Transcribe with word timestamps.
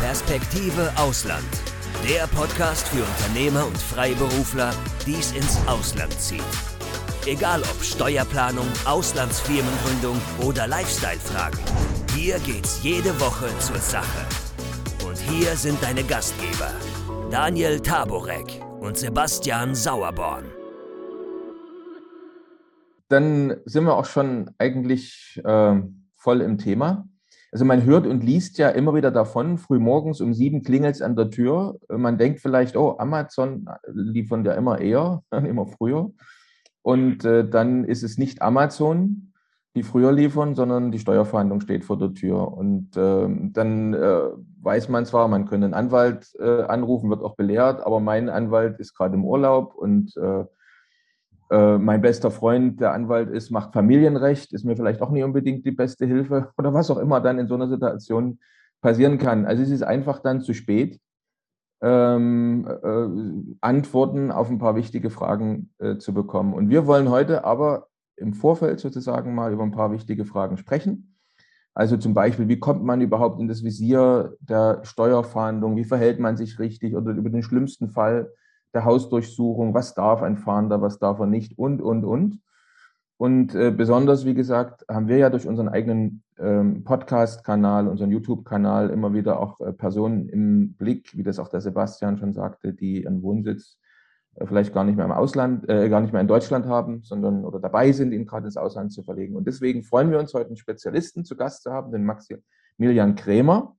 Perspektive 0.00 0.92
Ausland. 0.96 1.44
Der 2.08 2.28
Podcast 2.28 2.86
für 2.88 3.02
Unternehmer 3.02 3.66
und 3.66 3.76
Freiberufler, 3.76 4.72
die 5.04 5.14
es 5.14 5.32
ins 5.32 5.58
Ausland 5.66 6.12
zieht. 6.12 6.40
Egal 7.26 7.62
ob 7.62 7.82
Steuerplanung, 7.82 8.68
Auslandsfirmengründung 8.84 10.16
oder 10.46 10.68
Lifestyle-Fragen. 10.68 11.58
Hier 12.14 12.38
geht's 12.38 12.80
jede 12.84 13.20
Woche 13.20 13.48
zur 13.58 13.78
Sache. 13.78 14.24
Und 15.04 15.18
hier 15.18 15.56
sind 15.56 15.82
deine 15.82 16.04
Gastgeber, 16.04 16.70
Daniel 17.28 17.80
Taborek 17.80 18.62
und 18.78 18.96
Sebastian 18.96 19.74
Sauerborn. 19.74 20.44
Dann 23.08 23.56
sind 23.64 23.82
wir 23.84 23.96
auch 23.96 24.06
schon 24.06 24.50
eigentlich 24.58 25.40
äh, 25.44 25.74
voll 26.14 26.40
im 26.40 26.56
Thema. 26.56 27.08
Also 27.50 27.64
man 27.64 27.84
hört 27.84 28.06
und 28.06 28.22
liest 28.22 28.58
ja 28.58 28.68
immer 28.68 28.94
wieder 28.94 29.10
davon, 29.10 29.56
frühmorgens 29.56 30.20
um 30.20 30.34
sieben 30.34 30.62
klingelt 30.62 30.96
es 30.96 31.02
an 31.02 31.16
der 31.16 31.30
Tür. 31.30 31.78
Man 31.88 32.18
denkt 32.18 32.40
vielleicht, 32.40 32.76
oh, 32.76 32.96
Amazon 32.98 33.66
liefern 33.86 34.44
ja 34.44 34.52
immer 34.52 34.80
eher, 34.80 35.22
immer 35.30 35.66
früher. 35.66 36.10
Und 36.82 37.24
äh, 37.24 37.48
dann 37.48 37.84
ist 37.84 38.02
es 38.02 38.18
nicht 38.18 38.42
Amazon, 38.42 39.32
die 39.74 39.82
früher 39.82 40.12
liefern, 40.12 40.54
sondern 40.54 40.90
die 40.90 40.98
Steuerverhandlung 40.98 41.60
steht 41.60 41.84
vor 41.84 41.98
der 41.98 42.12
Tür. 42.12 42.52
Und 42.52 42.96
äh, 42.96 43.28
dann 43.52 43.94
äh, 43.94 44.20
weiß 44.62 44.88
man 44.88 45.06
zwar, 45.06 45.28
man 45.28 45.46
könnte 45.46 45.66
einen 45.66 45.74
Anwalt 45.74 46.28
äh, 46.38 46.62
anrufen, 46.62 47.10
wird 47.10 47.22
auch 47.22 47.36
belehrt, 47.36 47.80
aber 47.80 48.00
mein 48.00 48.28
Anwalt 48.28 48.78
ist 48.78 48.94
gerade 48.94 49.14
im 49.14 49.24
Urlaub 49.24 49.74
und 49.74 50.14
äh, 51.50 51.78
mein 51.78 52.00
bester 52.00 52.30
Freund, 52.30 52.80
der 52.80 52.92
Anwalt 52.92 53.30
ist, 53.30 53.50
macht 53.50 53.72
Familienrecht, 53.72 54.52
ist 54.52 54.64
mir 54.64 54.76
vielleicht 54.76 55.00
auch 55.00 55.10
nicht 55.10 55.24
unbedingt 55.24 55.64
die 55.64 55.72
beste 55.72 56.06
Hilfe 56.06 56.50
oder 56.58 56.74
was 56.74 56.90
auch 56.90 56.98
immer 56.98 57.20
dann 57.20 57.38
in 57.38 57.48
so 57.48 57.54
einer 57.54 57.68
Situation 57.68 58.38
passieren 58.80 59.18
kann. 59.18 59.46
Also 59.46 59.62
es 59.62 59.70
ist 59.70 59.82
einfach 59.82 60.20
dann 60.20 60.40
zu 60.40 60.54
spät, 60.54 61.00
ähm, 61.80 62.66
äh, 62.66 63.56
Antworten 63.60 64.30
auf 64.30 64.50
ein 64.50 64.58
paar 64.58 64.76
wichtige 64.76 65.10
Fragen 65.10 65.70
äh, 65.78 65.96
zu 65.96 66.12
bekommen. 66.12 66.54
Und 66.54 66.70
wir 66.70 66.86
wollen 66.86 67.08
heute 67.08 67.44
aber 67.44 67.88
im 68.16 68.34
Vorfeld 68.34 68.80
sozusagen 68.80 69.34
mal 69.34 69.52
über 69.52 69.62
ein 69.62 69.70
paar 69.70 69.92
wichtige 69.92 70.24
Fragen 70.24 70.56
sprechen. 70.56 71.14
Also 71.74 71.96
zum 71.96 72.12
Beispiel, 72.12 72.48
wie 72.48 72.58
kommt 72.58 72.82
man 72.82 73.00
überhaupt 73.00 73.40
in 73.40 73.46
das 73.46 73.62
Visier 73.62 74.34
der 74.40 74.80
Steuerfahndung? 74.82 75.76
Wie 75.76 75.84
verhält 75.84 76.18
man 76.18 76.36
sich 76.36 76.58
richtig 76.58 76.96
oder 76.96 77.12
über 77.12 77.30
den 77.30 77.44
schlimmsten 77.44 77.90
Fall? 77.90 78.32
Der 78.74 78.84
Hausdurchsuchung, 78.84 79.74
was 79.74 79.94
darf 79.94 80.22
ein 80.22 80.36
Fahnder, 80.36 80.80
was 80.82 80.98
darf 80.98 81.18
er 81.20 81.26
nicht 81.26 81.58
und, 81.58 81.80
und, 81.80 82.04
und. 82.04 82.40
Und 83.18 83.54
äh, 83.56 83.72
besonders, 83.72 84.24
wie 84.24 84.34
gesagt, 84.34 84.84
haben 84.88 85.08
wir 85.08 85.18
ja 85.18 85.28
durch 85.28 85.48
unseren 85.48 85.68
eigenen 85.68 86.22
ähm, 86.38 86.84
Podcast-Kanal, 86.84 87.88
unseren 87.88 88.12
YouTube-Kanal 88.12 88.90
immer 88.90 89.12
wieder 89.12 89.40
auch 89.40 89.60
äh, 89.60 89.72
Personen 89.72 90.28
im 90.28 90.74
Blick, 90.74 91.16
wie 91.16 91.24
das 91.24 91.40
auch 91.40 91.48
der 91.48 91.60
Sebastian 91.60 92.18
schon 92.18 92.32
sagte, 92.32 92.72
die 92.72 93.02
ihren 93.02 93.22
Wohnsitz 93.22 93.76
äh, 94.36 94.46
vielleicht 94.46 94.72
gar 94.72 94.84
nicht 94.84 94.94
mehr 94.94 95.04
im 95.04 95.10
Ausland, 95.10 95.68
äh, 95.68 95.88
gar 95.88 96.00
nicht 96.00 96.12
mehr 96.12 96.22
in 96.22 96.28
Deutschland 96.28 96.66
haben, 96.66 97.02
sondern 97.02 97.44
oder 97.44 97.58
dabei 97.58 97.90
sind, 97.90 98.12
ihn 98.12 98.24
gerade 98.24 98.46
ins 98.46 98.56
Ausland 98.56 98.92
zu 98.92 99.02
verlegen. 99.02 99.34
Und 99.34 99.48
deswegen 99.48 99.82
freuen 99.82 100.12
wir 100.12 100.20
uns 100.20 100.32
heute 100.32 100.50
einen 100.50 100.56
Spezialisten 100.56 101.24
zu 101.24 101.36
Gast 101.36 101.64
zu 101.64 101.72
haben, 101.72 101.90
den 101.90 102.04
Maximilian 102.04 103.16
Krämer. 103.16 103.76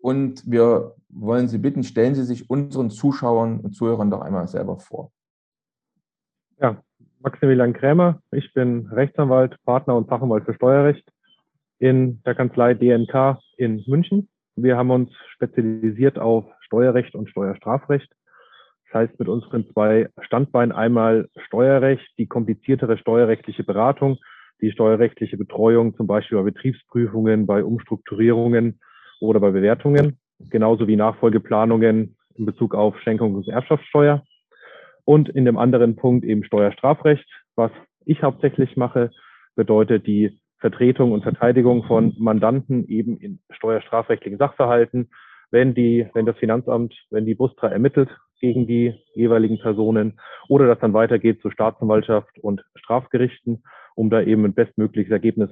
Und 0.00 0.50
wir 0.50 0.94
wollen 1.08 1.48
Sie 1.48 1.58
bitten, 1.58 1.82
stellen 1.82 2.14
Sie 2.14 2.24
sich 2.24 2.48
unseren 2.48 2.90
Zuschauern 2.90 3.60
und 3.60 3.74
Zuhörern 3.74 4.10
doch 4.10 4.22
einmal 4.22 4.48
selber 4.48 4.78
vor. 4.78 5.12
Ja, 6.58 6.82
Maximilian 7.20 7.74
Krämer. 7.74 8.22
Ich 8.32 8.52
bin 8.54 8.86
Rechtsanwalt, 8.86 9.56
Partner 9.64 9.96
und 9.96 10.08
Fachanwalt 10.08 10.44
für 10.44 10.54
Steuerrecht 10.54 11.10
in 11.78 12.22
der 12.22 12.34
Kanzlei 12.34 12.74
DNK 12.74 13.38
in 13.56 13.82
München. 13.86 14.28
Wir 14.56 14.76
haben 14.76 14.90
uns 14.90 15.10
spezialisiert 15.34 16.18
auf 16.18 16.44
Steuerrecht 16.60 17.14
und 17.14 17.28
Steuerstrafrecht. 17.30 18.10
Das 18.86 19.02
heißt, 19.02 19.18
mit 19.18 19.28
unseren 19.28 19.70
zwei 19.72 20.08
Standbeinen 20.20 20.72
einmal 20.72 21.28
Steuerrecht, 21.46 22.06
die 22.18 22.26
kompliziertere 22.26 22.98
steuerrechtliche 22.98 23.64
Beratung, 23.64 24.18
die 24.60 24.72
steuerrechtliche 24.72 25.36
Betreuung, 25.36 25.94
zum 25.96 26.06
Beispiel 26.06 26.38
bei 26.38 26.44
Betriebsprüfungen, 26.44 27.46
bei 27.46 27.64
Umstrukturierungen 27.64 28.80
oder 29.20 29.40
bei 29.40 29.50
Bewertungen, 29.50 30.18
genauso 30.50 30.88
wie 30.88 30.96
Nachfolgeplanungen 30.96 32.16
in 32.34 32.46
Bezug 32.46 32.74
auf 32.74 32.98
Schenkung 33.00 33.34
und 33.34 33.48
Erbschaftssteuer. 33.48 34.24
Und 35.04 35.28
in 35.28 35.44
dem 35.44 35.58
anderen 35.58 35.96
Punkt 35.96 36.24
eben 36.24 36.44
Steuerstrafrecht. 36.44 37.26
Was 37.56 37.70
ich 38.04 38.22
hauptsächlich 38.22 38.76
mache, 38.76 39.10
bedeutet 39.54 40.06
die 40.06 40.40
Vertretung 40.58 41.12
und 41.12 41.22
Verteidigung 41.22 41.84
von 41.84 42.14
Mandanten 42.18 42.86
eben 42.88 43.18
in 43.18 43.40
steuerstrafrechtlichen 43.50 44.38
Sachverhalten, 44.38 45.10
wenn 45.50 45.74
die, 45.74 46.06
wenn 46.14 46.26
das 46.26 46.36
Finanzamt, 46.36 46.94
wenn 47.10 47.26
die 47.26 47.34
Bustra 47.34 47.68
ermittelt 47.68 48.08
gegen 48.40 48.66
die 48.66 48.94
jeweiligen 49.14 49.58
Personen 49.58 50.20
oder 50.48 50.66
das 50.66 50.78
dann 50.78 50.94
weitergeht 50.94 51.40
zur 51.42 51.52
Staatsanwaltschaft 51.52 52.38
und 52.38 52.64
Strafgerichten, 52.76 53.62
um 53.94 54.10
da 54.10 54.22
eben 54.22 54.44
ein 54.44 54.54
bestmögliches 54.54 55.12
Ergebnis 55.12 55.50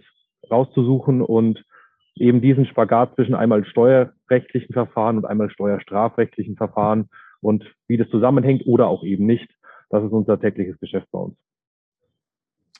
rauszusuchen 0.51 1.21
und 1.21 1.65
eben 2.21 2.41
diesen 2.41 2.67
Spagat 2.67 3.15
zwischen 3.15 3.34
einmal 3.34 3.65
steuerrechtlichen 3.65 4.73
Verfahren 4.73 5.19
und 5.19 5.25
einmal 5.25 5.51
steuerstrafrechtlichen 5.51 6.56
Verfahren 6.56 7.09
und 7.41 7.65
wie 7.87 7.97
das 7.97 8.09
zusammenhängt 8.09 8.67
oder 8.67 8.89
auch 8.89 9.05
eben 9.05 9.27
nicht. 9.27 9.49
Das 9.91 10.05
ist 10.05 10.12
unser 10.12 10.39
tägliches 10.39 10.78
Geschäft 10.81 11.09
bei 11.11 11.19
uns. 11.19 11.37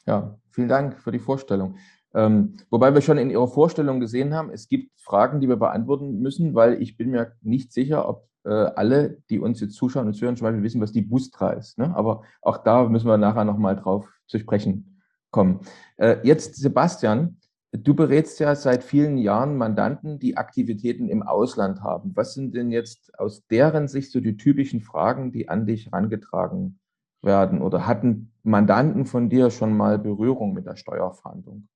Ja, 0.07 0.39
vielen 0.51 0.69
Dank 0.69 1.01
für 1.01 1.13
die 1.13 1.19
Vorstellung. 1.19 1.77
Ähm, 2.15 2.57
wobei 2.71 2.95
wir 2.95 3.03
schon 3.03 3.19
in 3.19 3.31
Ihrer 3.31 3.49
Vorstellung 3.49 4.01
gesehen 4.01 4.35
haben, 4.35 4.51
es 4.51 4.69
gibt 4.69 4.99
Fragen, 5.01 5.41
die 5.41 5.49
wir 5.49 5.57
beantworten 5.57 6.21
müssen, 6.21 6.55
weil 6.55 6.81
ich 6.81 6.97
bin 6.97 7.11
mir 7.11 7.33
nicht 7.43 7.73
sicher, 7.73 8.09
ob 8.09 8.29
äh, 8.45 8.51
alle, 8.51 9.19
die 9.29 9.39
uns 9.39 9.61
jetzt 9.61 9.75
zuschauen 9.75 10.07
und 10.07 10.15
zuhören, 10.15 10.37
zum 10.37 10.47
Beispiel 10.47 10.63
wissen, 10.63 10.81
was 10.81 10.93
die 10.93 11.03
Bustra 11.03 11.51
ist. 11.51 11.79
Ne? 11.79 11.95
Aber 11.95 12.23
auch 12.41 12.59
da 12.59 12.89
müssen 12.89 13.07
wir 13.07 13.19
nachher 13.19 13.45
nochmal 13.45 13.77
drauf 13.77 14.09
zu 14.27 14.39
sprechen 14.39 15.03
kommen. 15.31 15.61
Äh, 15.97 16.17
jetzt, 16.23 16.57
Sebastian, 16.57 17.38
Du 17.73 17.95
berätst 17.95 18.41
ja 18.41 18.55
seit 18.55 18.83
vielen 18.83 19.19
Jahren 19.19 19.57
Mandanten, 19.57 20.19
die 20.19 20.39
Aktivitäten 20.39 21.09
im 21.09 21.23
Ausland 21.23 21.83
haben. 21.83 22.13
Was 22.15 22.33
sind 22.33 22.55
denn 22.55 22.71
jetzt 22.71 23.19
aus 23.19 23.47
deren 23.47 23.89
Sicht 23.89 24.11
so 24.11 24.21
die 24.21 24.39
typischen 24.39 24.81
Fragen, 24.81 25.33
die 25.33 25.51
an 25.51 25.67
dich 25.67 25.87
herangetragen 25.87 26.79
werden? 27.21 27.61
Oder 27.61 27.87
hatten 27.87 28.33
Mandanten 28.43 29.05
von 29.05 29.29
dir 29.29 29.51
schon 29.51 29.77
mal 29.77 29.99
Berührung 29.99 30.55
mit 30.55 30.65
der 30.65 30.77
Steuerfahndung? 30.77 31.69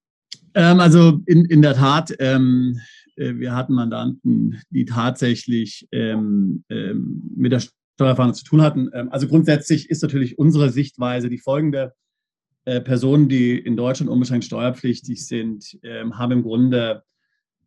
Ähm, 0.54 0.80
also 0.80 1.20
in, 1.26 1.44
in 1.44 1.60
der 1.60 1.74
Tat, 1.74 2.14
ähm, 2.18 2.80
äh, 3.16 3.34
wir 3.34 3.54
hatten 3.54 3.74
Mandanten, 3.74 4.60
die 4.70 4.86
tatsächlich 4.86 5.88
ähm, 5.92 6.64
ähm 6.70 7.22
mit 7.36 7.52
der 7.52 7.62
Steuerfahndung 7.96 8.34
zu 8.34 8.44
tun 8.44 8.62
hatten. 8.62 8.90
Ähm, 8.94 9.08
also 9.10 9.28
grundsätzlich 9.28 9.90
ist 9.90 10.02
natürlich 10.02 10.38
unsere 10.38 10.70
Sichtweise 10.70 11.28
die 11.28 11.38
folgende. 11.38 11.92
Äh, 12.64 12.80
Personen, 12.80 13.28
die 13.28 13.58
in 13.58 13.76
Deutschland 13.76 14.10
unbeschränkt 14.10 14.44
steuerpflichtig 14.44 15.26
sind, 15.26 15.78
ähm, 15.82 16.16
haben 16.16 16.32
im 16.32 16.42
Grunde, 16.42 17.02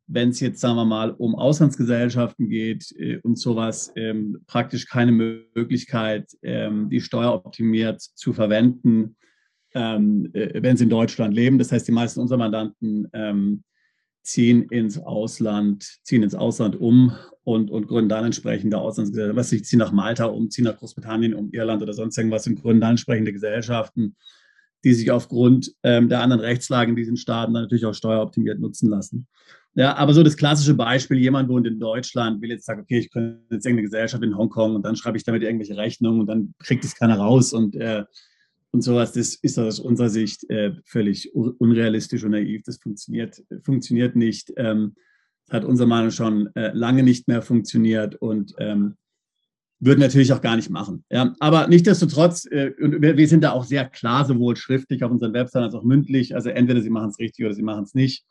wenn 0.07 0.29
es 0.29 0.39
jetzt, 0.39 0.61
sagen 0.61 0.77
wir 0.77 0.85
mal, 0.85 1.11
um 1.11 1.35
Auslandsgesellschaften 1.35 2.47
geht 2.47 2.93
äh, 2.97 3.17
und 3.17 3.37
sowas, 3.37 3.91
ähm, 3.97 4.37
praktisch 4.47 4.85
keine 4.85 5.11
Möglichkeit, 5.11 6.31
ähm, 6.43 6.89
die 6.89 7.01
Steuer 7.01 7.33
optimiert 7.33 8.01
zu 8.01 8.31
verwenden, 8.31 9.17
ähm, 9.73 10.29
äh, 10.33 10.63
wenn 10.63 10.77
sie 10.77 10.85
in 10.85 10.89
Deutschland 10.89 11.33
leben. 11.33 11.57
Das 11.57 11.73
heißt, 11.73 11.87
die 11.87 11.91
meisten 11.91 12.21
unserer 12.21 12.37
Mandanten 12.37 13.09
ähm, 13.11 13.63
ziehen 14.23 14.63
ins 14.69 14.97
Ausland, 14.97 15.83
ziehen 16.03 16.23
ins 16.23 16.35
Ausland 16.35 16.79
um 16.79 17.11
und, 17.43 17.69
und 17.69 17.87
gründen 17.87 18.09
dann 18.09 18.23
entsprechende 18.23 18.77
Auslandsgesellschaften. 18.77 19.37
Was 19.37 19.51
ich 19.51 19.65
ziehen 19.65 19.79
nach 19.79 19.91
Malta 19.91 20.25
um, 20.25 20.49
ziehen 20.49 20.63
nach 20.63 20.77
Großbritannien 20.77 21.33
um, 21.33 21.51
Irland 21.51 21.81
oder 21.81 21.93
sonst 21.93 22.17
irgendwas 22.17 22.47
und 22.47 22.61
gründen 22.61 22.79
dann 22.79 22.91
entsprechende 22.91 23.33
Gesellschaften 23.33 24.15
die 24.85 24.93
sich 24.93 25.11
aufgrund 25.11 25.73
ähm, 25.83 26.07
der 26.07 26.21
anderen 26.21 26.41
Rechtslagen 26.41 26.91
in 26.91 26.95
diesen 26.95 27.17
Staaten 27.17 27.53
dann 27.53 27.63
natürlich 27.63 27.85
auch 27.85 27.93
steueroptimiert 27.93 28.59
nutzen 28.59 28.89
lassen. 28.89 29.27
Ja, 29.73 29.95
aber 29.97 30.13
so 30.13 30.23
das 30.23 30.37
klassische 30.37 30.75
Beispiel, 30.75 31.17
jemand 31.17 31.49
wohnt 31.49 31.67
in 31.67 31.79
Deutschland, 31.79 32.41
will 32.41 32.51
jetzt 32.51 32.65
sagen, 32.65 32.81
okay, 32.81 32.99
ich 32.99 33.11
könnte 33.11 33.41
jetzt 33.51 33.65
irgendeine 33.65 33.87
Gesellschaft 33.87 34.23
in 34.23 34.37
Hongkong 34.37 34.75
und 34.75 34.85
dann 34.85 34.95
schreibe 34.95 35.17
ich 35.17 35.25
damit 35.25 35.43
irgendwelche 35.43 35.75
Rechnungen 35.75 36.21
und 36.21 36.27
dann 36.27 36.53
kriegt 36.59 36.85
es 36.85 36.95
keiner 36.95 37.17
raus 37.17 37.51
und, 37.51 37.75
äh, 37.75 38.05
und 38.71 38.83
sowas. 38.83 39.11
Das 39.11 39.35
ist 39.35 39.59
aus 39.59 39.79
unserer 39.81 40.09
Sicht 40.09 40.49
äh, 40.49 40.75
völlig 40.85 41.33
unrealistisch 41.35 42.23
und 42.23 42.31
naiv. 42.31 42.61
Das 42.63 42.77
funktioniert, 42.77 43.43
funktioniert 43.63 44.15
nicht. 44.15 44.53
Ähm, 44.55 44.95
hat 45.49 45.65
unserer 45.65 45.87
Meinung 45.87 46.11
schon 46.11 46.55
äh, 46.55 46.71
lange 46.73 47.03
nicht 47.03 47.27
mehr 47.27 47.41
funktioniert 47.41 48.15
und 48.15 48.53
ähm, 48.59 48.95
würden 49.79 49.99
natürlich 49.99 50.31
auch 50.33 50.41
gar 50.41 50.55
nicht 50.55 50.69
machen. 50.69 51.03
Ja, 51.09 51.33
aber 51.39 51.67
nichtsdestotrotz, 51.67 52.45
äh, 52.45 52.71
wir, 52.77 53.17
wir, 53.17 53.27
sind 53.27 53.43
da 53.43 53.51
auch 53.51 53.65
sehr 53.65 53.85
klar, 53.85 54.25
sowohl 54.25 54.55
schriftlich 54.55 55.03
auf 55.03 55.11
unseren 55.11 55.33
Webseiten 55.33 55.65
als 55.65 55.75
auch 55.75 55.83
mündlich. 55.83 56.35
Also 56.35 56.49
entweder 56.49 56.81
sie 56.81 56.89
machen 56.89 57.09
es 57.09 57.19
richtig 57.19 57.45
oder 57.45 57.53
sie 57.53 57.63
machen 57.63 57.83
es 57.83 57.93
nicht. 57.93 58.25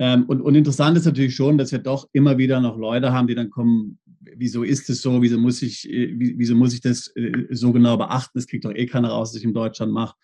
Ähm, 0.00 0.24
und, 0.26 0.40
und, 0.40 0.54
interessant 0.54 0.96
ist 0.96 1.06
natürlich 1.06 1.34
schon, 1.34 1.58
dass 1.58 1.72
wir 1.72 1.80
doch 1.80 2.08
immer 2.12 2.38
wieder 2.38 2.60
noch 2.60 2.78
Leute 2.78 3.12
haben, 3.12 3.26
die 3.26 3.34
dann 3.34 3.50
kommen, 3.50 3.98
wieso 4.20 4.62
ist 4.62 4.88
es 4.90 5.02
so, 5.02 5.20
wieso 5.22 5.38
muss 5.38 5.60
ich, 5.60 5.90
äh, 5.90 6.14
wieso 6.16 6.54
muss 6.54 6.72
ich 6.72 6.80
das 6.80 7.08
äh, 7.16 7.46
so 7.50 7.72
genau 7.72 7.96
beachten? 7.96 8.38
Das 8.38 8.46
kriegt 8.46 8.64
doch 8.64 8.74
eh 8.74 8.86
keiner 8.86 9.08
raus, 9.08 9.30
was 9.30 9.38
ich 9.38 9.44
in 9.44 9.54
Deutschland 9.54 9.92
mache. 9.92 10.14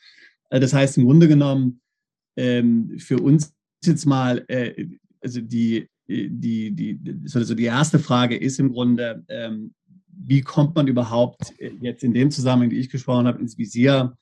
Äh, 0.50 0.60
das 0.60 0.72
heißt 0.72 0.96
im 0.98 1.04
Grunde 1.04 1.26
genommen, 1.26 1.80
ähm, 2.36 2.94
für 2.98 3.18
uns 3.18 3.52
jetzt 3.84 4.06
mal, 4.06 4.44
äh, 4.48 4.86
also 5.20 5.40
die, 5.40 5.88
die, 6.06 6.70
die, 6.70 7.00
also 7.34 7.54
die 7.54 7.64
erste 7.64 7.98
Frage 7.98 8.36
ist 8.36 8.60
im 8.60 8.70
Grunde, 8.70 9.24
ähm, 9.28 9.74
wie 10.16 10.40
kommt 10.40 10.74
man 10.74 10.86
überhaupt 10.86 11.52
jetzt 11.58 12.04
in 12.04 12.14
dem 12.14 12.30
Zusammenhang, 12.30 12.70
die 12.70 12.78
ich 12.78 12.90
gesprochen 12.90 13.26
habe, 13.26 13.40
ins 13.40 13.58
Visier 13.58 14.16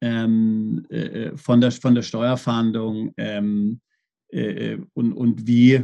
ähm, 0.00 0.86
äh, 0.90 1.36
von, 1.36 1.60
der, 1.60 1.72
von 1.72 1.94
der 1.94 2.02
Steuerfahndung 2.02 3.12
ähm, 3.16 3.80
äh, 4.28 4.78
und, 4.92 5.12
und 5.12 5.46
wie, 5.46 5.82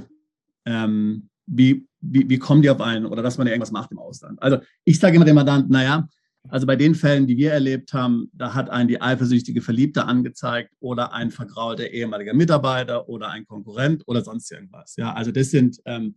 ähm, 0.67 1.29
wie, 1.47 1.87
wie, 2.01 2.29
wie 2.29 2.39
kommen 2.39 2.63
die 2.63 2.71
auf 2.71 2.81
einen 2.81 3.07
oder 3.07 3.23
dass 3.23 3.39
man 3.39 3.47
irgendwas 3.47 3.73
macht 3.73 3.93
im 3.93 3.99
Ausland. 3.99 4.43
Also 4.43 4.59
ich 4.85 4.99
sage 4.99 5.17
immer 5.17 5.25
dem 5.25 5.37
Mandanten, 5.37 5.73
naja, 5.73 6.09
also 6.49 6.67
bei 6.67 6.77
den 6.77 6.95
Fällen, 6.95 7.27
die 7.27 7.37
wir 7.37 7.53
erlebt 7.53 7.93
haben, 7.93 8.31
da 8.33 8.55
hat 8.55 8.71
einen 8.71 8.89
die 8.89 9.01
eifersüchtige 9.01 9.61
Verliebte 9.61 10.07
angezeigt 10.07 10.73
oder 10.81 11.13
ein 11.13 11.31
vergraulter 11.31 11.91
ehemaliger 11.91 12.35
Mitarbeiter 12.35 13.09
oder 13.09 13.29
ein 13.29 13.47
Konkurrent 13.47 14.03
oder 14.07 14.23
sonst 14.23 14.51
irgendwas. 14.51 14.97
Ja, 14.97 15.13
also 15.13 15.33
das 15.33 15.51
sind 15.51 15.81
ähm, 15.85 16.17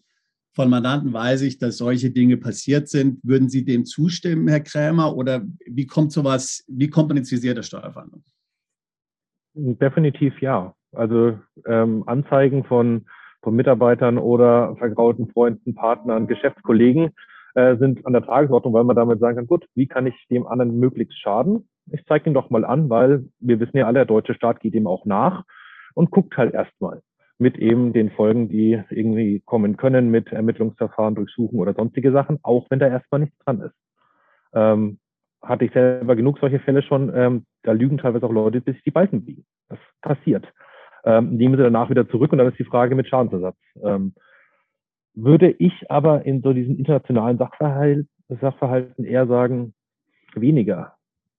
von 0.53 0.69
Mandanten 0.69 1.13
weiß 1.13 1.41
ich, 1.41 1.57
dass 1.57 1.77
solche 1.77 2.11
Dinge 2.11 2.38
passiert 2.38 2.88
sind. 2.88 3.19
Würden 3.23 3.50
Sie 3.50 3.65
dem 3.65 3.85
zustimmen, 3.85 4.47
Herr 4.47 4.59
Krämer, 4.59 5.15
oder 5.15 5.41
wie 5.65 5.88
kommt 5.88 6.11
sowas, 6.11 6.63
wie 6.67 6.89
kommt 6.89 7.09
man 7.09 7.17
ins 7.17 7.31
Visier? 7.31 7.55
Definitiv 9.55 10.39
ja. 10.41 10.73
Also 10.91 11.39
ähm, 11.67 12.03
Anzeigen 12.07 12.63
von, 12.63 13.05
von 13.41 13.55
Mitarbeitern 13.55 14.19
oder 14.19 14.75
vergraulten 14.77 15.27
Freunden, 15.29 15.73
Partnern, 15.73 16.27
Geschäftskollegen 16.27 17.11
äh, 17.55 17.77
sind 17.77 18.05
an 18.05 18.13
der 18.13 18.23
Tagesordnung, 18.23 18.73
weil 18.73 18.83
man 18.83 18.95
damit 18.95 19.19
sagen 19.19 19.38
kann, 19.38 19.47
gut, 19.47 19.65
wie 19.73 19.88
kann 19.88 20.05
ich 20.05 20.15
dem 20.29 20.45
anderen 20.45 20.77
möglichst 20.79 21.19
schaden? 21.19 21.67
Ich 21.91 22.05
zeige 22.07 22.29
ihn 22.29 22.33
doch 22.33 22.51
mal 22.51 22.63
an, 22.63 22.89
weil 22.89 23.25
wir 23.39 23.59
wissen 23.59 23.77
ja 23.77 23.88
alle, 23.88 24.00
der 24.00 24.05
deutsche 24.05 24.35
Staat 24.35 24.59
geht 24.59 24.75
ihm 24.75 24.88
auch 24.88 25.05
nach 25.05 25.44
und 25.95 26.11
guckt 26.11 26.38
halt 26.38 26.53
erstmal 26.53 27.01
mit 27.44 27.60
eben 27.60 27.94
den 27.94 28.10
Folgen, 28.10 28.50
die 28.50 28.81
irgendwie 28.90 29.42
kommen 29.45 29.78
können 29.78 30.10
mit 30.10 30.31
Ermittlungsverfahren, 30.31 31.13
Durchsuchen 31.13 31.60
oder 31.60 31.74
sonstige 31.74 32.12
Sachen, 32.12 32.40
auch 32.42 32.66
wenn 32.69 32.80
da 32.80 32.88
erstmal 32.88 33.22
nichts 33.22 33.38
dran 33.40 33.62
ist. 33.62 33.75
Ähm, 34.54 34.98
hatte 35.42 35.66
ich 35.66 35.74
selber 35.74 36.16
genug 36.16 36.40
solche 36.40 36.60
Fälle 36.60 36.81
schon, 36.81 37.12
ähm, 37.13 37.45
da 37.63 37.74
lügen 37.74 37.98
teilweise 37.98 38.25
auch 38.25 38.31
Leute, 38.31 38.62
bis 38.62 38.75
sich 38.75 38.84
die 38.86 38.92
Balken 38.92 39.25
biegen. 39.25 39.45
Das 39.68 39.80
passiert. 40.01 40.48
Ähm, 41.04 41.36
nehmen 41.36 41.57
sie 41.57 41.63
danach 41.63 41.90
wieder 41.90 42.07
zurück 42.07 42.31
und 42.31 42.38
dann 42.38 42.48
ist 42.48 42.60
die 42.60 42.63
Frage 42.63 42.95
mit 42.95 43.07
Schadensersatz. 43.07 43.57
Ähm, 43.84 44.13
würde 45.13 45.51
ich 45.51 45.92
aber 45.92 46.25
in 46.25 46.42
so 46.42 46.54
diesen 46.54 46.78
internationalen 46.78 47.38
Sachverhalt, 47.38 48.07
Sachverhalten 48.30 49.04
eher 49.04 49.28
sagen, 49.28 49.74
weniger. 50.34 50.96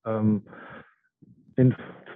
Ähm, 0.06 0.42
in 1.56 1.74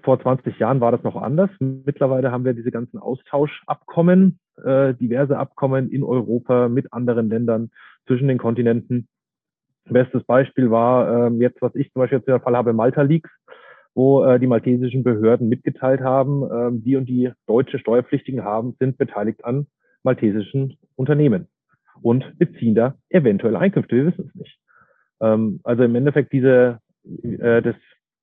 vor 0.08 0.18
20 0.18 0.58
Jahren 0.58 0.80
war 0.80 0.90
das 0.90 1.02
noch 1.02 1.16
anders. 1.16 1.50
Mittlerweile 1.60 2.32
haben 2.32 2.46
wir 2.46 2.54
diese 2.54 2.70
ganzen 2.70 2.96
Austauschabkommen, 2.96 4.38
äh, 4.64 4.94
diverse 4.94 5.36
Abkommen 5.36 5.90
in 5.90 6.02
Europa 6.02 6.70
mit 6.70 6.94
anderen 6.94 7.28
Ländern 7.28 7.70
zwischen 8.06 8.26
den 8.26 8.38
Kontinenten. 8.38 9.06
Bestes 9.84 10.24
Beispiel 10.24 10.70
war 10.70 11.28
äh, 11.28 11.34
jetzt, 11.34 11.60
was 11.60 11.74
ich 11.74 11.92
zum 11.92 12.00
Beispiel 12.00 12.20
jetzt 12.20 12.26
in 12.26 12.32
der 12.32 12.40
Fall 12.40 12.56
habe, 12.56 12.72
Malta 12.72 13.02
Leaks, 13.02 13.28
wo 13.94 14.24
äh, 14.24 14.40
die 14.40 14.46
maltesischen 14.46 15.04
Behörden 15.04 15.50
mitgeteilt 15.50 16.00
haben, 16.00 16.42
äh, 16.42 16.80
die 16.80 16.96
und 16.96 17.06
die 17.06 17.30
deutsche 17.46 17.78
Steuerpflichtigen 17.78 18.42
haben, 18.42 18.76
sind 18.78 18.96
beteiligt 18.96 19.44
an 19.44 19.66
maltesischen 20.04 20.78
Unternehmen 20.96 21.48
und 22.00 22.38
beziehen 22.38 22.74
da 22.74 22.94
eventuell 23.10 23.56
Einkünfte. 23.56 23.94
Wir 23.94 24.06
wissen 24.06 24.24
es 24.26 24.34
nicht. 24.34 24.58
Ähm, 25.20 25.60
also 25.64 25.82
im 25.82 25.94
Endeffekt 25.94 26.32
diese, 26.32 26.78
äh, 27.22 27.60
das 27.60 27.76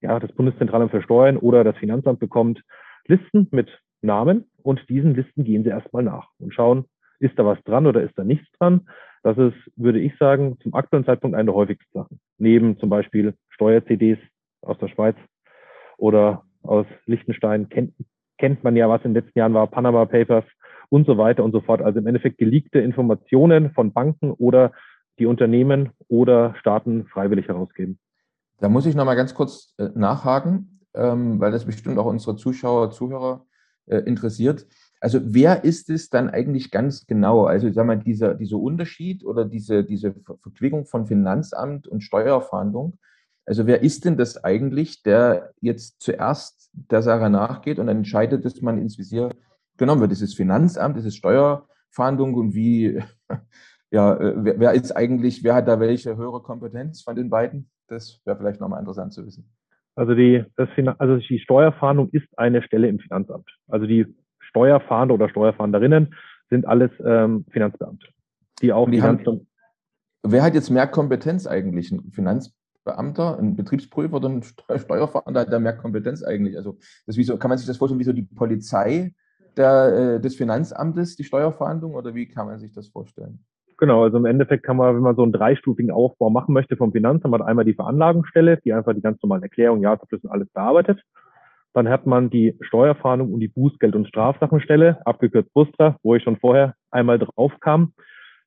ja, 0.06 0.20
das 0.20 0.32
Bundeszentralamt 0.32 0.92
für 0.92 1.02
Steuern 1.02 1.38
oder 1.38 1.64
das 1.64 1.78
Finanzamt 1.78 2.20
bekommt 2.20 2.62
Listen 3.08 3.48
mit 3.52 3.70
Namen 4.02 4.46
und 4.62 4.88
diesen 4.88 5.16
Listen 5.16 5.44
gehen 5.44 5.64
sie 5.64 5.70
erstmal 5.70 6.04
nach 6.04 6.30
und 6.40 6.54
schauen, 6.54 6.86
ist 7.20 7.38
da 7.40 7.46
was 7.46 7.62
dran 7.64 7.88
oder 7.88 8.04
ist 8.04 8.18
da 8.18 8.24
nichts 8.24 8.48
dran. 8.58 8.88
Das 9.24 9.38
ist, 9.38 9.56
würde 9.76 10.00
ich 10.00 10.16
sagen, 10.18 10.58
zum 10.62 10.76
aktuellen 10.76 11.06
Zeitpunkt 11.06 11.36
eine 11.36 11.46
der 11.46 11.56
häufigsten 11.56 11.92
Sachen. 11.92 12.20
Neben 12.38 12.78
zum 12.78 12.90
Beispiel 12.90 13.34
Steuer-CDs 13.50 14.20
aus 14.62 14.78
der 14.78 14.90
Schweiz 14.90 15.16
oder 15.98 16.44
aus 16.62 16.86
Liechtenstein 17.06 17.70
kennt, 17.70 17.94
kennt 18.38 18.64
man 18.64 18.76
ja, 18.76 18.88
was 18.88 19.04
in 19.04 19.14
den 19.14 19.24
letzten 19.24 19.40
Jahren 19.40 19.54
war, 19.54 19.68
Panama 19.68 20.06
Papers 20.06 20.46
und 20.90 21.08
so 21.08 21.18
weiter 21.18 21.44
und 21.44 21.52
so 21.52 21.62
fort. 21.62 21.82
Also 21.82 22.00
im 22.00 22.08
Endeffekt 22.08 22.38
geleakte 22.38 22.80
Informationen 22.80 23.72
von 23.72 23.94
Banken 23.94 24.32
oder 24.32 24.72
die 25.18 25.26
Unternehmen 25.26 25.92
oder 26.08 26.54
Staaten 26.60 27.08
freiwillig 27.08 27.48
herausgeben. 27.48 27.98
Da 28.60 28.70
muss 28.70 28.86
ich 28.86 28.96
noch 28.96 29.06
mal 29.06 29.16
ganz 29.16 29.34
kurz 29.34 29.74
äh, 29.78 29.90
nachhaken, 29.96 30.80
ähm, 30.94 31.40
weil 31.40 31.52
das 31.52 31.66
bestimmt 31.66 31.98
auch 31.98 32.06
unsere 32.06 32.36
Zuschauer, 32.36 32.92
Zuhörer 32.92 33.46
äh, 33.86 33.98
interessiert. 34.00 34.66
Also 35.00 35.20
wer 35.24 35.64
ist 35.64 35.90
es 35.90 36.10
dann 36.10 36.30
eigentlich 36.30 36.72
ganz 36.72 37.06
genau? 37.06 37.46
Also 37.46 37.72
sag 37.72 37.86
mal, 37.86 37.98
dieser, 37.98 38.34
dieser 38.34 38.58
Unterschied 38.58 39.26
oder 39.26 39.46
diese, 39.46 39.84
diese 39.84 40.14
Verquickung 40.14 40.86
von 40.86 41.06
Finanzamt 41.06 41.88
und 41.88 42.02
Steuerfahndung, 42.02 42.98
also 43.46 43.68
wer 43.68 43.84
ist 43.84 44.06
denn 44.06 44.18
das 44.18 44.44
eigentlich, 44.44 45.04
der 45.04 45.54
jetzt 45.62 46.02
zuerst 46.02 46.72
der 46.74 47.04
Sache 47.04 47.30
nachgeht 47.30 47.78
und 47.78 47.88
entscheidet, 47.88 48.44
dass 48.44 48.60
man 48.62 48.80
ins 48.80 48.98
Visier 48.98 49.30
genommen 49.78 50.02
wird? 50.02 50.12
Ist 50.12 50.24
es 50.24 50.34
Finanzamt, 50.34 50.98
ist 50.98 51.06
es 51.06 51.16
Steuerfahndung 51.16 52.34
und 52.34 52.56
wie, 52.56 53.00
ja, 53.92 54.16
äh, 54.16 54.34
wer, 54.38 54.60
wer 54.60 54.74
ist 54.74 54.92
eigentlich, 54.96 55.44
wer 55.44 55.56
hat 55.56 55.68
da 55.68 55.80
welche 55.80 56.18
höhere 56.18 56.42
Kompetenz 56.42 57.04
von 57.04 57.16
den 57.16 57.30
beiden? 57.30 57.70
Das 57.88 58.22
wäre 58.26 58.38
vielleicht 58.38 58.60
nochmal 58.60 58.80
interessant 58.80 59.14
zu 59.14 59.26
wissen. 59.26 59.50
Also 59.96 60.14
die, 60.14 60.44
das, 60.58 60.68
also 60.98 61.18
die 61.18 61.40
Steuerfahndung 61.40 62.10
ist 62.10 62.28
eine 62.38 62.62
Stelle 62.62 62.88
im 62.88 63.00
Finanzamt. 63.00 63.50
Also 63.68 63.86
die 63.86 64.06
Steuerfahnder 64.40 65.14
oder 65.14 65.30
Steuerfahnderinnen 65.30 66.14
sind 66.50 66.68
alles 66.68 66.92
ähm, 67.04 67.46
Finanzbeamte, 67.50 68.08
die 68.62 68.74
auch 68.74 68.90
die 68.90 69.02
haben, 69.02 69.48
Wer 70.28 70.44
hat 70.44 70.56
jetzt 70.56 70.72
mehr 70.72 70.88
Kompetenz 70.88 71.46
eigentlich? 71.46 71.92
Ein 71.92 72.12
Finanzbeamter, 72.12 73.38
ein 73.38 73.56
Betriebsprüfer 73.56 74.16
oder 74.16 74.30
ein 74.30 74.44
Steuerfahnder 74.44 75.42
hat 75.42 75.54
da 75.54 75.60
mehr 75.60 75.78
Kompetenz 75.78 76.24
eigentlich? 76.24 76.58
Also 76.58 76.78
das 77.06 77.16
wieso, 77.16 77.38
kann 77.38 77.50
man 77.50 77.60
sich 77.60 77.68
das 77.68 77.78
vorstellen, 77.78 78.00
wie 78.00 78.06
so 78.06 78.14
die 78.14 78.24
Polizei 78.24 79.14
der, 79.56 80.16
äh, 80.16 80.20
des 80.20 80.36
Finanzamtes, 80.36 81.16
die 81.16 81.24
Steuerfahndung, 81.24 81.94
oder 81.94 82.16
wie 82.16 82.28
kann 82.28 82.48
man 82.48 82.60
sich 82.60 82.74
das 82.74 82.88
vorstellen? 82.88 83.46
Genau, 83.78 84.04
also 84.04 84.18
im 84.18 84.26
Endeffekt 84.26 84.64
kann 84.64 84.78
man, 84.78 84.96
wenn 84.96 85.02
man 85.02 85.16
so 85.16 85.24
einen 85.24 85.34
dreistufigen 85.34 85.92
Aufbau 85.92 86.30
machen 86.30 86.54
möchte 86.54 86.78
vom 86.78 86.94
Finanzamt, 86.94 87.34
hat 87.34 87.42
einmal 87.42 87.66
die 87.66 87.74
Veranlagungsstelle, 87.74 88.58
die 88.64 88.72
einfach 88.72 88.94
die 88.94 89.02
ganz 89.02 89.22
normalen 89.22 89.44
Erklärungen, 89.44 89.82
Jahresabschlüsse 89.82 90.28
und 90.28 90.34
alles 90.34 90.50
bearbeitet. 90.50 91.02
Dann 91.74 91.90
hat 91.90 92.06
man 92.06 92.30
die 92.30 92.58
Steuerfahndung 92.62 93.34
und 93.34 93.42
die 93.42 93.50
Bußgeld- 93.50 93.96
und 93.96 94.08
Strafsachenstelle, 94.08 95.06
abgekürzt 95.06 95.54
Bustra, 95.54 95.98
wo 96.04 96.16
ich 96.16 96.24
schon 96.24 96.38
vorher 96.38 96.76
einmal 96.90 97.20
drauf 97.20 97.52
kam. 97.60 97.92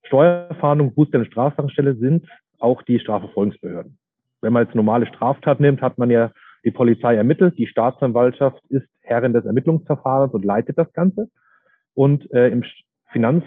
Steuerfahndung, 0.05 0.95
Bußgeld- 0.95 1.25
und 1.25 1.27
Strafsachenstelle 1.27 1.97
sind 1.97 2.27
auch 2.59 2.81
die 2.83 2.99
Strafverfolgungsbehörden. 2.99 3.99
Wenn 4.41 4.55
man 4.55 4.65
jetzt 4.65 4.75
normale 4.75 5.07
Straftat 5.07 5.61
nimmt, 5.61 5.83
hat 5.83 5.99
man 5.99 6.11
ja 6.11 6.31
die 6.65 6.71
Polizei 6.71 7.17
ermittelt, 7.17 7.59
die 7.59 7.67
Staatsanwaltschaft 7.67 8.63
ist 8.71 8.89
Herrin 9.03 9.35
des 9.35 9.45
Ermittlungsverfahrens 9.45 10.33
und 10.33 10.45
leitet 10.45 10.79
das 10.79 10.93
Ganze. 10.95 11.29
Und 11.95 12.31
äh, 12.33 12.49
im 12.49 12.65
Finanz, 13.11 13.45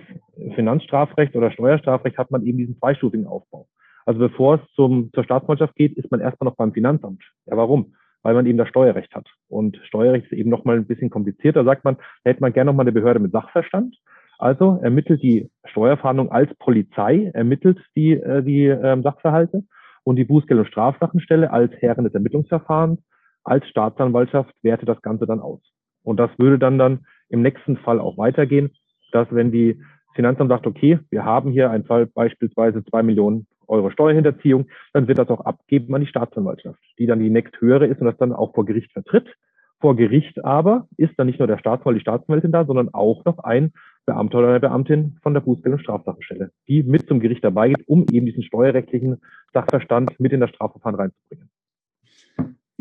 Finanzstrafrecht 0.56 1.36
oder 1.36 1.52
Steuerstrafrecht 1.52 2.18
hat 2.18 2.32
man 2.32 2.44
eben 2.44 2.58
diesen 2.58 2.78
zweistufigen 2.78 3.28
Aufbau. 3.28 3.68
Also 4.06 4.20
bevor 4.20 4.56
es 4.56 4.62
zum, 4.76 5.12
zur 5.14 5.24
Staatsanwaltschaft 5.24 5.76
geht, 5.76 5.96
ist 5.98 6.10
man 6.12 6.20
erstmal 6.20 6.50
noch 6.50 6.58
beim 6.58 6.74
Finanzamt. 6.74 7.24
Ja, 7.46 7.58
warum? 7.58 7.94
Weil 8.24 8.34
man 8.34 8.46
eben 8.46 8.58
das 8.58 8.68
Steuerrecht 8.70 9.14
hat. 9.14 9.28
Und 9.48 9.78
Steuerrecht 9.84 10.26
ist 10.26 10.38
eben 10.38 10.50
nochmal 10.50 10.78
ein 10.78 10.88
bisschen 10.88 11.10
komplizierter. 11.10 11.64
Sagt 11.64 11.84
man, 11.84 11.98
da 12.24 12.32
hätte 12.32 12.42
man 12.42 12.54
gerne 12.54 12.72
nochmal 12.72 12.86
eine 12.86 12.92
Behörde 12.92 13.20
mit 13.20 13.32
Sachverstand. 13.32 13.96
Also 14.38 14.80
ermittelt 14.82 15.22
die 15.22 15.52
Steuerfahndung 15.66 16.32
als 16.32 16.52
Polizei, 16.56 17.30
ermittelt 17.34 17.80
die, 17.96 18.14
äh, 18.14 18.42
die 18.42 18.66
äh, 18.66 19.02
Sachverhalte 19.04 19.64
und 20.04 20.16
die 20.16 20.26
Bußgeld- 20.26 20.60
und 20.60 20.68
Strafsachenstelle 20.68 21.52
als 21.52 21.72
Herren 21.80 22.06
des 22.06 22.14
Ermittlungsverfahrens, 22.16 23.00
als 23.44 23.68
Staatsanwaltschaft 23.68 24.54
wertet 24.64 24.90
das 24.90 25.02
Ganze 25.04 25.28
dann 25.28 25.40
aus. 25.40 25.62
Und 26.04 26.20
das 26.20 26.32
würde 26.38 26.58
dann 26.58 26.80
dann 26.80 27.06
im 27.30 27.44
nächsten 27.44 27.78
Fall 27.78 28.00
auch 28.00 28.18
weitergehen 28.18 28.72
dass 29.12 29.28
wenn 29.32 29.52
die 29.52 29.80
Finanzamt 30.14 30.50
sagt, 30.50 30.68
okay, 30.68 31.00
wir 31.10 31.24
haben 31.24 31.52
hier 31.52 31.72
einen 31.72 31.86
Fall 31.86 32.06
beispielsweise 32.06 32.84
zwei 32.84 33.04
Millionen 33.04 33.48
Euro 33.68 33.90
Steuerhinterziehung, 33.90 34.68
dann 34.94 35.08
wird 35.08 35.18
das 35.18 35.30
auch 35.30 35.42
abgeben 35.42 35.94
an 35.96 36.02
die 36.02 36.08
Staatsanwaltschaft, 36.08 36.80
die 37.00 37.06
dann 37.06 37.20
die 37.20 37.30
nächsthöhere 37.30 37.88
ist 37.88 38.02
und 38.02 38.08
das 38.08 38.18
dann 38.18 38.34
auch 38.34 38.54
vor 38.54 38.66
Gericht 38.66 38.92
vertritt. 38.92 39.34
Vor 39.80 39.96
Gericht 39.96 40.44
aber 40.44 40.88
ist 40.98 41.14
dann 41.18 41.28
nicht 41.28 41.40
nur 41.40 41.48
der 41.48 41.58
Staatsanwalt, 41.58 41.98
die 41.98 42.02
Staatsanwältin 42.02 42.52
da, 42.52 42.66
sondern 42.66 42.94
auch 42.94 43.24
noch 43.26 43.40
ein 43.40 43.72
Beamter 44.06 44.40
oder 44.40 44.50
eine 44.50 44.60
Beamtin 44.60 45.18
von 45.24 45.34
der 45.34 45.42
Bußgeld- 45.42 45.74
und 45.74 45.80
Strafsachenstelle, 45.80 46.52
die 46.68 46.84
mit 46.84 47.08
zum 47.08 47.20
Gericht 47.20 47.44
dabei 47.44 47.70
geht, 47.70 47.88
um 47.88 48.06
eben 48.12 48.26
diesen 48.26 48.44
steuerrechtlichen 48.44 49.22
Sachverstand 49.54 50.20
mit 50.20 50.34
in 50.34 50.40
das 50.40 50.50
Strafverfahren 50.50 50.96
reinzubringen. 50.96 51.50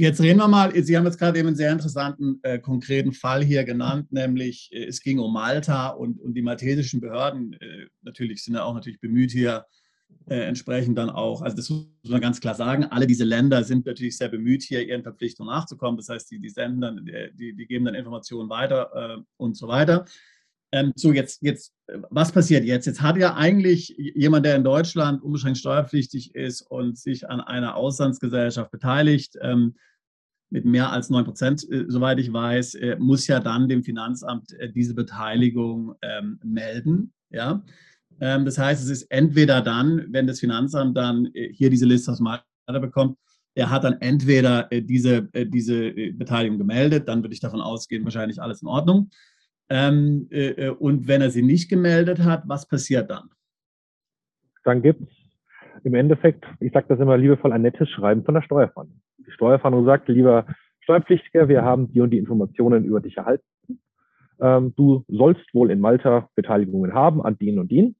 Jetzt 0.01 0.23
reden 0.23 0.39
wir 0.39 0.49
mal, 0.49 0.73
Sie 0.83 0.97
haben 0.97 1.05
jetzt 1.05 1.19
gerade 1.19 1.39
eben 1.39 1.49
einen 1.49 1.57
sehr 1.57 1.71
interessanten 1.71 2.41
äh, 2.43 2.59
konkreten 2.59 3.13
Fall 3.13 3.45
hier 3.45 3.65
genannt, 3.65 4.11
nämlich 4.11 4.71
äh, 4.73 4.87
es 4.87 5.03
ging 5.03 5.19
um 5.19 5.31
Malta 5.31 5.89
und, 5.89 6.19
und 6.23 6.33
die 6.33 6.41
maltesischen 6.41 7.03
Behörden 7.03 7.53
äh, 7.53 7.85
natürlich 8.01 8.43
sind 8.43 8.55
ja 8.55 8.63
auch 8.63 8.73
natürlich 8.73 8.99
bemüht 8.99 9.31
hier 9.31 9.67
äh, 10.27 10.41
entsprechend 10.41 10.97
dann 10.97 11.11
auch, 11.11 11.43
also 11.43 11.55
das 11.55 11.69
muss 11.69 11.87
man 12.05 12.23
ganz 12.23 12.41
klar 12.41 12.55
sagen, 12.55 12.85
alle 12.85 13.07
diese 13.07 13.25
Länder 13.25 13.63
sind 13.63 13.85
natürlich 13.85 14.17
sehr 14.17 14.31
bemüht, 14.31 14.63
hier 14.63 14.83
ihren 14.89 15.03
Verpflichtungen 15.03 15.53
nachzukommen. 15.53 15.99
Das 15.99 16.09
heißt, 16.09 16.31
die, 16.31 16.41
die 16.41 16.49
senden 16.49 16.81
dann, 16.81 17.05
die, 17.35 17.55
die 17.55 17.67
geben 17.67 17.85
dann 17.85 17.95
Informationen 17.95 18.49
weiter 18.49 19.19
äh, 19.19 19.23
und 19.37 19.55
so 19.59 19.69
weiter. 19.69 20.07
Ähm, 20.73 20.93
so, 20.97 21.13
jetzt, 21.13 21.43
jetzt, 21.43 21.75
was 22.09 22.33
passiert 22.33 22.65
jetzt? 22.65 22.87
Jetzt 22.87 23.03
hat 23.03 23.19
ja 23.19 23.35
eigentlich 23.35 23.95
jemand, 23.99 24.47
der 24.47 24.57
in 24.57 24.65
Deutschland 24.65 25.23
unbeschränkt 25.23 25.59
steuerpflichtig 25.59 26.35
ist 26.35 26.63
und 26.63 26.97
sich 26.97 27.29
an 27.29 27.43
einer 27.43 27.75
Auslandsgesellschaft 27.75 28.71
beteiligt, 28.71 29.37
ähm, 29.43 29.75
mit 30.51 30.65
mehr 30.65 30.93
als 30.93 31.11
9 31.11 31.25
Prozent, 31.25 31.67
äh, 31.71 31.85
soweit 31.89 32.19
ich 32.19 32.33
weiß, 32.33 32.75
äh, 32.75 32.97
muss 32.99 33.27
ja 33.27 33.41
dann 33.41 33.69
dem 33.69 33.83
Finanzamt 33.83 34.53
äh, 34.59 34.71
diese 34.71 34.95
Beteiligung 34.95 35.95
ähm, 36.03 36.39
melden. 36.45 37.13
Ja? 37.31 37.63
Ähm, 38.21 38.45
das 38.45 38.59
heißt, 38.59 38.83
es 38.83 38.91
ist 38.91 39.11
entweder 39.11 39.63
dann, 39.63 40.07
wenn 40.11 40.27
das 40.27 40.41
Finanzamt 40.41 40.97
dann 40.97 41.27
äh, 41.35 41.53
hier 41.53 41.71
diese 41.71 41.87
Liste 41.87 42.13
aus 42.13 42.21
Malta 42.21 42.45
bekommt, 42.81 43.17
er 43.55 43.71
hat 43.71 43.85
dann 43.85 44.01
entweder 44.01 44.71
äh, 44.71 44.83
diese, 44.83 45.29
äh, 45.33 45.47
diese 45.47 45.93
Beteiligung 46.13 46.59
gemeldet, 46.59 47.09
dann 47.09 47.23
würde 47.23 47.35
ich 47.35 47.41
davon 47.41 47.61
ausgehen, 47.61 48.05
wahrscheinlich 48.05 48.41
alles 48.41 48.63
in 48.63 48.69
Ordnung. 48.69 49.11
Ähm, 49.73 50.29
und 50.81 51.07
wenn 51.07 51.23
er 51.23 51.31
sie 51.31 51.43
nicht 51.43 51.69
gemeldet 51.69 52.19
hat, 52.25 52.43
was 52.47 52.67
passiert 52.67 53.09
dann? 53.09 53.31
Dann 54.65 54.83
gibt 54.83 55.01
es 55.03 55.85
im 55.85 55.95
Endeffekt, 55.95 56.45
ich 56.59 56.73
sage 56.73 56.87
das 56.89 56.99
immer 56.99 57.17
liebevoll, 57.17 57.53
ein 57.53 57.63
nettes 57.63 57.89
Schreiben 57.89 58.25
von 58.25 58.35
der 58.35 58.43
Steuerfahndung. 58.43 59.01
Steuerfahndung 59.31 59.85
sagt, 59.85 60.09
lieber 60.09 60.47
Steuerpflichtiger, 60.81 61.49
wir 61.49 61.63
haben 61.63 61.93
die 61.93 62.01
und 62.01 62.11
die 62.11 62.19
Informationen 62.19 62.85
über 62.85 63.01
dich 63.01 63.17
erhalten. 63.17 63.45
Ähm, 64.41 64.73
du 64.77 65.05
sollst 65.09 65.55
wohl 65.55 65.71
in 65.71 65.81
Malta 65.81 66.29
Beteiligungen 66.35 66.95
haben 66.95 67.23
an 67.23 67.39
den 67.39 67.59
und 67.59 67.71
den. 67.71 67.95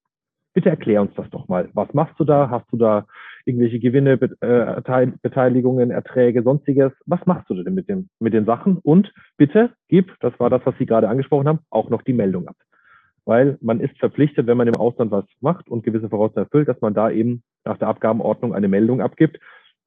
Bitte 0.53 0.71
erklär 0.71 1.01
uns 1.01 1.15
das 1.15 1.31
doch 1.31 1.49
mal. 1.49 1.69
Was 1.75 1.93
machst 1.95 2.19
du 2.19 2.25
da? 2.25 2.51
Hast 2.51 2.67
du 2.73 2.77
da 2.77 3.07
irgendwelche 3.45 3.79
Gewinne, 3.79 4.19
äh, 4.41 5.07
Beteiligungen, 5.23 5.91
Erträge, 5.91 6.43
sonstiges? 6.43 6.93
Was 7.07 7.25
machst 7.27 7.49
du 7.49 7.63
denn 7.63 7.75
mit, 7.75 7.89
dem, 7.89 8.09
mit 8.19 8.35
den 8.35 8.47
Sachen? 8.47 8.79
Und 8.79 9.13
bitte 9.37 9.71
gib, 9.89 10.13
das 10.21 10.39
war 10.41 10.51
das, 10.51 10.63
was 10.65 10.75
Sie 10.79 10.87
gerade 10.87 11.09
angesprochen 11.09 11.47
haben, 11.47 11.61
auch 11.71 11.89
noch 11.89 12.03
die 12.03 12.13
Meldung 12.13 12.49
ab. 12.49 12.57
Weil 13.25 13.59
man 13.61 13.79
ist 13.79 13.97
verpflichtet, 13.99 14.49
wenn 14.49 14.57
man 14.57 14.67
im 14.67 14.77
Ausland 14.77 15.13
was 15.13 15.25
macht 15.41 15.69
und 15.69 15.85
gewisse 15.85 16.09
Voraussetzungen 16.09 16.47
erfüllt, 16.47 16.69
dass 16.69 16.81
man 16.81 16.95
da 16.95 17.11
eben 17.11 17.43
nach 17.65 17.79
der 17.79 17.89
Abgabenordnung 17.89 18.55
eine 18.55 18.69
Meldung 18.69 19.01
abgibt. 19.01 19.39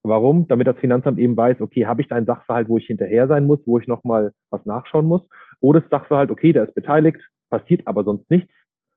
Warum? 0.04 0.48
Damit 0.50 0.68
das 0.68 0.78
Finanzamt 0.78 1.18
eben 1.18 1.36
weiß, 1.38 1.62
okay, 1.62 1.86
habe 1.86 2.02
ich 2.02 2.10
da 2.10 2.16
einen 2.16 2.26
Sachverhalt, 2.26 2.68
wo 2.68 2.78
ich 2.78 2.86
hinterher 2.86 3.28
sein 3.28 3.46
muss, 3.46 3.60
wo 3.66 3.80
ich 3.80 3.88
nochmal 3.88 4.34
was 4.50 4.66
nachschauen 4.66 5.06
muss? 5.06 5.22
Oder 5.62 5.80
das 5.80 5.90
Sachverhalt, 5.90 6.30
okay, 6.30 6.52
der 6.52 6.66
ist 6.66 6.76
beteiligt, 6.76 7.22
passiert 7.50 7.88
aber 7.88 8.04
sonst 8.04 8.30
nichts. 8.30 8.52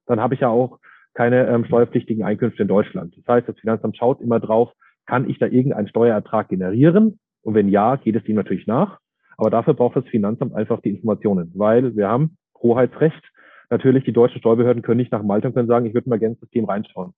Dann 0.06 0.20
habe 0.20 0.34
ich 0.34 0.40
ja 0.40 0.48
auch 0.48 0.80
keine 1.14 1.46
ähm, 1.46 1.64
steuerpflichtigen 1.64 2.24
Einkünfte 2.24 2.62
in 2.62 2.68
Deutschland. 2.68 3.16
Das 3.16 3.26
heißt, 3.26 3.48
das 3.48 3.58
Finanzamt 3.58 3.96
schaut 3.96 4.20
immer 4.20 4.40
drauf, 4.40 4.72
kann 5.06 5.30
ich 5.30 5.38
da 5.38 5.46
irgendeinen 5.46 5.88
Steuerertrag 5.88 6.48
generieren? 6.48 7.20
Und 7.42 7.54
wenn 7.54 7.68
ja, 7.68 7.94
geht 7.96 8.16
es 8.16 8.26
ihm 8.26 8.34
natürlich 8.34 8.66
nach. 8.66 8.98
Aber 9.36 9.50
dafür 9.50 9.74
braucht 9.74 9.96
das 9.96 10.06
Finanzamt 10.06 10.54
einfach 10.54 10.80
die 10.80 10.90
Informationen, 10.90 11.52
weil 11.54 11.94
wir 11.94 12.08
haben 12.08 12.36
Hoheitsrecht. 12.60 13.22
Natürlich, 13.70 14.04
die 14.04 14.12
deutschen 14.12 14.40
Steuerbehörden 14.40 14.82
können 14.82 14.98
nicht 14.98 15.12
nach 15.12 15.22
Malta 15.22 15.48
und 15.48 15.54
können 15.54 15.68
sagen, 15.68 15.86
ich 15.86 15.94
würde 15.94 16.08
mal 16.08 16.18
gerne 16.18 16.32
ins 16.32 16.40
System 16.40 16.64
reinschauen. 16.64 17.12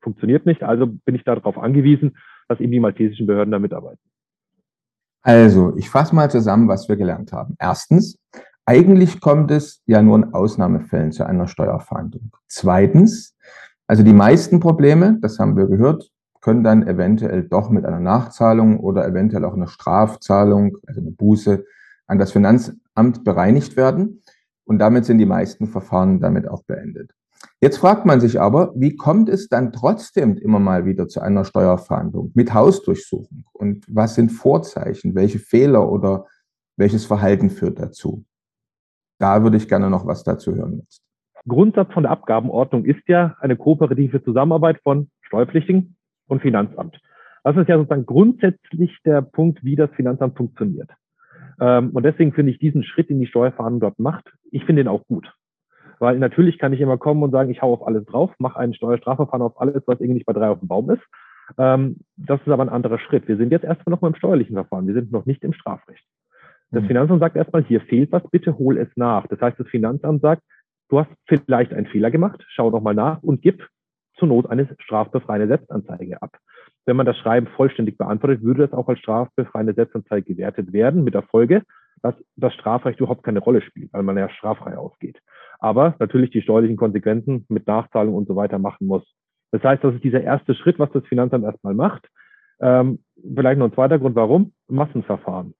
Funktioniert 0.00 0.46
nicht, 0.46 0.62
also 0.62 0.86
bin 0.86 1.14
ich 1.14 1.24
darauf 1.24 1.58
angewiesen, 1.58 2.16
dass 2.50 2.60
eben 2.60 2.72
die 2.72 2.80
maltesischen 2.80 3.26
Behörden 3.26 3.52
da 3.52 3.60
mitarbeiten. 3.60 4.00
Also, 5.22 5.76
ich 5.76 5.88
fasse 5.88 6.14
mal 6.14 6.30
zusammen, 6.30 6.66
was 6.66 6.88
wir 6.88 6.96
gelernt 6.96 7.32
haben. 7.32 7.54
Erstens, 7.60 8.18
eigentlich 8.66 9.20
kommt 9.20 9.50
es 9.52 9.82
ja 9.86 10.02
nur 10.02 10.16
in 10.16 10.34
Ausnahmefällen 10.34 11.12
zu 11.12 11.24
einer 11.24 11.46
Steuerfahndung. 11.46 12.32
Zweitens, 12.48 13.36
also 13.86 14.02
die 14.02 14.12
meisten 14.12 14.58
Probleme, 14.58 15.18
das 15.20 15.38
haben 15.38 15.56
wir 15.56 15.66
gehört, 15.66 16.10
können 16.40 16.64
dann 16.64 16.86
eventuell 16.88 17.44
doch 17.44 17.70
mit 17.70 17.84
einer 17.84 18.00
Nachzahlung 18.00 18.80
oder 18.80 19.06
eventuell 19.06 19.44
auch 19.44 19.54
einer 19.54 19.68
Strafzahlung, 19.68 20.78
also 20.86 21.00
eine 21.00 21.12
Buße, 21.12 21.64
an 22.06 22.18
das 22.18 22.32
Finanzamt 22.32 23.22
bereinigt 23.22 23.76
werden. 23.76 24.22
Und 24.64 24.78
damit 24.78 25.04
sind 25.04 25.18
die 25.18 25.26
meisten 25.26 25.68
Verfahren 25.68 26.20
damit 26.20 26.48
auch 26.48 26.64
beendet. 26.64 27.12
Jetzt 27.60 27.78
fragt 27.78 28.06
man 28.06 28.20
sich 28.20 28.40
aber, 28.40 28.72
wie 28.74 28.96
kommt 28.96 29.28
es 29.28 29.48
dann 29.48 29.72
trotzdem 29.72 30.36
immer 30.36 30.58
mal 30.58 30.86
wieder 30.86 31.08
zu 31.08 31.20
einer 31.20 31.44
Steuerfahndung 31.44 32.32
mit 32.34 32.54
Hausdurchsuchung? 32.54 33.44
Und 33.52 33.84
was 33.88 34.14
sind 34.14 34.30
Vorzeichen? 34.30 35.14
Welche 35.14 35.38
Fehler 35.38 35.90
oder 35.90 36.26
welches 36.76 37.04
Verhalten 37.04 37.50
führt 37.50 37.78
dazu? 37.78 38.24
Da 39.18 39.42
würde 39.42 39.58
ich 39.58 39.68
gerne 39.68 39.90
noch 39.90 40.06
was 40.06 40.24
dazu 40.24 40.54
hören 40.54 40.78
jetzt. 40.78 41.02
Grundsatz 41.46 41.92
von 41.92 42.04
der 42.04 42.12
Abgabenordnung 42.12 42.84
ist 42.84 43.06
ja 43.06 43.36
eine 43.40 43.56
kooperative 43.56 44.22
Zusammenarbeit 44.22 44.80
von 44.82 45.10
Steuerpflichtigen 45.22 45.96
und 46.26 46.42
Finanzamt. 46.42 47.00
Das 47.44 47.56
ist 47.56 47.68
ja 47.68 47.78
sozusagen 47.78 48.06
grundsätzlich 48.06 48.98
der 49.04 49.22
Punkt, 49.22 49.64
wie 49.64 49.76
das 49.76 49.90
Finanzamt 49.92 50.36
funktioniert. 50.36 50.90
Ähm, 51.60 51.90
und 51.90 52.02
deswegen 52.02 52.32
finde 52.32 52.52
ich 52.52 52.58
diesen 52.58 52.84
Schritt, 52.84 53.08
den 53.08 53.20
die 53.20 53.26
Steuerfahndung 53.26 53.80
dort 53.80 53.98
macht, 53.98 54.32
ich 54.50 54.64
finde 54.64 54.82
ihn 54.82 54.88
auch 54.88 55.06
gut. 55.06 55.32
Weil 56.00 56.18
natürlich 56.18 56.58
kann 56.58 56.72
ich 56.72 56.80
immer 56.80 56.96
kommen 56.96 57.22
und 57.22 57.30
sagen, 57.30 57.50
ich 57.50 57.62
hau 57.62 57.72
auf 57.74 57.86
alles 57.86 58.06
drauf, 58.06 58.32
mache 58.38 58.58
einen 58.58 58.74
Steuerstrafverfahren 58.74 59.42
auf 59.42 59.60
alles, 59.60 59.82
was 59.86 60.00
irgendwie 60.00 60.14
nicht 60.14 60.26
bei 60.26 60.32
drei 60.32 60.48
auf 60.48 60.58
dem 60.58 60.68
Baum 60.68 60.90
ist. 60.90 61.02
Ähm, 61.58 61.98
das 62.16 62.40
ist 62.40 62.48
aber 62.48 62.62
ein 62.62 62.68
anderer 62.70 62.98
Schritt. 62.98 63.28
Wir 63.28 63.36
sind 63.36 63.52
jetzt 63.52 63.64
erstmal 63.64 63.92
noch 63.92 64.00
mal 64.00 64.08
im 64.08 64.14
steuerlichen 64.14 64.54
Verfahren. 64.54 64.86
Wir 64.86 64.94
sind 64.94 65.12
noch 65.12 65.26
nicht 65.26 65.44
im 65.44 65.52
Strafrecht. 65.52 66.04
Das 66.70 66.82
mhm. 66.82 66.86
Finanzamt 66.86 67.20
sagt 67.20 67.36
erstmal, 67.36 67.64
hier 67.64 67.82
fehlt 67.82 68.12
was, 68.12 68.22
bitte 68.30 68.56
hol 68.56 68.78
es 68.78 68.88
nach. 68.96 69.26
Das 69.26 69.40
heißt, 69.40 69.60
das 69.60 69.68
Finanzamt 69.68 70.22
sagt, 70.22 70.42
du 70.88 71.00
hast 71.00 71.10
vielleicht 71.26 71.74
einen 71.74 71.86
Fehler 71.86 72.10
gemacht, 72.10 72.42
schau 72.48 72.70
doch 72.70 72.80
mal 72.80 72.94
nach 72.94 73.22
und 73.22 73.42
gib 73.42 73.68
zur 74.16 74.28
Not 74.28 74.48
eine 74.48 74.68
strafbefreiende 74.78 75.48
Selbstanzeige 75.48 76.22
ab. 76.22 76.38
Wenn 76.86 76.96
man 76.96 77.06
das 77.06 77.18
Schreiben 77.18 77.46
vollständig 77.48 77.98
beantwortet, 77.98 78.42
würde 78.42 78.66
das 78.66 78.72
auch 78.72 78.88
als 78.88 79.00
strafbefreiende 79.00 79.74
Selbstanzeige 79.74 80.34
gewertet 80.34 80.72
werden, 80.72 81.04
mit 81.04 81.14
der 81.14 81.22
Folge, 81.22 81.62
dass 82.02 82.14
das 82.36 82.54
Strafrecht 82.54 83.00
überhaupt 83.00 83.22
keine 83.22 83.40
Rolle 83.40 83.60
spielt, 83.60 83.92
weil 83.92 84.02
man 84.02 84.16
ja 84.16 84.30
straffrei 84.30 84.76
ausgeht. 84.76 85.20
Aber 85.60 85.94
natürlich 85.98 86.30
die 86.30 86.42
steuerlichen 86.42 86.76
Konsequenzen 86.76 87.44
mit 87.48 87.66
Nachzahlung 87.66 88.14
und 88.14 88.26
so 88.26 88.36
weiter 88.36 88.58
machen 88.58 88.86
muss. 88.86 89.04
Das 89.52 89.62
heißt, 89.62 89.84
das 89.84 89.94
ist 89.94 90.04
dieser 90.04 90.22
erste 90.22 90.54
Schritt, 90.54 90.78
was 90.78 90.90
das 90.92 91.04
Finanzamt 91.06 91.44
erstmal 91.44 91.74
macht. 91.74 92.08
Ähm, 92.60 93.00
vielleicht 93.34 93.58
noch 93.58 93.66
ein 93.66 93.74
zweiter 93.74 93.98
Grund, 93.98 94.16
warum? 94.16 94.52
Massenverfahren 94.68 95.54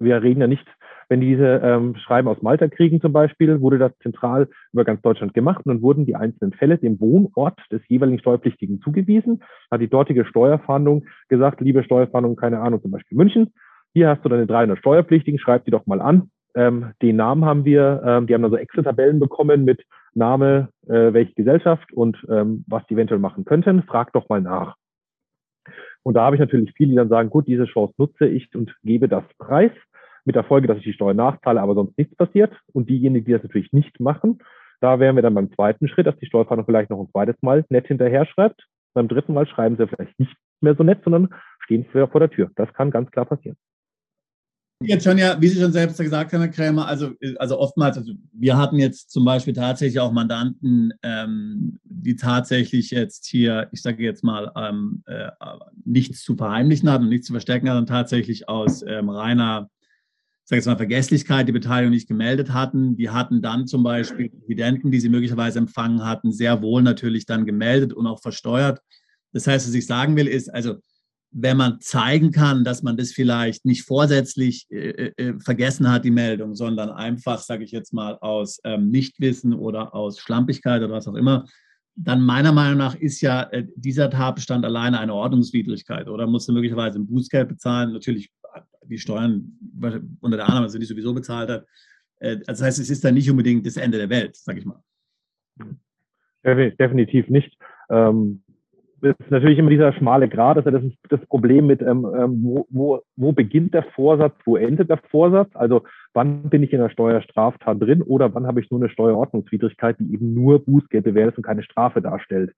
wir 0.00 0.22
reden 0.22 0.40
ja 0.40 0.46
nicht, 0.46 0.66
wenn 1.08 1.20
diese 1.20 1.60
ähm, 1.62 1.96
Schreiben 1.96 2.28
aus 2.28 2.40
Malta 2.40 2.68
kriegen 2.68 3.00
zum 3.00 3.12
Beispiel, 3.12 3.60
wurde 3.60 3.78
das 3.78 3.92
zentral 3.98 4.48
über 4.72 4.84
ganz 4.84 5.02
Deutschland 5.02 5.34
gemacht 5.34 5.64
und 5.64 5.74
dann 5.74 5.82
wurden 5.82 6.06
die 6.06 6.16
einzelnen 6.16 6.52
Fälle 6.52 6.78
dem 6.78 7.00
Wohnort 7.00 7.60
des 7.70 7.82
jeweiligen 7.88 8.18
Steuerpflichtigen 8.18 8.80
zugewiesen. 8.80 9.42
Hat 9.70 9.80
die 9.80 9.88
dortige 9.88 10.24
Steuerfahndung 10.24 11.06
gesagt, 11.28 11.60
liebe 11.60 11.84
Steuerfahndung, 11.84 12.36
keine 12.36 12.60
Ahnung, 12.60 12.80
zum 12.80 12.90
Beispiel 12.90 13.18
München, 13.18 13.52
hier 13.92 14.08
hast 14.08 14.24
du 14.24 14.28
deine 14.28 14.46
300 14.46 14.78
Steuerpflichtigen, 14.78 15.38
schreib 15.38 15.64
die 15.64 15.72
doch 15.72 15.86
mal 15.86 16.00
an. 16.00 16.30
Ähm, 16.54 16.92
den 17.02 17.16
Namen 17.16 17.44
haben 17.44 17.64
wir, 17.64 18.02
ähm, 18.04 18.26
die 18.26 18.34
haben 18.34 18.42
dann 18.42 18.50
so 18.50 18.56
Excel-Tabellen 18.56 19.20
bekommen 19.20 19.64
mit 19.64 19.82
Name, 20.14 20.68
äh, 20.86 21.12
welche 21.12 21.34
Gesellschaft 21.34 21.92
und 21.92 22.16
ähm, 22.28 22.64
was 22.66 22.84
die 22.86 22.94
eventuell 22.94 23.20
machen 23.20 23.44
könnten. 23.44 23.82
Frag 23.84 24.12
doch 24.12 24.28
mal 24.28 24.40
nach. 24.40 24.76
Und 26.02 26.14
da 26.14 26.22
habe 26.22 26.36
ich 26.36 26.40
natürlich 26.40 26.72
viele, 26.76 26.90
die 26.90 26.96
dann 26.96 27.08
sagen, 27.08 27.30
gut, 27.30 27.46
diese 27.46 27.66
Chance 27.66 27.94
nutze 27.98 28.26
ich 28.26 28.54
und 28.54 28.74
gebe 28.82 29.08
das 29.08 29.24
preis 29.38 29.72
mit 30.24 30.34
der 30.34 30.44
Folge, 30.44 30.66
dass 30.66 30.78
ich 30.78 30.84
die 30.84 30.92
Steuer 30.92 31.14
nachzahle, 31.14 31.60
aber 31.60 31.74
sonst 31.74 31.96
nichts 31.98 32.16
passiert. 32.16 32.52
Und 32.72 32.88
diejenigen, 32.88 33.24
die 33.24 33.32
das 33.32 33.42
natürlich 33.42 33.72
nicht 33.72 34.00
machen, 34.00 34.38
da 34.80 34.98
wären 34.98 35.16
wir 35.16 35.22
dann 35.22 35.34
beim 35.34 35.52
zweiten 35.52 35.88
Schritt, 35.88 36.06
dass 36.06 36.16
die 36.18 36.26
Steuerfahndung 36.26 36.66
vielleicht 36.66 36.90
noch 36.90 37.00
ein 37.00 37.10
zweites 37.10 37.36
Mal 37.42 37.64
nett 37.68 37.86
hinterher 37.86 38.26
schreibt. 38.26 38.66
Beim 38.94 39.08
dritten 39.08 39.34
Mal 39.34 39.46
schreiben 39.46 39.76
sie 39.76 39.86
vielleicht 39.86 40.18
nicht 40.18 40.34
mehr 40.60 40.74
so 40.74 40.82
nett, 40.82 41.02
sondern 41.04 41.28
stehen 41.60 41.86
vor 41.92 42.20
der 42.20 42.30
Tür. 42.30 42.50
Das 42.56 42.72
kann 42.72 42.90
ganz 42.90 43.10
klar 43.10 43.26
passieren. 43.26 43.56
Jetzt 44.82 45.04
schon 45.04 45.18
ja, 45.18 45.38
wie 45.40 45.48
Sie 45.48 45.60
schon 45.60 45.72
selbst 45.72 45.98
gesagt 45.98 46.32
haben, 46.32 46.40
Herr 46.40 46.48
Krämer, 46.48 46.88
also, 46.88 47.12
also 47.36 47.58
oftmals, 47.58 47.98
also 47.98 48.14
wir 48.32 48.56
hatten 48.56 48.76
jetzt 48.76 49.10
zum 49.10 49.26
Beispiel 49.26 49.52
tatsächlich 49.52 50.00
auch 50.00 50.10
Mandanten, 50.10 50.94
ähm, 51.02 51.78
die 51.84 52.16
tatsächlich 52.16 52.90
jetzt 52.90 53.26
hier, 53.26 53.68
ich 53.72 53.82
sage 53.82 54.02
jetzt 54.02 54.24
mal, 54.24 54.50
ähm, 54.56 55.02
äh, 55.06 55.28
nichts 55.84 56.22
zu 56.22 56.34
verheimlichen 56.34 56.88
hatten 56.90 57.04
und 57.04 57.10
nichts 57.10 57.26
zu 57.26 57.34
verstecken 57.34 57.68
hatten, 57.68 57.84
tatsächlich 57.84 58.48
aus 58.48 58.82
ähm, 58.86 59.10
reiner 59.10 59.68
sage 60.50 60.58
jetzt 60.58 60.66
mal, 60.66 60.76
Vergesslichkeit 60.76 61.46
die 61.46 61.52
Beteiligung 61.52 61.92
nicht 61.92 62.08
gemeldet 62.08 62.52
hatten. 62.52 62.96
Die 62.96 63.08
hatten 63.08 63.40
dann 63.40 63.68
zum 63.68 63.84
Beispiel 63.84 64.30
Dividenden, 64.30 64.90
die 64.90 64.98
sie 64.98 65.08
möglicherweise 65.08 65.60
empfangen 65.60 66.04
hatten, 66.04 66.32
sehr 66.32 66.60
wohl 66.60 66.82
natürlich 66.82 67.24
dann 67.24 67.46
gemeldet 67.46 67.92
und 67.92 68.08
auch 68.08 68.20
versteuert. 68.20 68.80
Das 69.32 69.46
heißt, 69.46 69.68
was 69.68 69.74
ich 69.74 69.86
sagen 69.86 70.16
will, 70.16 70.26
ist, 70.26 70.52
also 70.52 70.78
wenn 71.32 71.56
man 71.56 71.80
zeigen 71.80 72.32
kann, 72.32 72.64
dass 72.64 72.82
man 72.82 72.96
das 72.96 73.12
vielleicht 73.12 73.64
nicht 73.64 73.84
vorsätzlich 73.84 74.66
äh, 74.70 75.12
äh, 75.16 75.38
vergessen 75.38 75.90
hat, 75.90 76.04
die 76.04 76.10
Meldung, 76.10 76.54
sondern 76.54 76.90
einfach, 76.90 77.38
sage 77.38 77.64
ich 77.64 77.70
jetzt 77.70 77.92
mal, 77.92 78.18
aus 78.20 78.60
ähm, 78.64 78.90
Nichtwissen 78.90 79.54
oder 79.54 79.94
aus 79.94 80.18
Schlampigkeit 80.18 80.82
oder 80.82 80.94
was 80.94 81.06
auch 81.06 81.14
immer, 81.14 81.44
dann 81.94 82.22
meiner 82.22 82.52
Meinung 82.52 82.78
nach 82.78 82.94
ist 82.94 83.20
ja 83.20 83.42
äh, 83.44 83.66
dieser 83.76 84.10
Tatbestand 84.10 84.64
alleine 84.64 84.98
eine 84.98 85.14
Ordnungswidrigkeit 85.14 86.08
oder 86.08 86.26
muss 86.26 86.48
möglicherweise 86.48 86.98
ein 86.98 87.06
Bußgeld 87.06 87.48
bezahlen. 87.48 87.92
Natürlich 87.92 88.30
die 88.84 88.98
Steuern 88.98 89.52
unter 90.20 90.36
der 90.36 90.48
Annahme, 90.48 90.66
dass 90.66 90.74
er 90.74 90.80
die 90.80 90.86
sowieso 90.86 91.14
bezahlt 91.14 91.50
hat. 91.50 91.66
Äh, 92.18 92.36
also 92.46 92.46
das 92.46 92.62
heißt, 92.62 92.78
es 92.80 92.90
ist 92.90 93.04
dann 93.04 93.14
nicht 93.14 93.30
unbedingt 93.30 93.66
das 93.66 93.76
Ende 93.76 93.98
der 93.98 94.10
Welt, 94.10 94.36
sage 94.36 94.58
ich 94.58 94.64
mal. 94.64 94.82
Definitiv 96.42 97.28
nicht. 97.28 97.56
Ähm, 97.90 98.42
ist 99.02 99.30
natürlich 99.30 99.58
immer 99.58 99.70
dieser 99.70 99.92
schmale 99.92 100.28
Grad, 100.28 100.56
also 100.56 100.70
das 100.70 100.82
ist 100.82 100.96
das 101.08 101.20
Problem 101.26 101.66
mit, 101.66 101.80
ähm, 101.82 102.06
ähm, 102.16 102.40
wo, 102.42 102.66
wo, 102.70 103.02
wo 103.16 103.32
beginnt 103.32 103.74
der 103.74 103.82
Vorsatz, 103.82 104.34
wo 104.44 104.56
endet 104.56 104.90
der 104.90 104.98
Vorsatz? 105.10 105.50
Also 105.54 105.82
wann 106.12 106.50
bin 106.50 106.62
ich 106.62 106.72
in 106.72 106.80
der 106.80 106.90
Steuerstraftat 106.90 107.80
drin 107.80 108.02
oder 108.02 108.34
wann 108.34 108.46
habe 108.46 108.60
ich 108.60 108.70
nur 108.70 108.80
eine 108.80 108.90
Steuerordnungswidrigkeit, 108.90 109.96
die 109.98 110.12
eben 110.12 110.34
nur 110.34 110.64
Bußgeld 110.64 111.04
bewertet 111.04 111.38
und 111.38 111.44
keine 111.44 111.62
Strafe 111.62 112.00
darstellt? 112.00 112.52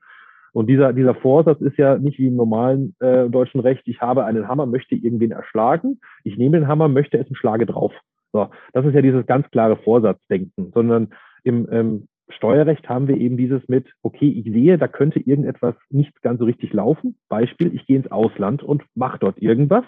Und 0.53 0.67
dieser, 0.67 0.93
dieser 0.93 1.15
Vorsatz 1.15 1.61
ist 1.61 1.79
ja 1.79 1.97
nicht 1.97 2.19
wie 2.19 2.27
im 2.27 2.37
normalen 2.37 2.95
äh, 3.01 3.29
deutschen 3.29 3.61
Recht, 3.61 3.83
ich 3.87 4.01
habe 4.01 4.25
einen 4.25 4.49
Hammer, 4.49 4.67
möchte 4.67 4.95
irgendwen 4.95 5.33
erschlagen, 5.33 6.01
ich 6.25 6.37
nehme 6.37 6.59
den 6.59 6.69
Hammer, 6.69 6.89
möchte 6.89 7.19
es 7.19 7.29
und 7.29 7.37
schlage 7.37 7.67
drauf. 7.67 7.93
So, 8.33 8.49
das 8.73 8.85
ist 8.85 8.95
ja 8.95 9.03
dieses 9.03 9.27
ganz 9.27 9.51
klare 9.51 9.77
Vorsatzdenken, 9.77 10.73
sondern 10.73 11.09
im 11.45 11.69
ähm, 11.71 12.09
Steuerrecht 12.33 12.89
haben 12.89 13.09
wir 13.09 13.17
eben 13.17 13.37
dieses 13.37 13.67
mit, 13.69 13.93
okay, 14.03 14.29
ich 14.29 14.53
sehe, 14.53 14.79
da 14.79 14.89
könnte 14.89 15.21
irgendetwas 15.21 15.75
nicht 15.91 16.21
ganz 16.23 16.39
so 16.39 16.45
richtig 16.45 16.73
laufen. 16.73 17.17
Beispiel, 17.29 17.75
ich 17.75 17.87
gehe 17.87 17.97
ins 17.97 18.11
Ausland 18.11 18.63
und 18.63 18.85
mache 18.95 19.19
dort 19.19 19.39
irgendwas. 19.39 19.85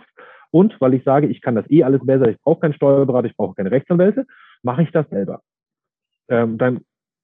Und 0.51 0.81
weil 0.81 0.95
ich 0.95 1.05
sage, 1.05 1.27
ich 1.27 1.41
kann 1.41 1.57
das 1.57 1.69
eh 1.71 1.83
alles 1.83 2.05
besser, 2.05 2.29
ich 2.29 2.41
brauche 2.41 2.61
keinen 2.61 2.75
Steuerberater, 2.75 3.27
ich 3.27 3.37
brauche 3.37 3.55
keine 3.55 3.71
Rechtsanwälte, 3.71 4.27
mache 4.63 4.83
ich 4.83 4.91
das 4.93 5.09
selber. 5.11 5.41
Ähm, 6.29 6.59
dann 6.59 6.81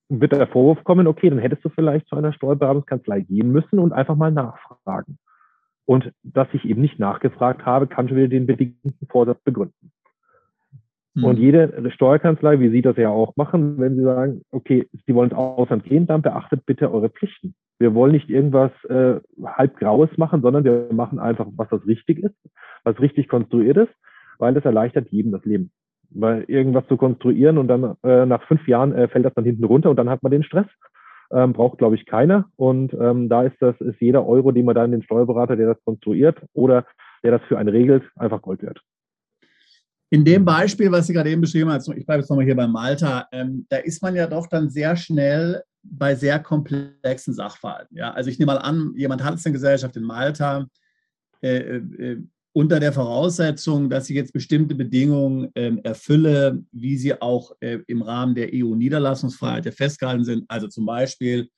wird 0.09 0.33
der 0.33 0.49
Vorwurf 0.49 0.83
kommen, 0.85 1.07
okay, 1.07 1.31
dann 1.31 1.39
hättest 1.39 1.65
du 1.65 1.69
vielleicht 1.69 2.09
zu 2.09 2.17
einer 2.17 2.33
Steuerberatungskanzlei 2.33 3.21
gehen 3.21 3.53
müssen 3.53 3.79
und 3.79 3.93
einfach 3.93 4.17
mal 4.17 4.33
nachfragen. 4.33 5.19
Und 5.87 6.13
dass 6.23 6.49
ich 6.53 6.65
eben 6.65 6.81
nicht 6.81 6.99
nachgefragt 6.99 7.65
habe, 7.65 7.87
kann 7.87 8.09
schon 8.09 8.17
wieder 8.17 8.29
den 8.29 8.47
bedingten 8.47 9.07
Vorsatz 9.09 9.41
begründen. 9.43 9.93
Mhm. 11.21 11.25
Und 11.27 11.39
jede 11.39 11.91
Steuerkanzlei, 11.91 12.61
wie 12.61 12.71
Sie 12.71 12.83
das 12.83 12.97
ja 12.97 13.11
auch 13.11 13.37
machen, 13.37 13.79
wenn 13.79 13.97
Sie 13.97 14.03
sagen, 14.03 14.43
okay, 14.51 14.89
Sie 15.07 15.15
wollen 15.15 15.31
ins 15.31 15.39
Ausland 15.39 15.85
gehen, 15.85 16.07
dann 16.07 16.23
beachtet 16.23 16.65
bitte 16.67 16.93
eure 16.93 17.11
Pflichten. 17.11 17.55
Wir 17.79 17.95
wollen 17.95 18.13
nicht 18.13 18.29
irgendwas 18.29 18.73
äh, 18.89 19.21
halb 19.43 19.79
Graues 19.79 20.11
machen, 20.17 20.43
sondern 20.43 20.65
wir 20.65 20.89
machen 20.93 21.19
einfach, 21.19 21.47
was 21.57 21.69
das 21.71 21.87
richtig 21.87 22.19
ist, 22.19 22.35
was 22.85 23.01
richtig 23.01 23.29
konstruiert 23.29 23.77
ist, 23.77 23.93
weil 24.39 24.55
das 24.55 24.65
erleichtert 24.65 25.09
jedem 25.11 25.33
das 25.33 25.45
Leben. 25.45 25.71
Weil 26.11 26.45
irgendwas 26.49 26.87
zu 26.89 26.97
konstruieren 26.97 27.57
und 27.57 27.69
dann 27.69 27.97
äh, 28.03 28.27
nach 28.27 28.43
fünf 28.45 28.67
Jahren 28.67 28.93
äh, 28.95 29.09
fällt 29.09 29.25
das 29.25 29.35
dann 29.35 29.45
hinten 29.45 29.65
runter 29.65 29.91
und 29.91 29.97
dann 29.97 30.11
hat 30.11 30.23
man 30.23 30.33
den 30.33 30.43
Stress. 30.43 30.67
Ähm, 31.33 31.53
braucht, 31.53 31.79
glaube 31.79 31.95
ich, 31.95 32.07
keiner. 32.07 32.47
Und 32.57 32.93
ähm, 32.93 33.29
da 33.29 33.45
ist 33.45 33.57
das, 33.61 33.81
ist 33.81 34.01
jeder 34.01 34.27
Euro, 34.27 34.51
den 34.51 34.65
man 34.65 34.75
dann 34.75 34.91
den 34.91 35.05
Steuerberater, 35.05 35.55
der 35.55 35.69
das 35.69 35.85
konstruiert 35.85 36.43
oder 36.55 36.85
der 37.23 37.31
das 37.31 37.43
für 37.43 37.57
einen 37.57 37.69
regelt, 37.69 38.03
einfach 38.17 38.43
Gold 38.43 38.63
wert. 38.63 38.81
In 40.13 40.25
dem 40.25 40.45
Beispiel, 40.45 40.91
was 40.91 41.07
Sie 41.07 41.13
gerade 41.13 41.31
eben 41.31 41.41
beschrieben 41.41 41.71
haben, 41.71 41.81
ich 41.97 42.05
bleibe 42.05 42.21
jetzt 42.21 42.29
nochmal 42.29 42.45
hier 42.45 42.57
bei 42.57 42.67
Malta, 42.67 43.29
ähm, 43.31 43.65
da 43.69 43.77
ist 43.77 44.03
man 44.03 44.17
ja 44.17 44.27
doch 44.27 44.49
dann 44.49 44.69
sehr 44.69 44.97
schnell 44.97 45.63
bei 45.83 46.15
sehr 46.15 46.41
komplexen 46.41 47.33
Sachverhalten. 47.33 47.97
Ja? 47.97 48.13
Also 48.13 48.29
ich 48.29 48.39
nehme 48.39 48.53
mal 48.53 48.59
an, 48.59 48.93
jemand 48.97 49.23
hat 49.23 49.35
es 49.35 49.47
in 49.47 49.53
Gesellschaft 49.53 49.97
in 49.97 50.03
Malta 50.03 50.67
äh, 51.43 51.77
äh, 51.77 52.23
unter 52.53 52.81
der 52.81 52.93
Voraussetzung, 52.93 53.89
dass 53.89 54.11
ich 54.11 54.17
jetzt 54.17 54.33
bestimmte 54.33 54.75
Bedingungen 54.75 55.51
äh, 55.55 55.73
erfülle, 55.85 56.65
wie 56.73 56.97
sie 56.97 57.21
auch 57.21 57.53
äh, 57.61 57.79
im 57.87 58.03
Rahmen 58.03 58.35
der 58.35 58.51
EU-Niederlassungsfreiheit 58.53 59.73
festgehalten 59.73 60.25
sind. 60.25 60.45
Also 60.49 60.67
zum 60.67 60.85
Beispiel 60.85 61.49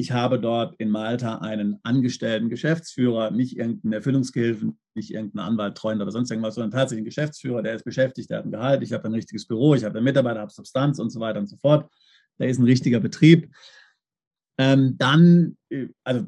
ich 0.00 0.12
habe 0.12 0.40
dort 0.40 0.74
in 0.78 0.88
Malta 0.88 1.36
einen 1.40 1.78
angestellten 1.82 2.48
Geschäftsführer, 2.48 3.30
nicht 3.30 3.58
irgendeinen 3.58 3.92
Erfüllungsgehilfen, 3.92 4.78
nicht 4.94 5.12
irgendeinen 5.12 5.46
Anwalt, 5.46 5.76
Treuhand 5.76 6.00
oder 6.00 6.10
sonst 6.10 6.30
irgendwas, 6.30 6.54
sondern 6.54 6.70
tatsächlich 6.70 7.00
einen 7.00 7.04
Geschäftsführer, 7.04 7.62
der 7.62 7.74
ist 7.74 7.84
beschäftigt, 7.84 8.30
der 8.30 8.38
hat 8.38 8.46
ein 8.46 8.50
Gehalt, 8.50 8.82
ich 8.82 8.94
habe 8.94 9.04
ein 9.04 9.12
richtiges 9.12 9.46
Büro, 9.46 9.74
ich 9.74 9.84
habe 9.84 9.98
einen 9.98 10.04
Mitarbeiter, 10.04 10.40
habe 10.40 10.50
Substanz 10.50 10.98
und 10.98 11.10
so 11.10 11.20
weiter 11.20 11.38
und 11.38 11.48
so 11.48 11.58
fort. 11.58 11.92
Da 12.38 12.46
ist 12.46 12.58
ein 12.58 12.64
richtiger 12.64 12.98
Betrieb. 12.98 13.54
Ähm, 14.56 14.96
dann, 14.96 15.58
äh, 15.68 15.88
also 16.02 16.26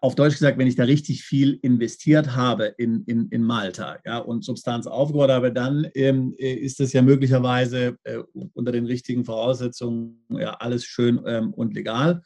auf 0.00 0.16
Deutsch 0.16 0.34
gesagt, 0.34 0.58
wenn 0.58 0.66
ich 0.66 0.74
da 0.74 0.82
richtig 0.82 1.22
viel 1.22 1.60
investiert 1.62 2.34
habe 2.34 2.74
in, 2.76 3.04
in, 3.04 3.28
in 3.28 3.44
Malta 3.44 4.00
ja, 4.04 4.18
und 4.18 4.44
Substanz 4.44 4.88
aufgebaut 4.88 5.30
habe, 5.30 5.52
dann 5.52 5.86
ähm, 5.94 6.34
äh, 6.38 6.54
ist 6.54 6.80
das 6.80 6.92
ja 6.92 7.02
möglicherweise 7.02 7.96
äh, 8.02 8.18
unter 8.54 8.72
den 8.72 8.86
richtigen 8.86 9.24
Voraussetzungen 9.24 10.24
ja 10.30 10.54
alles 10.54 10.84
schön 10.84 11.20
ähm, 11.24 11.54
und 11.54 11.74
legal. 11.74 12.22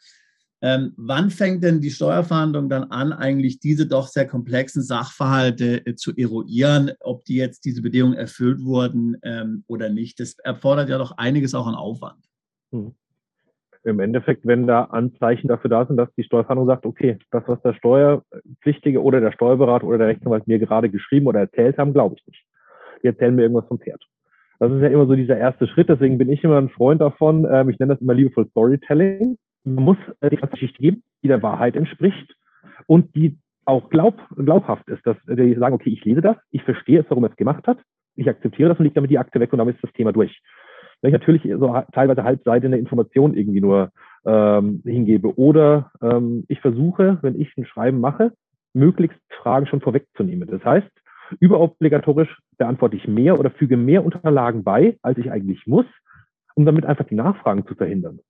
Ähm, 0.63 0.95
wann 0.97 1.31
fängt 1.31 1.63
denn 1.63 1.81
die 1.81 1.91
Steuerverhandlung 1.91 2.71
dann 2.71 2.85
an, 2.85 3.13
eigentlich 3.13 3.61
diese 3.61 3.87
doch 3.87 4.09
sehr 4.09 4.27
komplexen 4.27 4.83
Sachverhalte 4.83 5.87
äh, 5.87 5.95
zu 5.97 6.17
eruieren, 6.17 6.93
ob 7.01 7.25
die 7.25 7.37
jetzt 7.37 7.67
diese 7.67 7.83
Bedingungen 7.83 8.17
erfüllt 8.17 8.65
wurden 8.65 9.19
ähm, 9.23 9.65
oder 9.67 9.91
nicht? 9.91 10.19
Das 10.19 10.39
erfordert 10.39 10.89
ja 10.89 10.97
doch 10.97 11.19
einiges 11.19 11.55
auch 11.55 11.67
an 11.67 11.75
Aufwand. 11.75 12.25
Hm. 12.73 12.95
Im 13.85 14.01
Endeffekt, 14.01 14.47
wenn 14.47 14.67
da 14.67 14.85
Anzeichen 14.85 15.47
dafür 15.47 15.71
da 15.71 15.87
sind, 15.87 15.99
dass 15.99 16.13
die 16.17 16.25
Steuerverhandlung 16.25 16.67
sagt, 16.67 16.87
okay, 16.87 17.19
das, 17.31 17.45
was 17.47 17.61
der 17.63 17.75
Steuerpflichtige 17.75 19.01
oder 19.01 19.21
der 19.21 19.33
Steuerberater 19.33 19.87
oder 19.87 19.99
der 19.99 20.07
Rechtsanwalt 20.09 20.49
mir 20.49 20.59
gerade 20.59 20.89
geschrieben 20.89 21.27
oder 21.27 21.41
erzählt 21.41 21.77
haben, 21.77 21.93
glaube 21.93 22.17
ich 22.19 22.27
nicht. 22.27 22.45
Die 23.03 23.09
erzählen 23.09 23.35
mir 23.35 23.43
irgendwas 23.43 23.69
vom 23.69 23.79
Pferd. 23.79 24.03
Das 24.59 24.73
ist 24.73 24.81
ja 24.81 24.89
immer 24.89 25.07
so 25.07 25.15
dieser 25.15 25.37
erste 25.37 25.69
Schritt, 25.69 25.91
deswegen 25.91 26.17
bin 26.17 26.31
ich 26.31 26.43
immer 26.43 26.57
ein 26.57 26.71
Freund 26.71 27.03
davon. 27.03 27.47
Ähm, 27.49 27.69
ich 27.69 27.79
nenne 27.79 27.93
das 27.93 28.01
immer 28.01 28.15
liebevoll 28.15 28.49
Storytelling 28.49 29.37
man 29.67 29.85
muss 29.85 29.97
äh, 30.21 30.31
die 30.31 30.37
Geschichte 30.37 30.81
geben, 30.81 31.03
die 31.23 31.29
der 31.29 31.43
Wahrheit 31.43 31.77
entspricht 31.77 32.35
und 32.87 33.15
die 33.15 33.39
auch 33.65 33.91
glaub, 33.91 34.17
glaubhaft 34.37 34.89
ist, 34.89 35.05
dass 35.05 35.17
die 35.27 35.55
sagen, 35.55 35.75
okay, 35.75 35.91
ich 35.91 36.05
lese 36.05 36.21
das, 36.21 36.37
ich 36.51 36.63
verstehe 36.63 37.01
es, 37.01 37.07
warum 37.09 37.25
er 37.25 37.31
es 37.31 37.37
gemacht 37.37 37.67
hat, 37.67 37.79
ich 38.15 38.29
akzeptiere 38.29 38.69
das 38.69 38.79
und 38.79 38.85
lege 38.85 38.95
damit 38.95 39.11
die 39.11 39.19
Akte 39.19 39.41
weg 39.41 39.53
und 39.53 39.59
damit 39.59 39.75
ist 39.75 39.85
das 39.85 39.93
Thema 39.93 40.13
durch. 40.13 40.41
Wenn 41.03 41.13
ich 41.13 41.21
natürlich 41.21 41.43
so 41.59 41.83
teilweise 41.93 42.25
halbseite 42.25 42.67
eine 42.67 42.79
Information 42.79 43.35
irgendwie 43.35 43.61
nur 43.61 43.91
ähm, 44.25 44.83
hingebe 44.85 45.37
oder 45.37 45.91
ähm, 46.01 46.45
ich 46.49 46.61
versuche, 46.61 47.19
wenn 47.23 47.39
ich 47.39 47.55
ein 47.57 47.67
Schreiben 47.67 48.01
mache, 48.01 48.33
möglichst 48.73 49.19
Fragen 49.31 49.67
schon 49.67 49.81
vorwegzunehmen. 49.81 50.49
Das 50.49 50.65
heißt, 50.65 50.91
überobligatorisch 51.41 52.39
beantworte 52.57 52.97
ich 52.97 53.09
mehr 53.09 53.39
oder 53.39 53.51
füge 53.51 53.77
mehr 53.77 54.05
Unterlagen 54.05 54.65
bei, 54.65 54.97
als 55.03 55.19
ich 55.19 55.31
eigentlich 55.31 55.67
muss, 55.67 55.87
um 56.55 56.65
damit 56.65 56.87
einfach 56.87 57.07
die 57.07 57.15
Nachfragen 57.15 57.67
zu 57.67 57.75
verhindern. 57.75 58.21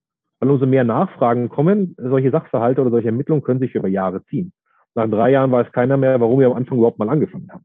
Weil 0.41 0.51
umso 0.51 0.67
mehr 0.67 0.85
Nachfragen 0.85 1.49
kommen, 1.49 1.95
solche 1.99 2.31
Sachverhalte 2.31 2.81
oder 2.81 2.91
solche 2.91 3.09
Ermittlungen 3.09 3.43
können 3.43 3.61
sich 3.61 3.75
über 3.75 3.89
Jahre 3.89 4.25
ziehen. 4.25 4.53
Nach 4.95 5.09
drei 5.09 5.31
Jahren 5.31 5.53
weiß 5.53 5.73
keiner 5.73 5.97
mehr, 5.97 6.21
warum 6.21 6.41
wir 6.41 6.47
am 6.47 6.55
Anfang 6.55 6.79
überhaupt 6.79 6.99
mal 6.99 7.09
angefangen 7.09 7.51
haben. 7.51 7.65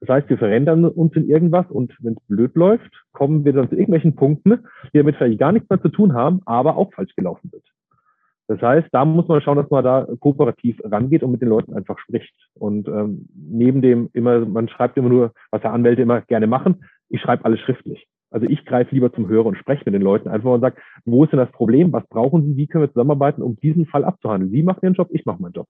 Das 0.00 0.08
heißt, 0.10 0.28
wir 0.28 0.38
verändern 0.38 0.84
uns 0.84 1.14
in 1.16 1.28
irgendwas 1.28 1.66
und 1.70 1.96
wenn 2.00 2.12
es 2.12 2.26
blöd 2.28 2.54
läuft, 2.54 3.04
kommen 3.12 3.44
wir 3.44 3.52
dann 3.52 3.68
zu 3.68 3.74
irgendwelchen 3.74 4.14
Punkten, 4.14 4.64
die 4.92 4.98
damit 4.98 5.16
vielleicht 5.16 5.40
gar 5.40 5.50
nichts 5.52 5.68
mehr 5.68 5.82
zu 5.82 5.88
tun 5.88 6.14
haben, 6.14 6.40
aber 6.46 6.76
auch 6.76 6.92
falsch 6.92 7.14
gelaufen 7.16 7.50
sind. 7.50 7.64
Das 8.46 8.62
heißt, 8.62 8.88
da 8.92 9.04
muss 9.04 9.28
man 9.28 9.42
schauen, 9.42 9.58
dass 9.58 9.70
man 9.70 9.84
da 9.84 10.06
kooperativ 10.20 10.80
rangeht 10.84 11.22
und 11.22 11.32
mit 11.32 11.42
den 11.42 11.50
Leuten 11.50 11.74
einfach 11.74 11.98
spricht. 11.98 12.32
Und 12.54 12.88
ähm, 12.88 13.28
neben 13.34 13.82
dem 13.82 14.08
immer, 14.14 14.40
man 14.46 14.68
schreibt 14.68 14.96
immer 14.96 15.10
nur, 15.10 15.32
was 15.50 15.60
der 15.60 15.72
Anwälte 15.72 16.02
immer 16.02 16.22
gerne 16.22 16.46
machen, 16.46 16.84
ich 17.10 17.20
schreibe 17.20 17.44
alles 17.44 17.60
schriftlich. 17.60 18.06
Also 18.30 18.46
ich 18.46 18.64
greife 18.64 18.94
lieber 18.94 19.12
zum 19.12 19.28
Hörer 19.28 19.46
und 19.46 19.56
spreche 19.56 19.82
mit 19.86 19.94
den 19.94 20.02
Leuten 20.02 20.28
einfach 20.28 20.52
und 20.52 20.60
sage, 20.60 20.76
wo 21.04 21.24
ist 21.24 21.32
denn 21.32 21.38
das 21.38 21.50
Problem? 21.50 21.92
Was 21.92 22.06
brauchen 22.08 22.44
Sie? 22.44 22.56
Wie 22.56 22.66
können 22.66 22.84
wir 22.84 22.92
zusammenarbeiten, 22.92 23.42
um 23.42 23.56
diesen 23.56 23.86
Fall 23.86 24.04
abzuhandeln? 24.04 24.50
Sie 24.52 24.62
machen 24.62 24.80
Ihren 24.82 24.94
Job, 24.94 25.08
ich 25.10 25.24
mache 25.24 25.40
meinen 25.40 25.52
Job. 25.52 25.66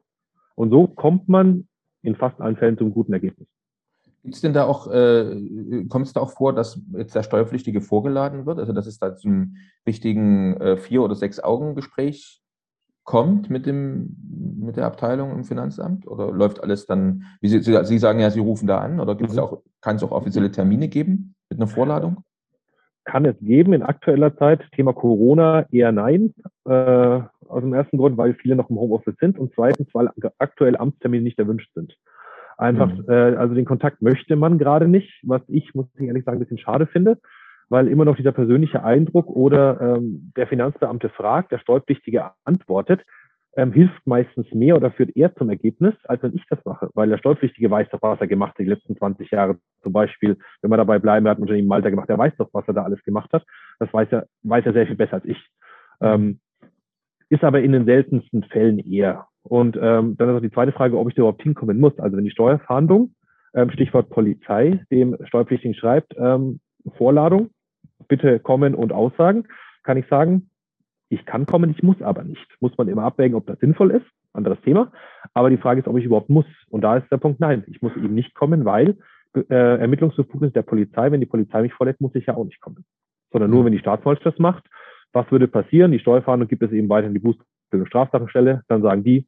Und 0.57 0.71
so 0.71 0.89
kommt 0.89 1.29
man 1.29 1.69
in 2.03 2.17
fast 2.17 2.41
allen 2.41 2.57
Fällen 2.57 2.79
zum 2.79 2.93
guten 2.93 3.13
Ergebnis. 3.13 3.47
Gibt 4.23 4.35
es 4.35 4.41
denn 4.41 4.53
da 4.53 4.65
auch, 4.65 4.91
äh, 4.91 5.85
kommt 5.89 6.07
es 6.07 6.13
da 6.13 6.21
auch 6.21 6.33
vor, 6.33 6.53
dass 6.53 6.81
jetzt 6.97 7.15
der 7.15 7.23
Steuerpflichtige 7.23 7.81
vorgeladen 7.81 8.47
wird? 8.47 8.59
Also 8.59 8.73
dass 8.73 8.87
es 8.87 8.99
da 8.99 9.15
zum 9.15 9.57
richtigen 9.87 10.57
äh, 10.61 10.77
Vier- 10.77 11.03
oder 11.03 11.15
Sechs-Augen-Gespräch 11.15 12.43
kommt 13.05 13.49
mit, 13.49 13.65
dem, 13.65 14.17
mit 14.61 14.77
der 14.77 14.87
Abteilung 14.87 15.31
im 15.31 15.45
Finanzamt? 15.45 16.07
Oder 16.09 16.33
läuft 16.33 16.63
alles 16.63 16.87
dann, 16.87 17.25
wie 17.41 17.49
Sie, 17.49 17.63
Sie 17.63 17.99
sagen 17.99 18.19
ja, 18.19 18.31
Sie 18.31 18.41
rufen 18.41 18.67
da 18.67 18.79
an, 18.79 18.99
oder 18.99 19.15
gibt 19.15 19.31
es 19.31 19.37
mhm. 19.37 19.43
auch, 19.43 19.63
kann 19.81 19.97
es 19.97 20.03
auch 20.03 20.11
offizielle 20.11 20.51
Termine 20.51 20.89
geben 20.89 21.35
mit 21.49 21.59
einer 21.59 21.69
Vorladung? 21.69 22.25
Kann 23.09 23.25
es 23.25 23.37
geben 23.41 23.73
in 23.73 23.83
aktueller 23.83 24.37
Zeit. 24.37 24.61
Thema 24.73 24.93
Corona 24.93 25.67
eher 25.73 25.93
nein. 25.93 26.35
Äh, 26.67 27.21
aus 27.49 27.63
dem 27.63 27.73
ersten 27.73 27.97
Grund, 27.97 28.19
weil 28.19 28.35
viele 28.35 28.55
noch 28.55 28.69
im 28.69 28.77
Homeoffice 28.77 29.17
sind 29.19 29.39
und 29.39 29.53
zweitens, 29.55 29.89
weil 29.95 30.11
aktuell 30.39 30.77
Amtstermine 30.77 31.25
nicht 31.25 31.39
erwünscht 31.39 31.73
sind. 31.75 31.97
Einfach, 32.59 32.93
mhm. 32.93 33.05
äh, 33.09 33.37
also 33.37 33.55
den 33.55 33.65
Kontakt 33.65 34.03
möchte 34.03 34.37
man 34.37 34.59
gerade 34.59 34.87
nicht, 34.87 35.23
was 35.23 35.41
ich, 35.49 35.75
muss 35.75 35.87
ich 35.95 36.07
ehrlich 36.07 36.25
sagen, 36.25 36.37
ein 36.37 36.41
bisschen 36.41 36.59
schade 36.59 36.87
finde, 36.87 37.19
weil 37.71 37.89
immer 37.89 38.05
noch 38.05 38.17
dieser 38.17 38.33
persönliche 38.33 38.85
Eindruck 38.85 39.29
oder 39.29 39.81
ähm, 39.81 40.33
der 40.37 40.47
Finanzbeamte 40.47 41.09
fragt, 41.09 41.51
der 41.53 41.59
Steuerpflichtige 41.59 42.31
antwortet, 42.45 43.01
ähm, 43.59 43.73
hilft 43.73 44.07
meistens 44.07 44.47
mehr 44.55 44.77
oder 44.77 44.93
führt 44.93 45.17
eher 45.17 45.35
zum 45.35 45.51
Ergebnis, 45.51 45.93
als 46.05 46.23
wenn 46.23 46.33
ich 46.33 46.45
das 46.49 46.65
mache, 46.65 46.91
weil 46.95 47.09
der 47.09 47.19
Steuerpflichtige 47.19 47.69
weiß 47.69 47.89
doch, 47.91 48.01
was 48.03 48.21
er 48.21 48.29
gemacht 48.29 48.51
hat 48.51 48.61
die 48.61 48.71
letzten 48.71 48.97
20 48.97 49.33
Jahre. 49.33 49.59
Zum 49.83 49.93
Beispiel, 49.93 50.39
wenn 50.63 50.71
wir 50.71 50.77
dabei 50.77 51.01
bleiben, 51.01 51.27
hat 51.27 51.39
ein 51.39 51.43
Unternehmen 51.43 51.67
Malta 51.67 51.91
gemacht, 51.91 52.09
er 52.09 52.19
weiß 52.19 52.35
doch, 52.39 52.49
was 52.53 52.69
er 52.69 52.75
da 52.75 52.85
alles 52.85 53.03
gemacht 53.03 53.33
hat. 53.33 53.45
Das 53.81 53.93
weiß 53.93 54.07
er, 54.13 54.29
weiß 54.45 54.65
er 54.65 54.75
sehr 54.75 54.87
viel 54.87 54.95
besser 54.95 55.15
als 55.15 55.25
ich. 55.25 55.45
Ähm, 56.01 56.39
ist 57.31 57.43
aber 57.43 57.61
in 57.61 57.73
den 57.73 57.85
seltensten 57.85 58.45
Fällen 58.45 58.79
eher. 58.79 59.27
Und 59.43 59.77
ähm, 59.77 60.17
dann 60.17 60.29
ist 60.29 60.37
auch 60.37 60.41
die 60.41 60.53
zweite 60.53 60.71
Frage, 60.71 60.97
ob 60.97 61.09
ich 61.09 61.17
da 61.17 61.23
überhaupt 61.23 61.43
hinkommen 61.43 61.81
muss. 61.81 61.99
Also 61.99 62.17
wenn 62.17 62.25
die 62.25 62.31
Steuerfahndung, 62.31 63.13
ähm, 63.55 63.73
Stichwort 63.73 64.09
Polizei, 64.09 64.85
dem 64.93 65.17
Steuerpflichtigen 65.25 65.75
schreibt, 65.75 66.15
ähm, 66.17 66.61
Vorladung, 66.97 67.51
bitte 68.07 68.39
kommen 68.39 68.77
und 68.77 68.93
aussagen, 68.93 69.49
kann 69.83 69.97
ich 69.97 70.07
sagen, 70.07 70.49
ich 71.09 71.25
kann 71.25 71.47
kommen, 71.47 71.71
ich 71.71 71.83
muss 71.83 72.01
aber 72.03 72.23
nicht. 72.23 72.47
Muss 72.61 72.77
man 72.77 72.89
immer 72.89 73.05
abwägen, 73.05 73.37
ob 73.37 73.47
das 73.47 73.59
sinnvoll 73.59 73.91
ist. 73.93 74.07
anderes 74.33 74.61
Thema. 74.61 74.93
Aber 75.35 75.51
die 75.51 75.57
Frage 75.57 75.81
ist, 75.81 75.89
ob 75.89 75.97
ich 75.97 76.05
überhaupt 76.05 76.29
muss. 76.29 76.47
Und 76.69 76.83
da 76.83 76.97
ist 76.97 77.11
der 77.11 77.17
Punkt, 77.17 77.41
nein, 77.41 77.65
ich 77.67 77.81
muss 77.83 77.97
eben 77.97 78.15
nicht 78.15 78.35
kommen, 78.35 78.65
weil 78.65 78.99
äh, 79.35 79.79
Ermittlungsbefugnis 79.81 80.53
der 80.53 80.63
Polizei, 80.63 81.11
wenn 81.11 81.21
die 81.21 81.27
Polizei 81.27 81.63
mich 81.63 81.73
vorlädt, 81.73 82.01
muss 82.01 82.15
ich 82.15 82.27
ja 82.27 82.35
auch 82.35 82.45
nicht 82.45 82.61
kommen. 82.61 82.85
Sondern 83.33 83.51
nur, 83.51 83.65
wenn 83.65 83.73
die 83.73 83.79
Staatsanwaltschaft 83.79 84.37
das 84.37 84.39
macht. 84.39 84.65
Was 85.13 85.31
würde 85.31 85.49
passieren? 85.49 85.93
Die 85.93 85.99
Steuerfahndung 85.99 86.49
gibt 86.49 86.63
es 86.63 86.73
eben 86.73 86.89
weiter 86.89 87.09
in 87.09 87.15
die 87.15 87.21
Buß- 87.21 87.39
und 87.73 87.87
Strafsachenstelle. 87.87 88.63
Dann 88.69 88.83
sagen 88.83 89.03
die, 89.03 89.27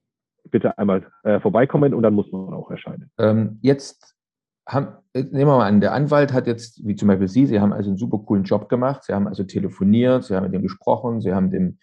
bitte 0.50 0.76
einmal 0.78 1.06
äh, 1.22 1.40
vorbeikommen 1.40 1.94
und 1.94 2.02
dann 2.02 2.14
muss 2.14 2.30
man 2.30 2.52
auch 2.52 2.70
erscheinen. 2.70 3.10
Ähm, 3.18 3.58
jetzt 3.62 4.16
haben, 4.72 4.88
äh, 5.12 5.22
nehmen 5.22 5.48
wir 5.48 5.58
mal 5.58 5.66
an, 5.66 5.80
der 5.80 5.92
Anwalt 5.92 6.32
hat 6.32 6.46
jetzt, 6.46 6.86
wie 6.86 6.94
zum 6.94 7.08
Beispiel 7.08 7.28
Sie, 7.28 7.46
Sie 7.46 7.60
haben 7.60 7.72
also 7.72 7.90
einen 7.90 7.98
super 7.98 8.18
coolen 8.18 8.44
Job 8.44 8.68
gemacht. 8.68 9.04
Sie 9.04 9.12
haben 9.12 9.26
also 9.26 9.42
telefoniert, 9.42 10.24
Sie 10.24 10.34
haben 10.34 10.44
mit 10.44 10.54
dem 10.54 10.62
gesprochen, 10.62 11.20
Sie 11.20 11.32
haben 11.32 11.50
dem 11.50 11.78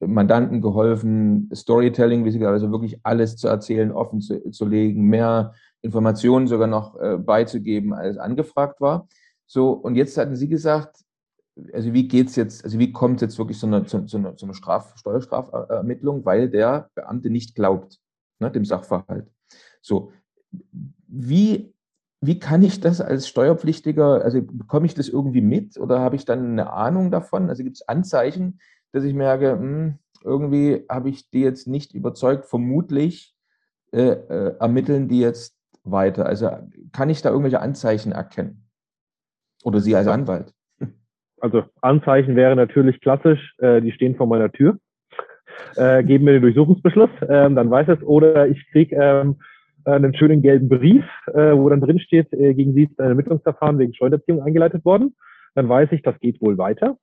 Mandanten 0.00 0.60
geholfen, 0.60 1.50
Storytelling, 1.54 2.24
wie 2.24 2.30
Sie 2.30 2.44
also 2.44 2.70
wirklich 2.70 3.00
alles 3.04 3.36
zu 3.36 3.48
erzählen, 3.48 3.92
offen 3.92 4.20
zu, 4.20 4.50
zu 4.50 4.66
legen, 4.66 5.04
mehr 5.04 5.54
Informationen 5.82 6.46
sogar 6.46 6.68
noch 6.68 6.98
äh, 7.00 7.16
beizugeben, 7.16 7.92
als 7.92 8.16
angefragt 8.16 8.80
war. 8.80 9.08
So, 9.46 9.72
und 9.72 9.96
jetzt 9.96 10.16
hatten 10.16 10.36
Sie 10.36 10.48
gesagt, 10.48 10.96
also 11.72 11.92
wie 11.92 12.08
geht's 12.08 12.36
jetzt, 12.36 12.64
also 12.64 12.78
wie 12.78 12.92
kommt 12.92 13.16
es 13.16 13.22
jetzt 13.22 13.38
wirklich 13.38 13.58
zu 13.58 13.66
einer, 13.66 13.84
zu, 13.86 14.04
zu 14.06 14.16
einer, 14.16 14.36
zu 14.36 14.46
einer 14.46 14.54
Straf, 14.54 14.96
Steuerstrafermittlung, 14.96 16.24
weil 16.24 16.48
der 16.48 16.90
Beamte 16.94 17.30
nicht 17.30 17.54
glaubt, 17.54 17.98
ne, 18.38 18.50
dem 18.50 18.64
Sachverhalt. 18.64 19.28
So, 19.80 20.12
wie, 21.08 21.74
wie 22.22 22.38
kann 22.38 22.62
ich 22.62 22.80
das 22.80 23.00
als 23.00 23.26
Steuerpflichtiger, 23.26 24.24
also 24.24 24.40
bekomme 24.40 24.86
ich 24.86 24.94
das 24.94 25.08
irgendwie 25.08 25.40
mit 25.40 25.76
oder 25.76 25.98
habe 25.98 26.14
ich 26.14 26.24
dann 26.24 26.52
eine 26.52 26.72
Ahnung 26.72 27.10
davon? 27.10 27.48
Also 27.48 27.64
gibt 27.64 27.76
es 27.76 27.88
Anzeichen, 27.88 28.60
dass 28.92 29.02
ich 29.02 29.12
merke, 29.12 29.56
mh, 29.56 29.60
hm, 29.60 29.98
irgendwie 30.22 30.84
habe 30.88 31.08
ich 31.08 31.28
die 31.30 31.40
jetzt 31.40 31.66
nicht 31.66 31.94
überzeugt, 31.94 32.46
vermutlich 32.46 33.34
äh, 33.92 34.12
äh, 34.12 34.56
ermitteln 34.60 35.08
die 35.08 35.18
jetzt 35.18 35.56
weiter. 35.82 36.24
Also 36.26 36.48
kann 36.92 37.10
ich 37.10 37.22
da 37.22 37.30
irgendwelche 37.30 37.60
Anzeichen 37.60 38.12
erkennen? 38.12 38.68
Oder 39.64 39.80
Sie 39.80 39.96
als 39.96 40.06
Anwalt? 40.06 40.54
Also 41.40 41.64
Anzeichen 41.80 42.36
wäre 42.36 42.54
natürlich 42.54 43.00
klassisch, 43.00 43.56
äh, 43.58 43.80
die 43.80 43.90
stehen 43.90 44.14
vor 44.14 44.28
meiner 44.28 44.52
Tür, 44.52 44.78
äh, 45.74 46.04
geben 46.04 46.24
mir 46.24 46.34
den 46.34 46.42
Durchsuchungsbeschluss, 46.42 47.10
ähm, 47.28 47.56
dann 47.56 47.68
weiß 47.68 47.88
es. 47.88 48.02
Oder 48.04 48.46
ich 48.46 48.64
kriege 48.70 48.94
ähm, 48.94 49.40
einen 49.84 50.14
schönen 50.14 50.42
gelben 50.42 50.68
Brief, 50.68 51.04
äh, 51.26 51.56
wo 51.56 51.68
dann 51.68 51.80
drin 51.80 51.98
steht, 51.98 52.32
äh, 52.32 52.54
gegen 52.54 52.74
Sie 52.74 52.84
ist 52.84 53.00
ein 53.00 53.08
Ermittlungsverfahren 53.10 53.78
wegen 53.78 53.94
Steuererziehung 53.94 54.42
eingeleitet 54.42 54.84
worden. 54.84 55.14
Dann 55.54 55.68
weiß 55.68 55.90
ich, 55.92 56.02
das 56.02 56.18
geht 56.20 56.40
wohl 56.40 56.58
weiter. 56.58 56.96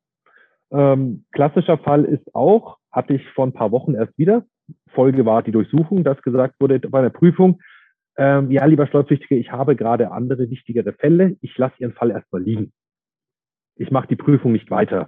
Ähm, 0.71 1.25
klassischer 1.31 1.77
Fall 1.77 2.05
ist 2.05 2.35
auch, 2.35 2.77
hatte 2.91 3.13
ich 3.13 3.27
vor 3.29 3.45
ein 3.45 3.53
paar 3.53 3.71
Wochen 3.71 3.95
erst 3.95 4.17
wieder, 4.17 4.45
Folge 4.89 5.25
war 5.25 5.41
die 5.43 5.51
Durchsuchung, 5.51 6.03
dass 6.03 6.21
gesagt 6.21 6.55
wurde 6.59 6.79
bei 6.79 6.99
einer 6.99 7.09
Prüfung, 7.09 7.59
ähm, 8.17 8.51
ja, 8.51 8.65
lieber 8.65 8.85
Steuerpflichtige, 8.87 9.35
ich 9.35 9.51
habe 9.51 9.75
gerade 9.75 10.11
andere 10.11 10.49
wichtigere 10.49 10.93
Fälle, 10.93 11.37
ich 11.41 11.57
lasse 11.57 11.75
Ihren 11.79 11.93
Fall 11.93 12.11
erstmal 12.11 12.41
liegen. 12.41 12.71
Ich 13.75 13.91
mache 13.91 14.07
die 14.07 14.17
Prüfung 14.17 14.51
nicht 14.51 14.69
weiter. 14.69 15.07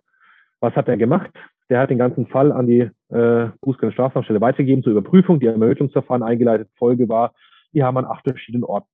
Was 0.62 0.76
hat 0.76 0.88
er 0.88 0.98
gemacht? 0.98 1.32
Der 1.70 1.80
hat 1.80 1.90
den 1.90 1.98
ganzen 1.98 2.28
Fall 2.28 2.52
an 2.52 2.68
die 2.68 2.90
äh, 3.10 3.50
Bußgeld- 3.62 3.92
Strafsamstelle 3.92 4.40
weitergegeben 4.40 4.84
zur 4.84 4.94
Überprüfung. 4.94 5.40
Die 5.40 5.48
Ermittlungsverfahren 5.48 6.24
eingeleitet. 6.24 6.70
Folge 6.78 7.10
war, 7.10 7.34
die 7.74 7.84
haben 7.84 7.98
an 7.98 8.06
acht 8.06 8.24
verschiedenen 8.24 8.64
Orten 8.64 8.88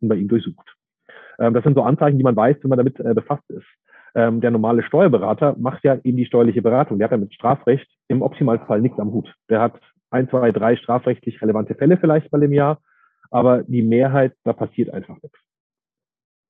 bei 0.00 0.16
ihm 0.16 0.28
durchsucht. 0.28 0.74
Ähm, 1.38 1.54
das 1.54 1.64
sind 1.64 1.74
so 1.74 1.82
Anzeichen, 1.82 2.18
die 2.18 2.24
man 2.24 2.36
weiß, 2.36 2.56
wenn 2.62 2.68
man 2.68 2.78
damit 2.78 2.98
äh, 3.00 3.14
befasst 3.14 3.48
ist. 3.50 3.66
Ähm, 4.14 4.40
der 4.40 4.50
normale 4.50 4.82
Steuerberater 4.82 5.56
macht 5.58 5.84
ja 5.84 5.98
eben 6.02 6.16
die 6.16 6.26
steuerliche 6.26 6.62
Beratung. 6.62 6.98
Der 6.98 7.06
hat 7.06 7.12
ja 7.12 7.18
mit 7.18 7.34
Strafrecht 7.34 7.88
im 8.08 8.22
Optimalfall 8.22 8.80
nichts 8.80 8.98
am 8.98 9.12
Hut. 9.12 9.32
Der 9.48 9.60
hat 9.60 9.78
ein, 10.10 10.28
zwei, 10.28 10.50
drei 10.52 10.76
strafrechtlich 10.76 11.40
relevante 11.42 11.74
Fälle 11.74 11.98
vielleicht 11.98 12.32
mal 12.32 12.42
im 12.42 12.52
Jahr, 12.52 12.80
aber 13.30 13.62
die 13.64 13.82
Mehrheit, 13.82 14.34
da 14.44 14.52
passiert 14.54 14.90
einfach 14.90 15.16
nichts. 15.22 15.38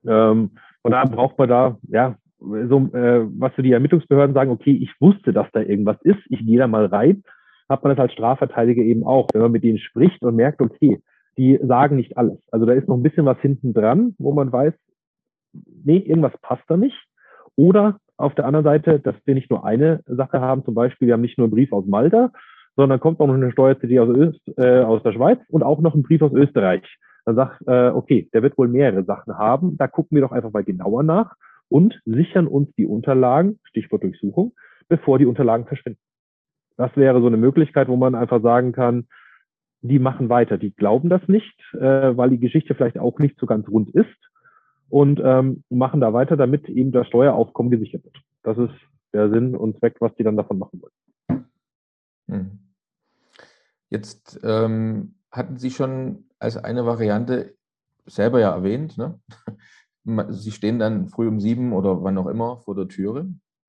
Ähm, 0.06 0.52
von 0.82 0.92
daher 0.92 1.10
braucht 1.10 1.38
man 1.38 1.48
da, 1.48 1.78
ja, 1.88 2.16
so, 2.38 2.78
äh, 2.94 3.26
was 3.38 3.52
für 3.54 3.64
die 3.64 3.72
Ermittlungsbehörden 3.72 4.34
sagen, 4.34 4.52
okay, 4.52 4.70
ich 4.70 4.92
wusste, 5.00 5.32
dass 5.32 5.50
da 5.52 5.60
irgendwas 5.60 6.00
ist, 6.02 6.20
ich 6.28 6.46
gehe 6.46 6.58
da 6.58 6.68
mal 6.68 6.86
rein, 6.86 7.24
hat 7.68 7.82
man 7.82 7.96
das 7.96 8.02
als 8.02 8.12
Strafverteidiger 8.12 8.82
eben 8.82 9.04
auch, 9.04 9.28
wenn 9.32 9.42
man 9.42 9.52
mit 9.52 9.64
denen 9.64 9.78
spricht 9.78 10.22
und 10.22 10.36
merkt, 10.36 10.60
okay, 10.60 11.02
die 11.38 11.58
sagen 11.62 11.96
nicht 11.96 12.18
alles. 12.18 12.38
Also 12.50 12.66
da 12.66 12.72
ist 12.72 12.88
noch 12.88 12.96
ein 12.96 13.02
bisschen 13.02 13.24
was 13.24 13.38
hinten 13.38 13.72
dran, 13.72 14.14
wo 14.18 14.32
man 14.32 14.52
weiß, 14.52 14.74
nee, 15.84 15.98
irgendwas 15.98 16.36
passt 16.42 16.64
da 16.68 16.76
nicht. 16.76 16.96
Oder 17.56 17.98
auf 18.16 18.34
der 18.34 18.44
anderen 18.44 18.64
Seite, 18.64 19.00
dass 19.00 19.14
wir 19.24 19.34
nicht 19.34 19.50
nur 19.50 19.64
eine 19.64 20.02
Sache 20.06 20.40
haben, 20.40 20.64
zum 20.64 20.74
Beispiel, 20.74 21.06
wir 21.06 21.14
haben 21.14 21.20
nicht 21.20 21.38
nur 21.38 21.46
einen 21.46 21.54
Brief 21.54 21.72
aus 21.72 21.86
Malta, 21.86 22.32
sondern 22.76 23.00
kommt 23.00 23.20
auch 23.20 23.26
noch 23.26 23.34
eine 23.34 23.52
Steuer-CD 23.52 23.98
aus, 24.00 24.36
äh, 24.56 24.80
aus 24.82 25.02
der 25.02 25.12
Schweiz 25.12 25.38
und 25.48 25.62
auch 25.62 25.80
noch 25.80 25.94
ein 25.94 26.02
Brief 26.02 26.22
aus 26.22 26.32
Österreich. 26.32 26.82
Dann 27.24 27.36
sagt, 27.36 27.62
äh, 27.66 27.88
okay, 27.88 28.28
der 28.32 28.42
wird 28.42 28.58
wohl 28.58 28.68
mehrere 28.68 29.04
Sachen 29.04 29.36
haben. 29.36 29.76
Da 29.76 29.86
gucken 29.86 30.16
wir 30.16 30.22
doch 30.22 30.32
einfach 30.32 30.52
mal 30.52 30.64
genauer 30.64 31.02
nach 31.02 31.34
und 31.68 32.00
sichern 32.04 32.46
uns 32.46 32.72
die 32.76 32.86
Unterlagen, 32.86 33.58
Stichwort 33.64 34.02
Durchsuchung, 34.02 34.52
bevor 34.88 35.18
die 35.18 35.26
Unterlagen 35.26 35.66
verschwinden. 35.66 36.00
Das 36.76 36.96
wäre 36.96 37.20
so 37.20 37.26
eine 37.26 37.36
Möglichkeit, 37.36 37.88
wo 37.88 37.96
man 37.96 38.14
einfach 38.14 38.40
sagen 38.40 38.72
kann, 38.72 39.08
die 39.80 39.98
machen 39.98 40.28
weiter, 40.28 40.58
die 40.58 40.74
glauben 40.74 41.08
das 41.08 41.26
nicht, 41.28 41.58
äh, 41.74 42.16
weil 42.16 42.30
die 42.30 42.40
Geschichte 42.40 42.74
vielleicht 42.74 42.98
auch 42.98 43.18
nicht 43.18 43.38
so 43.38 43.46
ganz 43.46 43.68
rund 43.68 43.90
ist 43.94 44.06
und 44.88 45.20
ähm, 45.22 45.62
machen 45.68 46.00
da 46.00 46.12
weiter, 46.12 46.36
damit 46.36 46.68
eben 46.68 46.92
das 46.92 47.06
Steueraufkommen 47.06 47.70
gesichert 47.70 48.04
wird. 48.04 48.16
Das 48.42 48.58
ist 48.58 48.74
der 49.12 49.30
Sinn 49.30 49.54
und 49.54 49.78
Zweck, 49.78 49.96
was 50.00 50.14
die 50.16 50.24
dann 50.24 50.36
davon 50.36 50.58
machen 50.58 50.82
wollen. 50.82 51.44
Hm. 52.28 52.58
Jetzt 53.90 54.40
ähm, 54.42 55.14
hatten 55.30 55.56
Sie 55.56 55.70
schon 55.70 56.24
als 56.38 56.56
eine 56.56 56.84
Variante 56.84 57.54
selber 58.06 58.40
ja 58.40 58.52
erwähnt, 58.52 58.98
ne? 58.98 59.20
Sie 60.30 60.52
stehen 60.52 60.78
dann 60.78 61.08
früh 61.08 61.28
um 61.28 61.38
sieben 61.38 61.72
oder 61.72 62.02
wann 62.02 62.16
auch 62.16 62.28
immer 62.28 62.58
vor 62.58 62.74
der 62.74 62.88
Türe, 62.88 63.28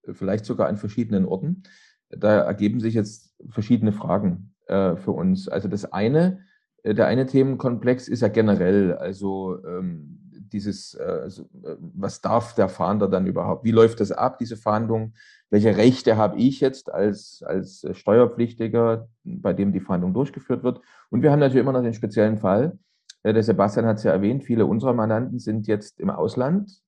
vielleicht 0.10 0.46
sogar 0.46 0.70
an 0.70 0.78
verschiedenen 0.78 1.26
Orten. 1.26 1.64
Da 2.10 2.40
ergeben 2.40 2.80
sich 2.80 2.94
jetzt 2.94 3.36
verschiedene 3.50 3.92
Fragen 3.92 4.49
äh, 4.70 4.96
für 4.96 5.12
uns. 5.12 5.50
Also 5.50 5.68
das 5.68 5.92
eine, 5.92 6.46
äh, 6.84 6.94
der 6.94 7.08
eine 7.08 7.26
Themenkomplex 7.26 8.08
ist 8.08 8.22
ja 8.22 8.28
generell, 8.28 8.94
also 8.94 9.58
ähm, 9.66 10.20
dieses, 10.52 10.94
äh, 10.96 11.28
äh, 11.28 11.78
was 11.80 12.22
darf 12.22 12.56
der 12.56 12.70
Fahnder 12.70 13.08
dann 13.08 13.28
überhaupt? 13.28 13.64
Wie 13.64 13.72
läuft 13.72 14.00
das 14.00 14.12
ab, 14.12 14.38
diese 14.38 14.58
Fahndung? 14.58 15.14
Welche 15.50 15.78
Rechte 15.78 16.18
habe 16.18 16.38
ich 16.38 16.60
jetzt 16.60 16.92
als, 16.92 17.44
als 17.46 17.86
Steuerpflichtiger, 17.92 19.08
bei 19.24 19.54
dem 19.54 19.72
die 19.72 19.80
Fahndung 19.80 20.14
durchgeführt 20.14 20.64
wird? 20.64 20.82
Und 21.10 21.22
wir 21.22 21.32
haben 21.32 21.40
natürlich 21.40 21.62
immer 21.62 21.74
noch 21.74 21.84
den 21.84 21.94
speziellen 21.94 22.38
Fall, 22.38 22.78
äh, 23.24 23.34
der 23.34 23.44
Sebastian 23.44 23.86
hat 23.86 23.98
es 23.98 24.04
ja 24.04 24.12
erwähnt, 24.12 24.44
viele 24.44 24.66
unserer 24.66 24.94
Mandanten 24.94 25.40
sind 25.40 25.68
jetzt 25.68 26.00
im 26.00 26.10
Ausland. 26.10 26.82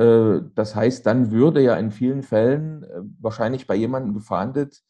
Das 0.00 0.76
heißt, 0.76 1.04
dann 1.06 1.32
würde 1.32 1.60
ja 1.60 1.74
in 1.74 1.90
vielen 1.90 2.22
Fällen 2.22 2.86
wahrscheinlich 3.20 3.66
bei 3.66 3.74
jemandem 3.74 4.14
gefahndet, 4.14 4.84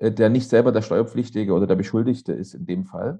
der 0.00 0.30
nicht 0.30 0.48
selber 0.48 0.72
der 0.72 0.82
Steuerpflichtige 0.82 1.52
oder 1.52 1.66
der 1.66 1.76
Beschuldigte 1.76 2.32
ist 2.32 2.54
in 2.54 2.66
dem 2.66 2.84
Fall. 2.84 3.18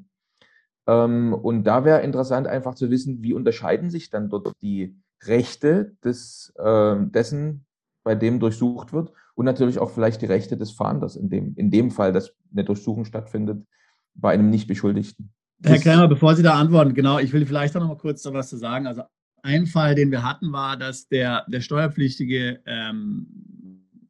Ähm, 0.87 1.35
und 1.35 1.65
da 1.65 1.85
wäre 1.85 2.03
interessant 2.03 2.47
einfach 2.47 2.75
zu 2.75 2.91
wissen, 2.91 3.23
wie 3.23 3.35
unterscheiden 3.35 3.91
sich 3.91 4.11
dann 4.11 4.31
dort 4.31 4.53
die 4.63 4.97
Rechte 5.23 5.97
des, 6.03 6.53
äh, 6.57 6.97
dessen, 6.99 7.67
bei 8.03 8.15
dem 8.15 8.41
durchsucht 8.41 8.95
wird 8.95 9.13
und 9.35 9.45
natürlich 9.45 9.79
auch 9.79 9.91
vielleicht 9.91 10.23
die 10.23 10.27
Rechte 10.27 10.57
des 10.57 10.71
Fahnders 10.71 11.17
in 11.17 11.29
dem, 11.29 11.55
in 11.57 11.71
dem 11.71 11.91
Fall, 11.91 12.13
dass 12.13 12.35
eine 12.51 12.65
Durchsuchung 12.65 13.05
stattfindet 13.05 13.67
bei 14.15 14.33
einem 14.33 14.49
Nicht-Beschuldigten. 14.49 15.31
Herr 15.63 15.79
Krämer, 15.79 16.09
bevor 16.09 16.35
Sie 16.35 16.43
da 16.43 16.55
antworten, 16.55 16.95
genau, 16.95 17.19
ich 17.19 17.35
will 17.35 17.45
vielleicht 17.45 17.77
auch 17.77 17.81
noch 17.81 17.89
mal 17.89 17.99
kurz 17.99 18.23
da 18.23 18.33
was 18.33 18.49
zu 18.49 18.57
sagen. 18.57 18.87
Also 18.87 19.03
ein 19.43 19.67
Fall, 19.67 19.95
den 19.95 20.11
wir 20.11 20.23
hatten, 20.23 20.53
war, 20.53 20.79
dass 20.79 21.09
der, 21.09 21.45
der 21.49 21.61
Steuerpflichtige 21.61 22.61
ähm, 22.65 23.27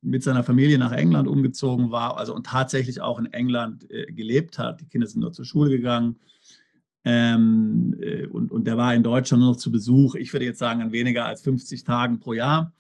mit 0.03 0.23
seiner 0.23 0.43
Familie 0.43 0.79
nach 0.79 0.93
England 0.93 1.29
umgezogen 1.29 1.91
war, 1.91 2.17
also 2.17 2.35
und 2.35 2.47
tatsächlich 2.47 3.01
auch 3.01 3.19
in 3.19 3.27
England 3.27 3.91
äh, 3.91 4.07
gelebt 4.13 4.59
hat. 4.59 4.81
Die 4.81 4.87
Kinder 4.87 5.07
sind 5.07 5.21
dort 5.21 5.35
zur 5.35 5.45
Schule 5.45 5.71
gegangen 5.71 6.17
ähm, 7.05 7.97
äh, 8.01 8.27
und, 8.27 8.53
und 8.53 8.67
der 8.67 8.77
war 8.77 8.95
in 8.95 9.03
Deutschland 9.03 9.43
nur 9.43 9.53
noch 9.53 9.59
zu 9.59 9.73
Besuch. 9.73 10.15
Ich 10.15 10.33
würde 10.33 10.45
jetzt 10.45 10.59
sagen, 10.59 10.83
an 10.83 10.93
weniger 10.93 11.25
als 11.25 11.43
50 11.43 11.85
Tagen 11.85 12.21
pro 12.21 12.35
Jahr. 12.35 12.73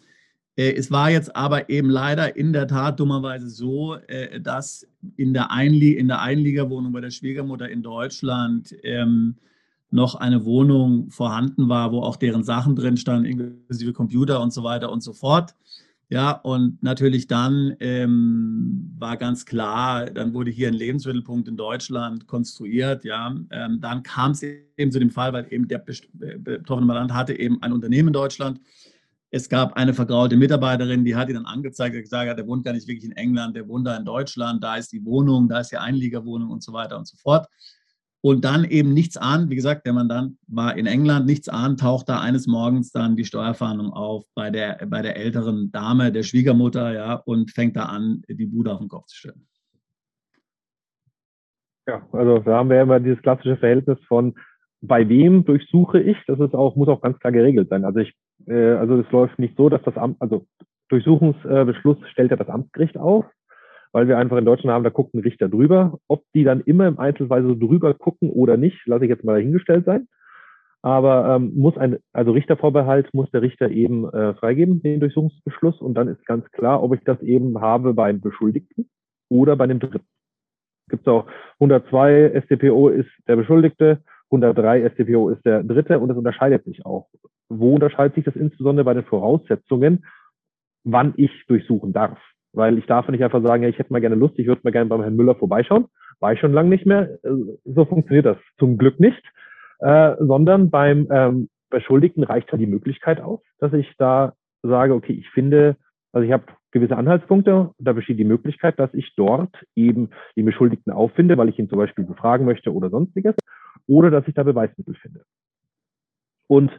Äh, 0.57 0.75
es 0.75 0.91
war 0.91 1.11
jetzt 1.11 1.35
aber 1.35 1.71
eben 1.71 1.89
leider 1.89 2.37
in 2.37 2.53
der 2.53 2.69
Tat 2.69 3.01
dummerweise 3.01 3.49
so, 3.49 3.95
äh, 3.95 4.41
dass 4.41 4.87
in 5.17 5.33
der, 5.33 5.51
Einlie 5.51 5.95
in 5.95 6.09
der 6.09 6.21
Einliegerwohnung 6.21 6.93
bei 6.93 7.01
der 7.01 7.11
Schwiegermutter 7.11 7.69
in 7.69 7.83
Deutschland 7.83 8.75
ähm, 8.83 9.37
noch 9.91 10.15
eine 10.15 10.45
Wohnung 10.45 11.11
vorhanden 11.11 11.69
war, 11.69 11.91
wo 11.91 12.03
auch 12.03 12.17
deren 12.17 12.45
Sachen 12.45 12.77
drin 12.77 12.97
standen, 12.97 13.25
inklusive 13.25 13.93
Computer 13.93 14.41
und 14.41 14.53
so 14.53 14.63
weiter 14.63 14.93
und 14.93 15.03
so 15.03 15.13
fort. 15.13 15.55
Ja, 16.13 16.33
und 16.33 16.83
natürlich 16.83 17.29
dann 17.29 17.77
ähm, 17.79 18.93
war 18.99 19.17
ganz 19.17 19.47
klar, 19.47 20.07
dann 20.07 20.35
wurde 20.35 20.51
hier 20.51 20.67
ein 20.67 20.75
Lebensmittelpunkt 20.75 21.47
in 21.47 21.57
Deutschland 21.57 22.27
konstruiert. 22.27 23.05
Ja, 23.05 23.33
ähm, 23.51 23.81
dann 23.81 24.03
kam 24.03 24.33
es 24.33 24.43
eben 24.43 24.91
zu 24.91 24.99
dem 24.99 25.11
Fall, 25.11 25.33
weil 25.33 25.47
eben 25.53 25.69
der 25.69 25.79
betroffene 25.79 26.87
Mandant 26.87 27.15
hatte 27.15 27.39
eben 27.39 27.63
ein 27.63 27.73
Unternehmen 27.73 28.09
in 28.09 28.13
Deutschland 28.15 28.61
es 29.31 29.49
gab 29.49 29.75
eine 29.75 29.95
vergraute 29.95 30.37
Mitarbeiterin, 30.37 31.05
die 31.05 31.15
hat 31.15 31.29
ihn 31.29 31.37
dann 31.37 31.47
angezeigt, 31.47 31.95
hat 31.95 32.03
gesagt, 32.03 32.39
der 32.39 32.47
wohnt 32.47 32.65
gar 32.65 32.73
nicht 32.73 32.89
wirklich 32.89 33.05
in 33.05 33.17
England, 33.17 33.55
der 33.55 33.69
wohnt 33.69 33.87
da 33.87 33.97
in 33.97 34.05
Deutschland, 34.05 34.63
da 34.63 34.77
ist 34.77 34.93
die 34.93 35.05
Wohnung, 35.05 35.49
da 35.49 35.61
ist 35.61 35.71
die 35.71 35.77
Einliegerwohnung 35.77 36.51
und 36.51 36.63
so 36.63 36.73
weiter 36.73 36.99
und 36.99 37.07
so 37.07 37.17
fort. 37.17 37.47
Und 38.23 38.45
dann 38.45 38.65
eben 38.65 38.93
nichts 38.93 39.17
an, 39.17 39.49
wie 39.49 39.57
gesagt, 39.57 39.87
der 39.87 39.95
Mandant 39.95 40.37
war 40.47 40.77
in 40.77 40.87
England, 40.87 41.25
nichts 41.25 41.49
an, 41.49 41.79
taucht 41.79 42.09
da 42.09 42.21
eines 42.21 42.47
Morgens 42.47 42.93
dann 42.93 43.17
die 43.17 43.25
Steuerfahndung 43.25 43.93
auf 43.93 44.25
bei 44.35 44.51
der, 44.51 44.87
bei 44.89 45.01
der 45.01 45.17
älteren 45.17 45.73
Dame, 45.73 46.13
der 46.13 46.23
Schwiegermutter, 46.23 46.93
ja, 46.93 47.15
und 47.15 47.51
fängt 47.51 47.77
da 47.77 47.85
an, 47.85 48.23
die 48.29 48.47
Bude 48.47 48.73
auf 48.73 48.81
den 48.81 48.89
Kopf 48.89 49.07
zu 49.07 49.17
stellen. 49.17 49.47
Ja, 51.87 52.07
also 52.13 52.39
da 52.41 52.59
haben 52.59 52.69
wir 52.69 52.83
immer 52.83 53.01
dieses 53.01 53.23
klassische 53.23 53.57
Verhältnis 53.57 53.99
von 54.07 54.35
bei 54.83 55.09
wem 55.09 55.45
durchsuche 55.45 56.01
ich, 56.01 56.17
das 56.27 56.41
ist 56.41 56.55
auch, 56.55 56.77
muss 56.77 56.89
auch 56.89 57.03
ganz 57.03 57.19
klar 57.19 57.33
geregelt 57.33 57.69
sein. 57.69 57.85
Also 57.85 58.01
ich, 58.01 58.15
äh, 58.47 58.73
also 58.73 58.99
es 59.01 59.11
läuft 59.11 59.39
nicht 59.39 59.57
so, 59.57 59.69
dass 59.69 59.83
das 59.83 59.97
Amt, 59.97 60.17
also 60.21 60.47
Durchsuchungsbeschluss 60.89 61.99
stellt 62.11 62.31
ja 62.31 62.37
das 62.37 62.49
Amtsgericht 62.49 62.97
auf, 62.97 63.25
weil 63.93 64.09
wir 64.09 64.19
einfach 64.19 64.37
in 64.37 64.45
Deutschland 64.45 64.73
haben, 64.73 64.85
da 64.85 64.91
guckt 64.91 65.15
ein 65.15 65.21
Richter 65.21 65.49
drüber. 65.49 65.99
Ob 66.09 66.25
die 66.35 66.45
dann 66.45 66.61
immer 66.61 66.87
im 66.87 66.99
Einzelweise 66.99 67.49
so 67.49 67.55
drüber 67.55 67.95
gucken 67.95 68.31
oder 68.31 68.57
nicht, 68.57 68.87
lasse 68.87 69.05
ich 69.05 69.11
jetzt 69.11 69.25
mal 69.25 69.35
dahingestellt 69.35 69.85
sein. 69.85 70.09
Aber 70.83 71.37
ähm, 71.37 71.53
muss 71.57 71.77
ein, 71.77 71.99
also 72.13 72.33
Richtervorbehalt 72.33 73.13
muss 73.13 73.31
der 73.31 73.43
Richter 73.43 73.71
eben 73.71 74.09
äh, 74.09 74.35
freigeben, 74.35 74.83
den 74.83 75.01
Durchsuchungsbeschluss. 75.01 75.81
Und 75.81 75.95
dann 75.95 76.09
ist 76.09 76.25
ganz 76.25 76.51
klar, 76.53 76.83
ob 76.83 76.95
ich 76.95 77.01
das 77.05 77.21
eben 77.21 77.61
habe 77.61 77.93
beim 77.93 78.21
Beschuldigten 78.21 78.89
oder 79.29 79.57
bei 79.57 79.67
dem 79.67 79.81
Dritten. 79.81 80.07
Gibt 80.89 81.07
es 81.07 81.09
auch 81.09 81.27
102 81.61 82.43
StPO 82.43 82.89
ist 82.89 83.11
der 83.29 83.37
Beschuldigte, 83.37 84.03
103 84.31 84.91
StPO 84.91 85.31
ist 85.31 85.45
der 85.45 85.63
Dritte 85.63 85.99
und 85.99 86.09
das 86.09 86.17
unterscheidet 86.17 86.65
sich 86.65 86.85
auch. 86.87 87.09
Wo 87.49 87.75
unterscheidet 87.75 88.15
sich 88.15 88.25
das 88.25 88.37
insbesondere 88.37 88.85
bei 88.85 88.95
den 88.95 89.05
Voraussetzungen, 89.05 90.05
wann 90.85 91.15
ich 91.17 91.31
durchsuchen 91.47 91.93
darf? 91.93 92.19
Weil 92.53 92.79
ich 92.79 92.87
darf 92.87 93.09
nicht 93.09 93.23
einfach 93.23 93.43
sagen, 93.43 93.63
ja, 93.63 93.69
ich 93.69 93.79
hätte 93.79 93.93
mal 93.93 94.01
gerne 94.01 94.17
Lust, 94.17 94.39
ich 94.39 94.47
würde 94.47 94.63
mal 94.65 94.73
gerne 94.73 94.89
beim 94.89 95.03
Herrn 95.03 95.17
Müller 95.17 95.35
vorbeischauen. 95.35 95.87
War 96.19 96.33
ich 96.33 96.41
schon 96.41 96.53
lange 96.53 96.69
nicht 96.69 96.87
mehr. 96.87 97.19
Äh, 97.23 97.31
so 97.65 97.85
funktioniert 97.85 98.27
das 98.27 98.39
zum 98.59 98.77
Glück 98.79 98.99
nicht. 99.01 99.23
Äh, 99.81 100.17
sondern 100.19 100.71
beim 100.71 101.09
ähm, 101.11 101.49
Beschuldigten 101.71 102.25
reicht 102.25 102.51
halt 102.53 102.61
die 102.61 102.67
Möglichkeit 102.67 103.21
aus, 103.21 103.41
dass 103.59 103.73
ich 103.73 103.95
da 103.97 104.35
sage, 104.63 104.95
okay, 104.95 105.13
ich 105.13 105.31
finde, 105.31 105.77
also 106.13 106.27
ich 106.27 106.33
habe 106.33 106.45
gewisse 106.73 106.97
Anhaltspunkte, 106.97 107.71
da 107.79 107.93
besteht 107.93 108.19
die 108.19 108.25
Möglichkeit, 108.25 108.79
dass 108.79 108.93
ich 108.93 109.15
dort 109.17 109.55
eben 109.75 110.11
den 110.37 110.45
Beschuldigten 110.45 110.93
auffinde, 110.93 111.39
weil 111.39 111.49
ich 111.49 111.59
ihn 111.59 111.69
zum 111.69 111.79
Beispiel 111.79 112.05
befragen 112.05 112.45
möchte 112.45 112.73
oder 112.73 112.91
sonstiges, 112.91 113.35
oder 113.87 114.11
dass 114.11 114.29
ich 114.29 114.35
da 114.35 114.43
Beweismittel 114.43 114.95
finde. 114.95 115.25
Und 116.47 116.71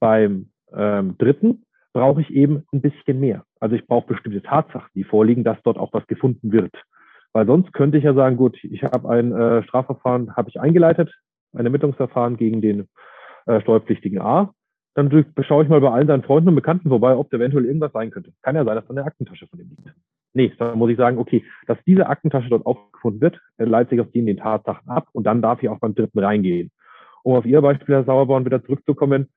beim 0.00 0.50
ähm, 0.74 1.16
dritten 1.18 1.64
brauche 1.98 2.20
ich 2.20 2.30
eben 2.30 2.62
ein 2.72 2.80
bisschen 2.80 3.18
mehr. 3.18 3.42
Also 3.58 3.74
ich 3.74 3.84
brauche 3.84 4.06
bestimmte 4.06 4.40
Tatsachen, 4.40 4.88
die 4.94 5.02
vorliegen, 5.02 5.42
dass 5.42 5.60
dort 5.64 5.78
auch 5.78 5.92
was 5.92 6.06
gefunden 6.06 6.52
wird. 6.52 6.72
Weil 7.32 7.44
sonst 7.44 7.72
könnte 7.72 7.98
ich 7.98 8.04
ja 8.04 8.14
sagen, 8.14 8.36
gut, 8.36 8.56
ich 8.62 8.84
habe 8.84 9.08
ein 9.08 9.32
äh, 9.32 9.64
Strafverfahren, 9.64 10.36
habe 10.36 10.48
ich 10.48 10.60
eingeleitet, 10.60 11.12
ein 11.54 11.66
Ermittlungsverfahren 11.66 12.36
gegen 12.36 12.62
den 12.62 12.86
äh, 13.46 13.60
steuerpflichtigen 13.62 14.20
A. 14.20 14.54
Dann 14.94 15.10
schaue 15.40 15.64
ich 15.64 15.68
mal 15.68 15.80
bei 15.80 15.90
allen 15.90 16.06
seinen 16.06 16.22
Freunden 16.22 16.50
und 16.50 16.54
Bekannten 16.54 16.88
vorbei, 16.88 17.16
ob 17.16 17.30
da 17.30 17.38
eventuell 17.38 17.66
irgendwas 17.66 17.92
sein 17.92 18.12
könnte. 18.12 18.32
Kann 18.42 18.54
ja 18.54 18.64
sein, 18.64 18.76
dass 18.76 18.86
da 18.86 18.90
eine 18.90 19.04
Aktentasche 19.04 19.48
von 19.48 19.58
ihm 19.58 19.70
liegt. 19.70 19.92
Nee, 20.34 20.52
dann 20.56 20.78
muss 20.78 20.90
ich 20.90 20.96
sagen, 20.96 21.18
okay, 21.18 21.44
dass 21.66 21.78
diese 21.84 22.06
Aktentasche 22.06 22.48
dort 22.48 22.64
aufgefunden 22.64 23.20
wird, 23.20 23.40
leitet 23.56 23.90
sich 23.90 24.00
auf 24.00 24.10
die 24.12 24.20
in 24.20 24.26
den 24.26 24.36
Tatsachen 24.36 24.88
ab 24.88 25.08
und 25.12 25.24
dann 25.24 25.42
darf 25.42 25.60
ich 25.62 25.68
auch 25.68 25.80
beim 25.80 25.96
dritten 25.96 26.20
reingehen. 26.20 26.70
Um 27.24 27.34
auf 27.34 27.44
Ihr 27.44 27.60
Beispiel, 27.60 27.96
Herr 27.96 28.04
Sauerborn, 28.04 28.44
wieder 28.44 28.62
zurückzukommen, 28.62 29.28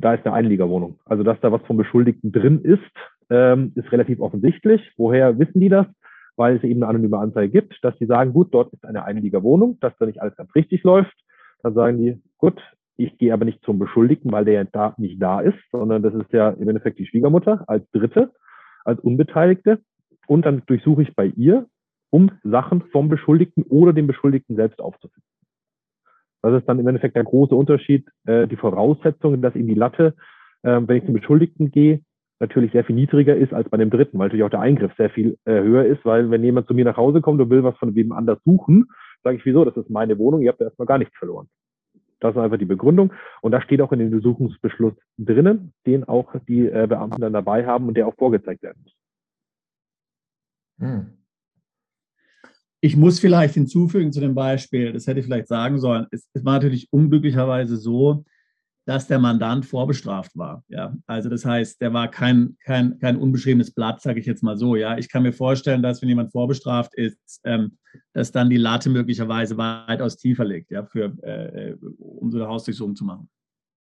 da 0.00 0.14
ist 0.14 0.26
eine 0.26 0.34
Einliegerwohnung. 0.34 0.98
Also, 1.04 1.22
dass 1.22 1.40
da 1.40 1.52
was 1.52 1.62
vom 1.62 1.76
Beschuldigten 1.76 2.32
drin 2.32 2.60
ist, 2.62 2.80
ähm, 3.30 3.72
ist 3.74 3.90
relativ 3.92 4.20
offensichtlich. 4.20 4.92
Woher 4.96 5.38
wissen 5.38 5.60
die 5.60 5.68
das? 5.68 5.86
Weil 6.36 6.56
es 6.56 6.64
eben 6.64 6.82
eine 6.82 6.88
anonyme 6.90 7.18
Anzeige 7.18 7.50
gibt, 7.50 7.78
dass 7.82 7.96
sie 7.98 8.06
sagen, 8.06 8.32
gut, 8.32 8.52
dort 8.52 8.72
ist 8.72 8.84
eine 8.84 9.04
Einliegerwohnung, 9.04 9.78
dass 9.80 9.92
da 9.98 10.06
nicht 10.06 10.20
alles 10.20 10.36
ganz 10.36 10.54
richtig 10.54 10.82
läuft. 10.82 11.14
Dann 11.62 11.74
sagen 11.74 11.98
die, 11.98 12.20
gut, 12.38 12.60
ich 12.96 13.16
gehe 13.18 13.32
aber 13.32 13.44
nicht 13.44 13.62
zum 13.64 13.78
Beschuldigten, 13.78 14.32
weil 14.32 14.44
der 14.44 14.54
ja 14.54 14.64
da 14.64 14.94
nicht 14.98 15.20
da 15.22 15.40
ist, 15.40 15.58
sondern 15.70 16.02
das 16.02 16.14
ist 16.14 16.32
ja 16.32 16.50
im 16.50 16.68
Endeffekt 16.68 16.98
die 16.98 17.06
Schwiegermutter 17.06 17.64
als 17.66 17.88
Dritte, 17.92 18.32
als 18.84 19.00
Unbeteiligte. 19.00 19.80
Und 20.26 20.44
dann 20.46 20.62
durchsuche 20.66 21.02
ich 21.02 21.14
bei 21.14 21.26
ihr, 21.26 21.66
um 22.10 22.30
Sachen 22.42 22.82
vom 22.92 23.08
Beschuldigten 23.08 23.62
oder 23.64 23.92
dem 23.92 24.06
Beschuldigten 24.06 24.56
selbst 24.56 24.80
aufzufinden. 24.80 25.29
Das 26.42 26.58
ist 26.58 26.68
dann 26.68 26.78
im 26.78 26.88
Endeffekt 26.88 27.16
der 27.16 27.24
große 27.24 27.54
Unterschied, 27.54 28.06
äh, 28.26 28.46
die 28.46 28.56
Voraussetzungen, 28.56 29.42
dass 29.42 29.54
eben 29.54 29.68
die 29.68 29.74
Latte, 29.74 30.14
äh, 30.62 30.80
wenn 30.80 30.96
ich 30.96 31.04
zum 31.04 31.14
Beschuldigten 31.14 31.70
gehe, 31.70 32.00
natürlich 32.40 32.72
sehr 32.72 32.84
viel 32.84 32.96
niedriger 32.96 33.36
ist 33.36 33.52
als 33.52 33.68
bei 33.68 33.76
dem 33.76 33.90
Dritten, 33.90 34.18
weil 34.18 34.28
natürlich 34.28 34.44
auch 34.44 34.50
der 34.50 34.60
Eingriff 34.60 34.92
sehr 34.96 35.10
viel 35.10 35.36
äh, 35.44 35.60
höher 35.60 35.84
ist, 35.84 36.04
weil 36.04 36.30
wenn 36.30 36.42
jemand 36.42 36.66
zu 36.66 36.74
mir 36.74 36.86
nach 36.86 36.96
Hause 36.96 37.20
kommt 37.20 37.40
und 37.40 37.50
will 37.50 37.62
was 37.62 37.76
von 37.76 37.94
wem 37.94 38.12
anders 38.12 38.38
suchen, 38.44 38.86
sage 39.22 39.36
ich, 39.36 39.44
wieso, 39.44 39.64
das 39.64 39.76
ist 39.76 39.90
meine 39.90 40.18
Wohnung, 40.18 40.40
ihr 40.40 40.48
habt 40.48 40.60
da 40.60 40.64
erstmal 40.64 40.86
gar 40.86 40.98
nichts 40.98 41.16
verloren. 41.18 41.48
Das 42.20 42.34
ist 42.34 42.40
einfach 42.40 42.58
die 42.58 42.66
Begründung. 42.66 43.12
Und 43.40 43.52
das 43.52 43.64
steht 43.64 43.80
auch 43.80 43.92
in 43.92 43.98
dem 43.98 44.10
Besuchungsbeschluss 44.10 44.94
drinnen, 45.18 45.72
den 45.86 46.04
auch 46.04 46.34
die 46.48 46.66
äh, 46.66 46.86
Beamten 46.86 47.20
dann 47.20 47.32
dabei 47.32 47.66
haben 47.66 47.88
und 47.88 47.96
der 47.96 48.06
auch 48.06 48.14
vorgezeigt 48.14 48.62
werden 48.62 48.82
muss. 48.82 48.94
Hm. 50.78 51.19
Ich 52.82 52.96
muss 52.96 53.20
vielleicht 53.20 53.54
hinzufügen 53.54 54.12
zu 54.12 54.20
dem 54.20 54.34
Beispiel, 54.34 54.92
das 54.92 55.06
hätte 55.06 55.20
ich 55.20 55.26
vielleicht 55.26 55.48
sagen 55.48 55.78
sollen, 55.78 56.06
es, 56.10 56.28
es 56.32 56.44
war 56.44 56.54
natürlich 56.54 56.88
unglücklicherweise 56.90 57.76
so, 57.76 58.24
dass 58.86 59.06
der 59.06 59.18
Mandant 59.18 59.66
vorbestraft 59.66 60.36
war. 60.36 60.64
Ja, 60.68 60.96
also 61.06 61.28
das 61.28 61.44
heißt, 61.44 61.80
der 61.80 61.92
war 61.92 62.10
kein, 62.10 62.56
kein, 62.64 62.98
kein 62.98 63.16
unbeschriebenes 63.16 63.72
Blatt, 63.72 64.00
sage 64.00 64.18
ich 64.18 64.26
jetzt 64.26 64.42
mal 64.42 64.56
so. 64.56 64.74
Ja, 64.74 64.98
ich 64.98 65.08
kann 65.08 65.22
mir 65.22 65.32
vorstellen, 65.32 65.82
dass 65.82 66.00
wenn 66.00 66.08
jemand 66.08 66.32
vorbestraft 66.32 66.94
ist, 66.94 67.40
ähm, 67.44 67.76
dass 68.14 68.32
dann 68.32 68.50
die 68.50 68.56
Latte 68.56 68.90
möglicherweise 68.90 69.56
weitaus 69.58 70.16
tiefer 70.16 70.44
liegt, 70.44 70.70
ja, 70.70 70.84
für, 70.84 71.16
äh, 71.22 71.76
um 71.98 72.30
so 72.30 72.38
eine 72.38 72.48
Hausdurchsuchung 72.48 72.96
zu 72.96 73.04
machen. 73.04 73.28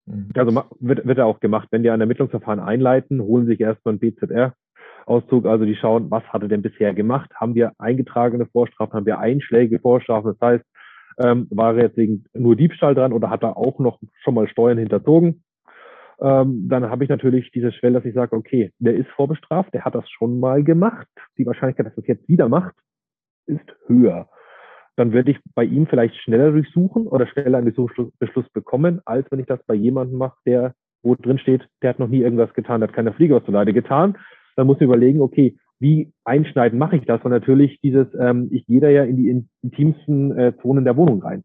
Mhm. 0.06 0.30
Also 0.36 0.64
wird, 0.80 1.06
wird 1.06 1.18
ja 1.18 1.26
auch 1.26 1.40
gemacht. 1.40 1.70
Wenn 1.72 1.84
die 1.84 1.90
ein 1.90 2.02
Ermittlungsverfahren 2.02 2.60
einleiten, 2.60 3.22
holen 3.22 3.46
sich 3.46 3.60
erstmal 3.60 3.96
ein 3.96 4.00
BZR, 4.00 4.54
Auszug. 5.06 5.46
Also 5.46 5.66
die 5.66 5.76
schauen, 5.76 6.10
was 6.10 6.24
hat 6.26 6.42
er 6.42 6.48
denn 6.48 6.62
bisher 6.62 6.94
gemacht? 6.94 7.32
Haben 7.36 7.56
wir 7.56 7.74
eingetragene 7.78 8.46
Vorstrafen? 8.46 8.94
Haben 8.94 9.06
wir 9.06 9.20
einschlägige 9.20 9.80
Vorstrafen? 9.80 10.36
Das 10.40 10.48
heißt, 10.48 10.66
ähm, 11.20 11.48
war 11.52 11.76
er 11.76 11.84
jetzt 11.84 11.98
wegen 11.98 12.26
nur 12.34 12.56
Diebstahl 12.56 12.96
dran 12.96 13.14
oder 13.14 13.30
hat 13.30 13.44
er 13.44 13.58
auch 13.58 13.80
noch 13.80 14.00
schon 14.24 14.34
mal 14.34 14.48
Steuern 14.48 14.78
hinterzogen? 14.78 15.44
Ähm, 16.20 16.68
dann 16.70 16.90
habe 16.90 17.04
ich 17.04 17.10
natürlich 17.10 17.52
diese 17.52 17.72
Schwelle, 17.72 17.96
dass 17.96 18.06
ich 18.06 18.14
sage, 18.14 18.36
okay, 18.36 18.72
der 18.80 18.96
ist 18.96 19.10
vorbestraft, 19.10 19.74
der 19.74 19.84
hat 19.86 19.96
das 19.96 20.10
schon 20.10 20.40
mal 20.40 20.64
gemacht. 20.64 21.08
Die 21.38 21.46
Wahrscheinlichkeit, 21.46 21.88
dass 21.88 21.98
er 21.98 22.02
es 22.02 22.08
jetzt 22.08 22.28
wieder 22.30 22.50
macht, 22.50 22.76
ist 23.46 23.76
höher. 23.88 24.30
Dann 24.96 25.12
werde 25.12 25.32
ich 25.32 25.40
bei 25.56 25.66
ihm 25.66 25.88
vielleicht 25.88 26.16
schneller 26.18 26.52
durchsuchen 26.52 27.08
oder 27.08 27.26
schneller 27.28 27.58
einen 27.58 27.74
Beschluss 27.74 28.50
bekommen, 28.54 29.02
als 29.06 29.30
wenn 29.32 29.40
ich 29.40 29.48
das 29.48 29.64
bei 29.66 29.74
jemandem 29.74 30.18
mache, 30.20 30.38
der 30.46 30.76
wo 31.02 31.16
drin 31.16 31.38
steht, 31.38 31.68
der 31.82 31.90
hat 31.90 32.00
noch 32.00 32.08
nie 32.08 32.22
irgendwas 32.22 32.54
getan, 32.54 32.80
der 32.80 32.88
hat 32.88 32.96
keine 32.96 33.12
Fliege 33.12 33.36
aus 33.36 33.44
der 33.44 33.54
Leide 33.54 33.74
getan 33.74 34.18
dann 34.56 34.68
muss 34.68 34.80
man 34.80 34.90
überlegen, 34.90 35.22
okay, 35.22 35.58
wie 35.80 36.14
einschneiden 36.24 36.80
mache 36.80 36.96
ich 36.96 37.06
das? 37.06 37.22
Und 37.24 37.32
natürlich 37.32 37.80
dieses, 37.82 38.08
ähm, 38.18 38.50
ich 38.52 38.66
gehe 38.66 38.80
da 38.80 38.90
ja 38.90 39.04
in 39.04 39.18
die 39.18 39.46
intimsten 39.62 40.38
äh, 40.38 40.54
Zonen 40.62 40.86
der 40.86 40.96
Wohnung 40.96 41.22
rein. 41.22 41.44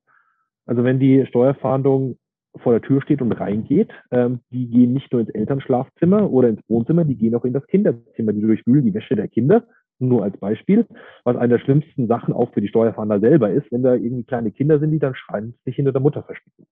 Also 0.67 0.85
wenn 0.85 1.01
die 1.01 1.27
Steuerfahndung 1.27 2.19
vor 2.57 2.73
der 2.73 2.83
Tür 2.83 3.03
steht 3.03 3.23
und 3.23 3.33
reingeht, 3.33 3.91
ähm, 4.11 4.41
die 4.51 4.69
gehen 4.69 4.93
nicht 4.93 5.11
nur 5.13 5.21
ins 5.21 5.31
Elternschlafzimmer 5.31 6.31
oder 6.31 6.49
ins 6.49 6.61
Wohnzimmer, 6.69 7.05
die 7.05 7.17
gehen 7.17 7.35
auch 7.35 7.45
in 7.45 7.53
das 7.53 7.67
Kinderzimmer, 7.67 8.33
die 8.33 8.41
durchwühlen 8.41 8.85
die 8.85 8.95
Wäsche 8.95 9.17
der 9.17 9.29
Kinder, 9.29 9.65
nur 9.99 10.23
als 10.23 10.37
Beispiel, 10.39 10.87
was 11.25 11.37
eine 11.37 11.55
der 11.55 11.65
schlimmsten 11.65 12.07
Sachen 12.07 12.33
auch 12.33 12.53
für 12.53 12.61
die 12.61 12.69
Steuerfahnder 12.69 13.21
selber 13.21 13.51
ist, 13.51 13.71
wenn 13.73 13.83
da 13.83 13.95
irgendwie 13.95 14.25
kleine 14.25 14.53
Kinder 14.53 14.79
sind, 14.79 14.93
die 14.93 14.99
dann 14.99 15.15
schreien, 15.15 15.55
sich 15.65 15.77
hinter 15.77 15.93
der 15.93 16.01
Mutter 16.01 16.23
verstecken. 16.23 16.67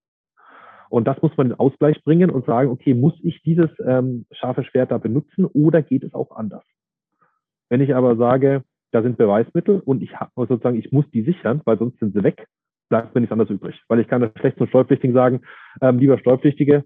Und 0.89 1.07
das 1.07 1.21
muss 1.23 1.37
man 1.37 1.49
in 1.49 1.55
Ausgleich 1.55 2.03
bringen 2.05 2.31
und 2.31 2.47
sagen, 2.47 2.71
okay, 2.71 2.95
muss 2.95 3.15
ich 3.23 3.43
dieses 3.43 3.71
ähm, 3.85 4.27
scharfe 4.33 4.65
Schwert 4.65 4.91
da 4.91 4.99
benutzen 4.99 5.45
oder 5.45 5.83
geht 5.83 6.05
es 6.05 6.15
auch 6.15 6.37
anders? 6.37 6.65
Wenn 7.69 7.81
ich 7.81 7.95
aber 7.95 8.17
sage, 8.17 8.63
da 8.93 9.03
sind 9.03 9.19
Beweismittel 9.19 9.81
und 9.81 10.03
ich 10.03 10.15
habe 10.17 10.31
sozusagen, 10.37 10.79
ich 10.79 10.93
muss 10.93 11.09
die 11.11 11.23
sichern, 11.23 11.61
weil 11.65 11.79
sonst 11.79 11.99
sind 11.99 12.15
sie 12.15 12.23
weg, 12.23 12.47
bleibt 12.89 13.15
mir 13.15 13.21
nichts 13.21 13.33
anderes 13.33 13.51
übrig. 13.51 13.83
Weil 13.89 14.01
ich 14.01 14.09
kann 14.09 14.21
das 14.21 14.31
schlecht 14.39 14.59
zum 14.59 14.69
Steuerpflichtigen 14.69 15.15
sagen, 15.15 15.41
ähm, 15.81 15.99
lieber 15.99 16.19
Steuerpflichtige, 16.19 16.85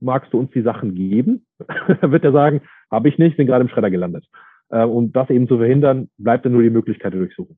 magst 0.00 0.32
du 0.32 0.38
uns 0.38 0.50
die 0.52 0.62
Sachen 0.62 0.94
geben? 0.94 1.46
Dann 2.00 2.12
wird 2.12 2.24
er 2.24 2.32
sagen, 2.32 2.62
habe 2.90 3.08
ich 3.08 3.18
nicht, 3.18 3.36
bin 3.36 3.46
gerade 3.46 3.62
im 3.62 3.68
Schredder 3.68 3.90
gelandet. 3.90 4.26
Äh, 4.70 4.84
um 4.84 5.12
das 5.12 5.30
eben 5.30 5.48
zu 5.48 5.58
verhindern, 5.58 6.08
bleibt 6.18 6.44
dann 6.44 6.52
nur 6.52 6.62
die 6.62 6.70
Möglichkeit 6.70 7.12
der 7.12 7.20
Durchsuchung. 7.20 7.56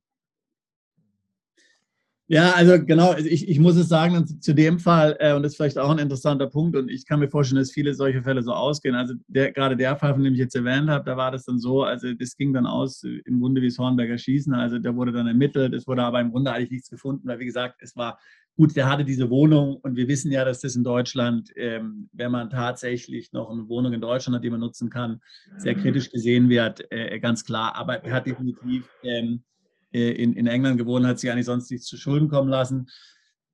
Ja, 2.29 2.53
also 2.55 2.85
genau, 2.85 3.17
ich, 3.17 3.49
ich 3.49 3.61
muss 3.61 3.77
es 3.77 3.89
sagen, 3.89 4.27
zu 4.41 4.53
dem 4.53 4.81
Fall, 4.81 5.17
äh, 5.21 5.33
und 5.35 5.45
das 5.45 5.53
ist 5.53 5.57
vielleicht 5.57 5.79
auch 5.79 5.91
ein 5.91 6.01
interessanter 6.01 6.49
Punkt, 6.49 6.77
und 6.77 6.89
ich 6.91 7.07
kann 7.07 7.21
mir 7.21 7.29
vorstellen, 7.29 7.61
dass 7.61 7.71
viele 7.71 7.95
solche 7.95 8.23
Fälle 8.25 8.43
so 8.43 8.53
ausgehen. 8.53 8.97
Also 8.97 9.15
der, 9.29 9.53
gerade 9.53 9.77
der 9.77 9.95
Fall, 9.95 10.15
von 10.15 10.25
dem 10.25 10.33
ich 10.33 10.41
jetzt 10.41 10.57
erwähnt 10.57 10.91
habe, 10.91 11.05
da 11.05 11.17
war 11.17 11.31
das 11.31 11.45
dann 11.45 11.61
so, 11.61 11.85
also 11.85 12.13
das 12.15 12.37
ging 12.37 12.53
dann 12.53 12.67
aus 12.67 13.05
im 13.05 13.41
Grunde 13.41 13.63
wie 13.63 13.69
das 13.69 13.79
Hornberger 13.79 14.19
Schießen, 14.19 14.53
also 14.55 14.81
da 14.81 14.97
wurde 14.97 15.13
dann 15.13 15.29
ermittelt, 15.29 15.73
es 15.73 15.87
wurde 15.87 16.03
aber 16.03 16.21
im 16.21 16.33
Grunde 16.33 16.53
eigentlich 16.53 16.73
nichts 16.73 16.91
gefunden, 16.91 17.29
weil 17.29 17.39
wie 17.39 17.47
gesagt, 17.47 17.77
es 17.81 17.95
war 17.95 18.19
Gut, 18.59 18.75
der 18.75 18.89
hatte 18.89 19.05
diese 19.05 19.29
Wohnung 19.29 19.77
und 19.83 19.97
wir 19.97 20.09
wissen 20.09 20.33
ja, 20.33 20.43
dass 20.43 20.61
das 20.61 20.77
in 20.77 20.83
Deutschland, 20.83 21.53
ähm, 21.57 22.09
wenn 22.13 22.31
man 22.33 22.49
tatsächlich 22.49 23.31
noch 23.33 23.51
eine 23.51 23.69
Wohnung 23.69 23.93
in 23.93 24.01
Deutschland 24.01 24.35
hat, 24.35 24.45
die 24.45 24.49
man 24.49 24.61
nutzen 24.61 24.89
kann, 24.89 25.21
sehr 25.59 25.75
kritisch 25.75 26.11
gesehen 26.11 26.49
wird, 26.49 26.91
äh, 26.91 27.19
ganz 27.21 27.45
klar. 27.45 27.77
Aber 27.77 28.03
er 28.03 28.15
hat 28.15 28.27
definitiv 28.27 28.89
ähm, 29.03 29.35
äh, 29.35 29.56
in, 29.97 30.33
in 30.35 30.47
England 30.47 30.79
gewohnt, 30.79 31.07
hat 31.07 31.19
sich 31.19 31.31
eigentlich 31.31 31.47
sonst 31.47 31.71
nichts 31.71 31.87
zu 31.87 31.97
Schulden 31.97 32.29
kommen 32.29 32.49
lassen. 32.49 32.89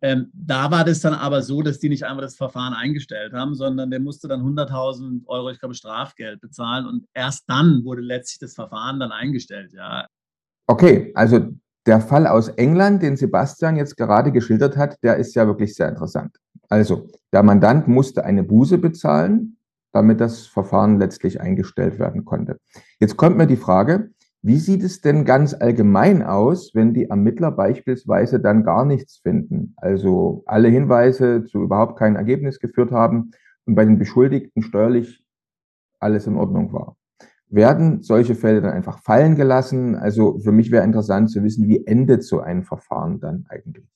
Ähm, 0.04 0.30
da 0.34 0.70
war 0.70 0.84
das 0.84 1.00
dann 1.00 1.14
aber 1.14 1.42
so, 1.42 1.62
dass 1.62 1.78
die 1.78 1.88
nicht 1.88 2.04
einfach 2.04 2.22
das 2.22 2.34
Verfahren 2.34 2.74
eingestellt 2.74 3.32
haben, 3.32 3.54
sondern 3.54 3.90
der 3.90 4.00
musste 4.00 4.26
dann 4.26 4.40
100.000 4.40 5.26
Euro, 5.26 5.50
ich 5.50 5.60
glaube, 5.60 5.76
Strafgeld 5.76 6.40
bezahlen 6.40 6.86
und 6.86 7.06
erst 7.14 7.44
dann 7.48 7.84
wurde 7.84 8.02
letztlich 8.02 8.40
das 8.40 8.54
Verfahren 8.54 8.98
dann 8.98 9.12
eingestellt. 9.12 9.72
Ja. 9.72 10.06
Okay, 10.66 11.12
also 11.14 11.54
der 11.86 12.00
Fall 12.00 12.26
aus 12.26 12.48
England, 12.48 13.02
den 13.02 13.16
Sebastian 13.16 13.76
jetzt 13.76 13.96
gerade 13.96 14.32
geschildert 14.32 14.76
hat, 14.76 14.96
der 15.04 15.16
ist 15.16 15.34
ja 15.34 15.46
wirklich 15.46 15.74
sehr 15.74 15.88
interessant. 15.88 16.36
Also, 16.68 17.08
der 17.32 17.42
Mandant 17.42 17.86
musste 17.86 18.24
eine 18.24 18.42
Buße 18.42 18.78
bezahlen, 18.78 19.56
damit 19.92 20.20
das 20.20 20.46
Verfahren 20.46 20.98
letztlich 20.98 21.40
eingestellt 21.40 21.98
werden 21.98 22.24
konnte. 22.24 22.58
Jetzt 22.98 23.16
kommt 23.16 23.36
mir 23.36 23.46
die 23.46 23.56
Frage, 23.56 24.10
wie 24.42 24.56
sieht 24.56 24.82
es 24.82 25.00
denn 25.00 25.24
ganz 25.24 25.54
allgemein 25.54 26.22
aus, 26.22 26.74
wenn 26.74 26.94
die 26.94 27.04
Ermittler 27.04 27.52
beispielsweise 27.52 28.40
dann 28.40 28.64
gar 28.64 28.84
nichts 28.84 29.18
finden? 29.18 29.74
Also 29.76 30.42
alle 30.46 30.68
Hinweise 30.68 31.44
zu 31.44 31.62
überhaupt 31.62 31.98
kein 31.98 32.16
Ergebnis 32.16 32.58
geführt 32.58 32.90
haben 32.90 33.30
und 33.66 33.74
bei 33.74 33.84
den 33.84 33.98
Beschuldigten 33.98 34.62
steuerlich 34.62 35.24
alles 36.00 36.26
in 36.26 36.36
Ordnung 36.36 36.72
war 36.72 36.96
werden 37.52 38.02
solche 38.02 38.34
Fälle 38.34 38.62
dann 38.62 38.72
einfach 38.72 38.98
fallen 38.98 39.36
gelassen? 39.36 39.94
Also 39.94 40.38
für 40.38 40.52
mich 40.52 40.70
wäre 40.72 40.84
interessant 40.84 41.30
zu 41.30 41.44
wissen, 41.44 41.68
wie 41.68 41.86
endet 41.86 42.24
so 42.24 42.40
ein 42.40 42.64
Verfahren 42.64 43.20
dann 43.20 43.46
eigentlich? 43.48 43.86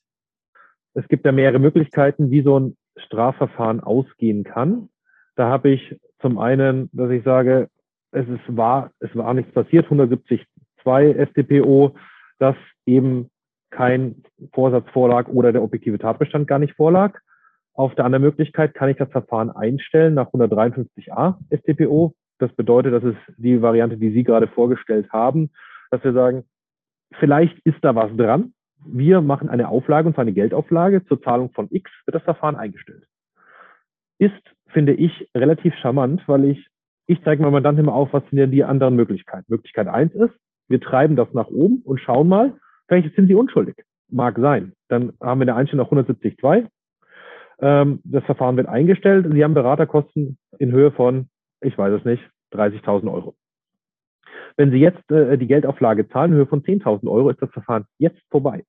Es 0.94 1.08
gibt 1.08 1.26
da 1.26 1.32
mehrere 1.32 1.58
Möglichkeiten, 1.58 2.30
wie 2.30 2.42
so 2.42 2.58
ein 2.58 2.76
Strafverfahren 2.96 3.80
ausgehen 3.80 4.44
kann. 4.44 4.88
Da 5.34 5.48
habe 5.48 5.70
ich 5.70 5.98
zum 6.20 6.38
einen, 6.38 6.88
dass 6.92 7.10
ich 7.10 7.24
sage, 7.24 7.68
es 8.16 8.28
ist 8.28 8.56
wahr, 8.56 8.90
es 9.00 9.14
war 9.14 9.34
nichts 9.34 9.52
passiert, 9.52 9.86
170.2 9.88 11.26
StPO, 11.28 11.94
dass 12.38 12.56
eben 12.86 13.30
kein 13.70 14.22
Vorsatz 14.52 14.88
vorlag 14.90 15.28
oder 15.28 15.52
der 15.52 15.62
objektive 15.62 15.98
Tatbestand 15.98 16.48
gar 16.48 16.58
nicht 16.58 16.74
vorlag. 16.74 17.18
Auf 17.74 17.94
der 17.94 18.06
anderen 18.06 18.22
Möglichkeit 18.22 18.74
kann 18.74 18.88
ich 18.88 18.96
das 18.96 19.10
Verfahren 19.10 19.50
einstellen 19.50 20.14
nach 20.14 20.32
153a 20.32 21.36
StPO, 21.54 22.14
das 22.38 22.52
bedeutet, 22.52 22.94
das 22.94 23.04
ist 23.04 23.18
die 23.36 23.60
Variante, 23.60 23.98
die 23.98 24.10
Sie 24.10 24.24
gerade 24.24 24.46
vorgestellt 24.46 25.10
haben, 25.12 25.50
dass 25.90 26.02
wir 26.02 26.12
sagen, 26.12 26.44
vielleicht 27.18 27.58
ist 27.60 27.78
da 27.82 27.94
was 27.94 28.14
dran. 28.16 28.54
Wir 28.84 29.20
machen 29.20 29.48
eine 29.48 29.68
Auflage, 29.68 30.08
und 30.08 30.14
zwar 30.14 30.22
eine 30.22 30.32
Geldauflage 30.32 31.04
zur 31.06 31.20
Zahlung 31.22 31.50
von 31.52 31.68
X, 31.70 31.90
wird 32.04 32.14
das 32.14 32.22
Verfahren 32.22 32.56
eingestellt. 32.56 33.06
Ist, 34.18 34.32
finde 34.68 34.94
ich, 34.94 35.28
relativ 35.34 35.74
charmant, 35.76 36.22
weil 36.26 36.44
ich, 36.46 36.66
ich 37.06 37.22
zeige 37.24 37.42
meinem 37.42 37.52
Mandanten 37.52 37.84
immer 37.84 37.94
auf, 37.94 38.12
was 38.12 38.22
sind 38.30 38.38
denn 38.38 38.50
die 38.50 38.64
anderen 38.64 38.96
Möglichkeiten. 38.96 39.44
Möglichkeit 39.48 39.88
eins 39.88 40.14
ist, 40.14 40.34
wir 40.68 40.80
treiben 40.80 41.16
das 41.16 41.32
nach 41.32 41.48
oben 41.48 41.82
und 41.84 42.00
schauen 42.00 42.28
mal, 42.28 42.54
vielleicht 42.88 43.14
sind 43.14 43.28
Sie 43.28 43.34
unschuldig. 43.34 43.76
Mag 44.08 44.36
sein. 44.38 44.72
Dann 44.88 45.12
haben 45.20 45.40
wir 45.40 45.44
eine 45.44 45.54
Einstellung 45.54 45.86
nach 45.86 45.92
170.2. 45.92 46.66
Ähm, 47.60 48.00
das 48.04 48.24
Verfahren 48.24 48.56
wird 48.56 48.68
eingestellt. 48.68 49.26
Sie 49.32 49.44
haben 49.44 49.54
Beraterkosten 49.54 50.38
in 50.58 50.72
Höhe 50.72 50.90
von 50.92 51.28
ich 51.60 51.76
weiß 51.76 51.92
es 51.98 52.04
nicht, 52.04 52.22
30.000 52.52 53.12
Euro. 53.12 53.34
Wenn 54.56 54.70
Sie 54.70 54.78
jetzt 54.78 55.10
äh, 55.10 55.36
die 55.36 55.46
Geldauflage 55.46 56.08
zahlen, 56.08 56.32
in 56.32 56.38
Höhe 56.38 56.46
von 56.46 56.62
10.000 56.62 57.08
Euro, 57.10 57.30
ist 57.30 57.42
das 57.42 57.50
Verfahren 57.50 57.86
jetzt 57.98 58.20
vorbei. 58.30 58.64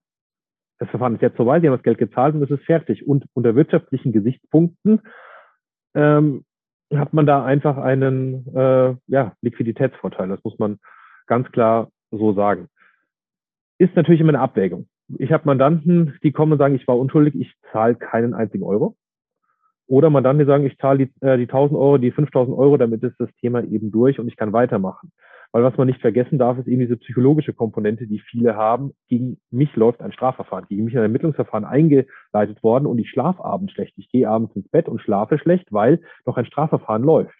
Das 0.79 0.89
Verfahren 0.89 1.15
ist 1.15 1.21
jetzt 1.21 1.37
vorbei, 1.37 1.59
Sie 1.59 1.67
haben 1.67 1.75
das 1.75 1.83
Geld 1.83 1.97
gezahlt 1.97 2.35
und 2.35 2.43
es 2.43 2.51
ist 2.51 2.65
fertig. 2.65 3.07
Und 3.07 3.25
unter 3.33 3.55
wirtschaftlichen 3.55 4.11
Gesichtspunkten 4.11 5.01
ähm, 5.95 6.43
hat 6.93 7.13
man 7.13 7.25
da 7.25 7.43
einfach 7.43 7.77
einen 7.77 8.47
äh, 8.55 8.95
ja, 9.07 9.33
Liquiditätsvorteil. 9.41 10.29
Das 10.29 10.43
muss 10.43 10.57
man 10.57 10.79
ganz 11.25 11.51
klar 11.51 11.89
so 12.11 12.33
sagen. 12.33 12.69
Ist 13.77 13.95
natürlich 13.95 14.21
immer 14.21 14.29
eine 14.29 14.39
Abwägung. 14.39 14.87
Ich 15.17 15.31
habe 15.31 15.45
Mandanten, 15.45 16.17
die 16.23 16.31
kommen 16.31 16.53
und 16.53 16.57
sagen, 16.57 16.75
ich 16.75 16.87
war 16.87 16.97
unschuldig, 16.97 17.35
ich 17.35 17.53
zahle 17.71 17.95
keinen 17.95 18.33
einzigen 18.33 18.63
Euro. 18.63 18.95
Oder 19.87 20.09
man 20.09 20.23
dann 20.23 20.43
sagen, 20.45 20.65
ich 20.65 20.77
zahle 20.77 21.07
die, 21.07 21.25
äh, 21.25 21.37
die 21.37 21.47
1000 21.47 21.77
Euro, 21.77 21.97
die 21.97 22.11
5000 22.11 22.57
Euro, 22.57 22.77
damit 22.77 23.03
ist 23.03 23.15
das 23.19 23.29
Thema 23.39 23.63
eben 23.63 23.91
durch 23.91 24.19
und 24.19 24.27
ich 24.27 24.35
kann 24.35 24.51
weitermachen. 24.51 25.11
Weil 25.51 25.63
was 25.63 25.77
man 25.77 25.87
nicht 25.87 26.01
vergessen 26.01 26.37
darf, 26.37 26.57
ist 26.57 26.67
eben 26.67 26.81
diese 26.81 26.97
psychologische 26.97 27.53
Komponente, 27.53 28.07
die 28.07 28.19
viele 28.19 28.55
haben. 28.55 28.91
Gegen 29.07 29.39
mich 29.49 29.75
läuft 29.75 30.01
ein 30.01 30.11
Strafverfahren, 30.11 30.65
gegen 30.67 30.85
mich 30.85 30.95
ein 30.95 31.03
Ermittlungsverfahren 31.03 31.65
eingeleitet 31.65 32.61
worden 32.63 32.85
und 32.85 32.99
ich 32.99 33.09
schlafe 33.09 33.43
abends 33.43 33.73
schlecht. 33.73 33.93
Ich 33.97 34.09
gehe 34.09 34.29
abends 34.29 34.55
ins 34.55 34.67
Bett 34.69 34.87
und 34.87 35.01
schlafe 35.01 35.39
schlecht, 35.39 35.71
weil 35.71 36.01
noch 36.25 36.37
ein 36.37 36.45
Strafverfahren 36.45 37.03
läuft. 37.03 37.35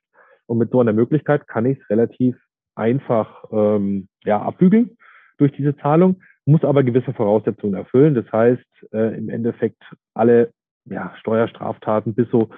Und 0.46 0.58
mit 0.58 0.72
so 0.72 0.80
einer 0.80 0.93
Möglichkeit 0.93 1.48
kann 1.48 1.65
ich 1.65 1.80
es 1.80 1.89
relativ 1.89 2.36
einfach 2.76 3.43
ähm, 3.52 4.08
ja, 4.24 4.41
abbügeln 4.41 4.98
durch 5.38 5.52
diese 5.52 5.76
Zahlung, 5.78 6.22
muss 6.46 6.63
aber 6.63 6.84
gewisse 6.84 7.13
Voraussetzungen 7.13 7.74
erfüllen. 7.74 8.15
Das 8.15 8.32
heißt, 8.32 8.93
äh, 8.93 9.17
im 9.17 9.30
Endeffekt 9.30 9.84
alle 10.13 10.52
ja, 10.86 11.13
Steuerstraftaten 11.20 12.15
bis 12.15 12.30
so 12.32 12.50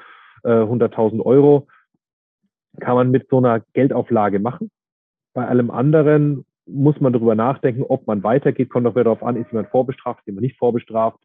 äh, 0.43 0.49
100.000 0.49 1.21
Euro 1.25 1.67
kann 2.79 2.95
man 2.95 3.11
mit 3.11 3.27
so 3.29 3.37
einer 3.39 3.61
Geldauflage 3.73 4.39
machen. 4.39 4.69
Bei 5.33 5.47
allem 5.47 5.71
anderen 5.71 6.45
muss 6.65 6.99
man 7.01 7.13
darüber 7.13 7.35
nachdenken, 7.35 7.83
ob 7.83 8.07
man 8.07 8.23
weitergeht. 8.23 8.69
Kommt 8.69 8.87
auch 8.87 8.95
wieder 8.95 9.05
darauf 9.05 9.23
an, 9.23 9.35
ist 9.35 9.51
jemand 9.51 9.69
vorbestraft, 9.69 10.21
ist 10.21 10.27
jemand 10.27 10.43
nicht 10.43 10.57
vorbestraft. 10.57 11.19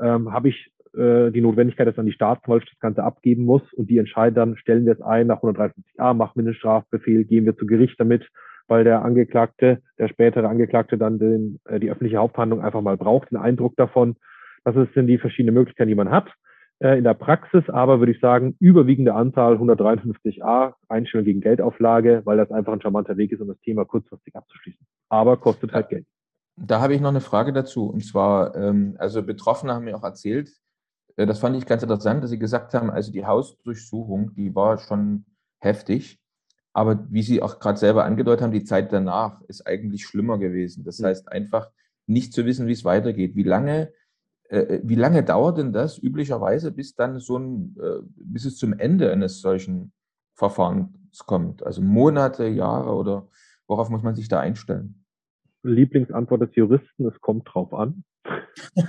Ähm, 0.00 0.32
Habe 0.32 0.48
ich 0.48 0.72
äh, 0.96 1.30
die 1.30 1.40
Notwendigkeit, 1.40 1.86
dass 1.86 1.96
dann 1.96 2.06
die 2.06 2.12
Staatsanwaltschaft 2.12 2.72
das 2.72 2.80
Ganze 2.80 3.04
abgeben 3.04 3.44
muss 3.44 3.62
und 3.74 3.90
die 3.90 3.98
entscheiden 3.98 4.34
dann, 4.34 4.56
stellen 4.56 4.86
wir 4.86 4.94
es 4.94 5.02
ein 5.02 5.26
nach 5.26 5.42
153a, 5.42 6.14
machen 6.14 6.32
wir 6.36 6.44
einen 6.44 6.54
Strafbefehl, 6.54 7.24
gehen 7.24 7.44
wir 7.44 7.56
zu 7.56 7.66
Gericht 7.66 8.00
damit, 8.00 8.26
weil 8.66 8.84
der 8.84 9.04
Angeklagte, 9.04 9.82
der 9.98 10.08
spätere 10.08 10.48
Angeklagte 10.48 10.96
dann 10.96 11.18
den, 11.18 11.60
äh, 11.66 11.78
die 11.78 11.90
öffentliche 11.90 12.16
Hauptverhandlung 12.16 12.62
einfach 12.62 12.80
mal 12.80 12.96
braucht, 12.96 13.30
den 13.30 13.38
Eindruck 13.38 13.76
davon. 13.76 14.16
Das 14.64 14.74
sind 14.94 15.06
die 15.06 15.18
verschiedenen 15.18 15.54
Möglichkeiten, 15.54 15.88
die 15.88 15.94
man 15.94 16.10
hat. 16.10 16.32
Äh, 16.78 16.98
in 16.98 17.04
der 17.04 17.14
Praxis 17.14 17.68
aber 17.68 18.00
würde 18.00 18.12
ich 18.12 18.20
sagen, 18.20 18.56
überwiegende 18.60 19.14
Anzahl 19.14 19.56
153a, 19.56 20.74
Einstellung 20.88 21.24
gegen 21.24 21.40
Geldauflage, 21.40 22.22
weil 22.24 22.36
das 22.36 22.50
einfach 22.50 22.72
ein 22.72 22.82
charmanter 22.82 23.16
Weg 23.16 23.32
ist, 23.32 23.40
um 23.40 23.48
das 23.48 23.60
Thema 23.60 23.84
kurzfristig 23.84 24.36
abzuschließen. 24.36 24.86
Aber 25.08 25.38
kostet 25.38 25.72
halt 25.72 25.88
Geld. 25.88 26.06
Da 26.56 26.80
habe 26.80 26.94
ich 26.94 27.00
noch 27.00 27.10
eine 27.10 27.20
Frage 27.20 27.52
dazu. 27.52 27.86
Und 27.86 28.04
zwar, 28.04 28.54
ähm, 28.56 28.96
also 28.98 29.22
Betroffene 29.22 29.74
haben 29.74 29.84
mir 29.84 29.96
auch 29.96 30.02
erzählt, 30.02 30.50
äh, 31.16 31.26
das 31.26 31.38
fand 31.38 31.56
ich 31.56 31.66
ganz 31.66 31.82
interessant, 31.82 32.22
dass 32.22 32.30
sie 32.30 32.38
gesagt 32.38 32.74
haben, 32.74 32.90
also 32.90 33.12
die 33.12 33.26
Hausdurchsuchung, 33.26 34.34
die 34.34 34.54
war 34.54 34.78
schon 34.78 35.24
heftig. 35.58 36.18
Aber 36.72 37.06
wie 37.08 37.22
Sie 37.22 37.40
auch 37.40 37.58
gerade 37.58 37.78
selber 37.78 38.04
angedeutet 38.04 38.42
haben, 38.42 38.52
die 38.52 38.64
Zeit 38.64 38.92
danach 38.92 39.40
ist 39.48 39.66
eigentlich 39.66 40.04
schlimmer 40.04 40.36
gewesen. 40.36 40.84
Das 40.84 40.98
hm. 40.98 41.06
heißt 41.06 41.32
einfach 41.32 41.70
nicht 42.06 42.34
zu 42.34 42.44
wissen, 42.44 42.66
wie 42.66 42.72
es 42.72 42.84
weitergeht. 42.84 43.34
Wie 43.34 43.44
lange 43.44 43.92
wie 44.50 44.94
lange 44.94 45.24
dauert 45.24 45.58
denn 45.58 45.72
das 45.72 45.98
üblicherweise, 45.98 46.72
bis 46.72 46.94
dann 46.94 47.18
so 47.18 47.38
ein, 47.38 47.76
äh, 47.80 48.02
bis 48.16 48.44
es 48.44 48.56
zum 48.56 48.72
Ende 48.78 49.10
eines 49.12 49.40
solchen 49.40 49.92
Verfahrens 50.34 51.24
kommt? 51.26 51.64
Also 51.64 51.82
Monate, 51.82 52.46
Jahre 52.46 52.94
oder 52.94 53.28
worauf 53.66 53.90
muss 53.90 54.02
man 54.02 54.14
sich 54.14 54.28
da 54.28 54.40
einstellen? 54.40 55.04
Lieblingsantwort 55.62 56.42
des 56.42 56.54
Juristen, 56.54 57.06
es 57.06 57.20
kommt 57.20 57.48
drauf 57.52 57.74
an. 57.74 58.04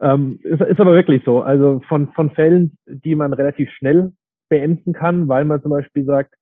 ähm, 0.00 0.38
ist, 0.42 0.60
ist, 0.60 0.80
aber 0.80 0.94
wirklich 0.94 1.22
so. 1.24 1.42
Also 1.42 1.80
von, 1.88 2.12
von 2.12 2.30
Fällen, 2.30 2.78
die 2.86 3.14
man 3.14 3.32
relativ 3.32 3.70
schnell 3.72 4.12
beenden 4.48 4.94
kann, 4.94 5.28
weil 5.28 5.44
man 5.44 5.60
zum 5.60 5.70
Beispiel 5.70 6.04
sagt, 6.04 6.34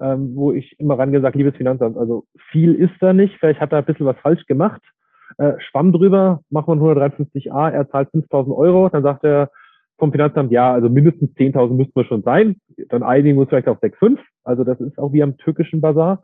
ähm, 0.00 0.34
wo 0.34 0.52
ich 0.52 0.78
immer 0.78 0.98
rangesagt, 0.98 1.36
liebes 1.36 1.56
Finanzamt, 1.56 1.96
also 1.96 2.26
viel 2.50 2.74
ist 2.74 2.94
da 3.00 3.12
nicht, 3.12 3.36
vielleicht 3.38 3.60
hat 3.60 3.72
er 3.72 3.78
ein 3.78 3.84
bisschen 3.84 4.06
was 4.06 4.18
falsch 4.18 4.44
gemacht, 4.46 4.82
äh, 5.38 5.54
schwamm 5.58 5.92
drüber, 5.92 6.40
machen 6.50 6.80
wir 6.80 6.96
153a, 6.96 7.70
er 7.70 7.88
zahlt 7.88 8.10
5000 8.10 8.56
Euro, 8.56 8.88
dann 8.88 9.02
sagt 9.02 9.24
er 9.24 9.50
vom 9.98 10.10
Finanzamt, 10.10 10.50
ja, 10.50 10.72
also 10.72 10.88
mindestens 10.88 11.30
10.000 11.36 11.74
müssten 11.74 11.94
wir 11.94 12.04
schon 12.04 12.22
sein, 12.22 12.56
dann 12.88 13.02
einigen 13.02 13.36
wir 13.36 13.42
uns 13.42 13.50
vielleicht 13.50 13.68
auf 13.68 13.80
6,5, 13.80 14.18
also 14.42 14.64
das 14.64 14.80
ist 14.80 14.98
auch 14.98 15.12
wie 15.12 15.22
am 15.22 15.36
türkischen 15.36 15.80
Bazar 15.80 16.22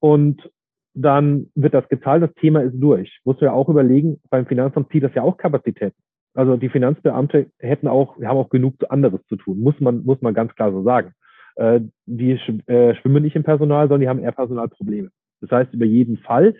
und 0.00 0.50
dann 0.94 1.46
wird 1.54 1.74
das 1.74 1.88
gezahlt, 1.88 2.22
das 2.22 2.34
Thema 2.34 2.62
ist 2.62 2.74
durch. 2.78 3.20
Muss 3.24 3.40
ja 3.40 3.52
auch 3.52 3.68
überlegen, 3.68 4.20
beim 4.28 4.46
Finanzamt 4.46 4.90
zieht 4.90 5.04
das 5.04 5.14
ja 5.14 5.22
auch 5.22 5.36
Kapazitäten. 5.36 5.96
Also 6.34 6.56
die 6.56 6.68
Finanzbeamte 6.68 7.46
hätten 7.58 7.88
auch, 7.88 8.20
haben 8.22 8.38
auch 8.38 8.50
genug 8.50 8.74
anderes 8.88 9.20
zu 9.28 9.36
tun, 9.36 9.60
muss 9.60 9.78
man, 9.80 10.04
muss 10.04 10.20
man 10.20 10.34
ganz 10.34 10.54
klar 10.54 10.72
so 10.72 10.82
sagen. 10.82 11.12
Äh, 11.56 11.80
die 12.06 12.32
äh, 12.66 12.94
schwimmen 12.96 13.22
nicht 13.22 13.36
im 13.36 13.42
Personal, 13.42 13.88
sondern 13.88 14.00
die 14.00 14.08
haben 14.08 14.20
eher 14.20 14.32
Personalprobleme. 14.32 15.10
Das 15.40 15.50
heißt, 15.50 15.74
über 15.74 15.86
jeden 15.86 16.18
Fall 16.18 16.54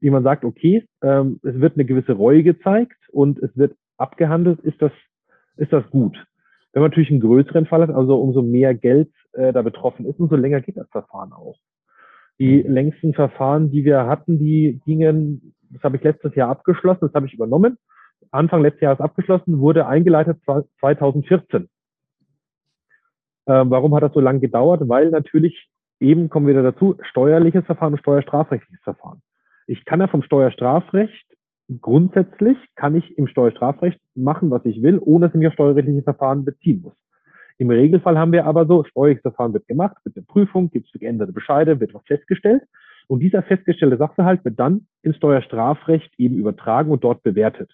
wie 0.00 0.10
man 0.10 0.22
sagt, 0.22 0.44
okay, 0.44 0.86
ähm, 1.02 1.40
es 1.42 1.58
wird 1.60 1.74
eine 1.74 1.84
gewisse 1.84 2.12
Reue 2.12 2.42
gezeigt 2.42 2.98
und 3.10 3.38
es 3.38 3.56
wird 3.56 3.76
abgehandelt, 3.96 4.60
ist 4.60 4.80
das, 4.80 4.92
ist 5.56 5.72
das 5.72 5.88
gut. 5.90 6.16
Wenn 6.72 6.82
man 6.82 6.90
natürlich 6.90 7.10
einen 7.10 7.20
größeren 7.20 7.66
Fall 7.66 7.82
hat, 7.82 7.90
also 7.90 8.20
umso 8.20 8.42
mehr 8.42 8.74
Geld 8.74 9.10
äh, 9.32 9.52
da 9.52 9.62
betroffen 9.62 10.04
ist, 10.06 10.20
umso 10.20 10.36
länger 10.36 10.60
geht 10.60 10.76
das 10.76 10.88
Verfahren 10.90 11.32
auch. 11.32 11.58
Die 12.38 12.62
mhm. 12.62 12.70
längsten 12.70 13.14
Verfahren, 13.14 13.70
die 13.70 13.84
wir 13.84 14.06
hatten, 14.06 14.38
die 14.38 14.80
gingen, 14.84 15.54
das 15.70 15.82
habe 15.82 15.96
ich 15.96 16.02
letztes 16.02 16.34
Jahr 16.34 16.50
abgeschlossen, 16.50 17.00
das 17.00 17.14
habe 17.14 17.26
ich 17.26 17.34
übernommen. 17.34 17.78
Anfang 18.30 18.62
letzten 18.62 18.84
Jahres 18.84 19.00
abgeschlossen, 19.00 19.60
wurde 19.60 19.86
eingeleitet 19.86 20.38
2014. 20.80 21.68
Ähm, 23.48 23.70
warum 23.70 23.94
hat 23.94 24.02
das 24.02 24.12
so 24.12 24.20
lange 24.20 24.40
gedauert? 24.40 24.82
Weil 24.88 25.10
natürlich 25.10 25.70
eben 26.00 26.28
kommen 26.28 26.46
wir 26.46 26.54
wieder 26.54 26.72
dazu, 26.72 26.98
steuerliches 27.02 27.64
Verfahren 27.64 27.94
und 27.94 28.00
steuerstrafrechtliches 28.00 28.82
Verfahren. 28.82 29.22
Ich 29.66 29.84
kann 29.84 30.00
ja 30.00 30.06
vom 30.06 30.22
Steuerstrafrecht 30.22 31.26
grundsätzlich 31.80 32.56
kann 32.76 32.94
ich 32.94 33.18
im 33.18 33.26
Steuerstrafrecht 33.26 34.00
machen, 34.14 34.50
was 34.50 34.64
ich 34.64 34.82
will, 34.82 34.98
ohne 34.98 35.26
dass 35.26 35.34
ich 35.34 35.38
mich 35.38 35.48
auf 35.48 35.54
steuerrechtliche 35.54 36.02
Verfahren 36.02 36.44
beziehen 36.44 36.82
muss. 36.82 36.94
Im 37.58 37.70
Regelfall 37.70 38.18
haben 38.18 38.32
wir 38.32 38.44
aber 38.44 38.66
so, 38.66 38.84
steuerliches 38.84 39.22
Verfahren 39.22 39.54
wird 39.54 39.66
gemacht, 39.66 39.96
wird 40.04 40.16
eine 40.16 40.26
Prüfung, 40.26 40.70
gibt 40.70 40.88
es 40.92 41.00
geänderte 41.00 41.32
Bescheide, 41.32 41.80
wird 41.80 41.94
was 41.94 42.04
festgestellt. 42.04 42.62
Und 43.08 43.20
dieser 43.20 43.42
festgestellte 43.42 43.96
Sachverhalt 43.96 44.44
wird 44.44 44.58
dann 44.58 44.86
ins 45.02 45.16
Steuerstrafrecht 45.16 46.12
eben 46.18 46.36
übertragen 46.36 46.90
und 46.90 47.02
dort 47.02 47.22
bewertet. 47.22 47.72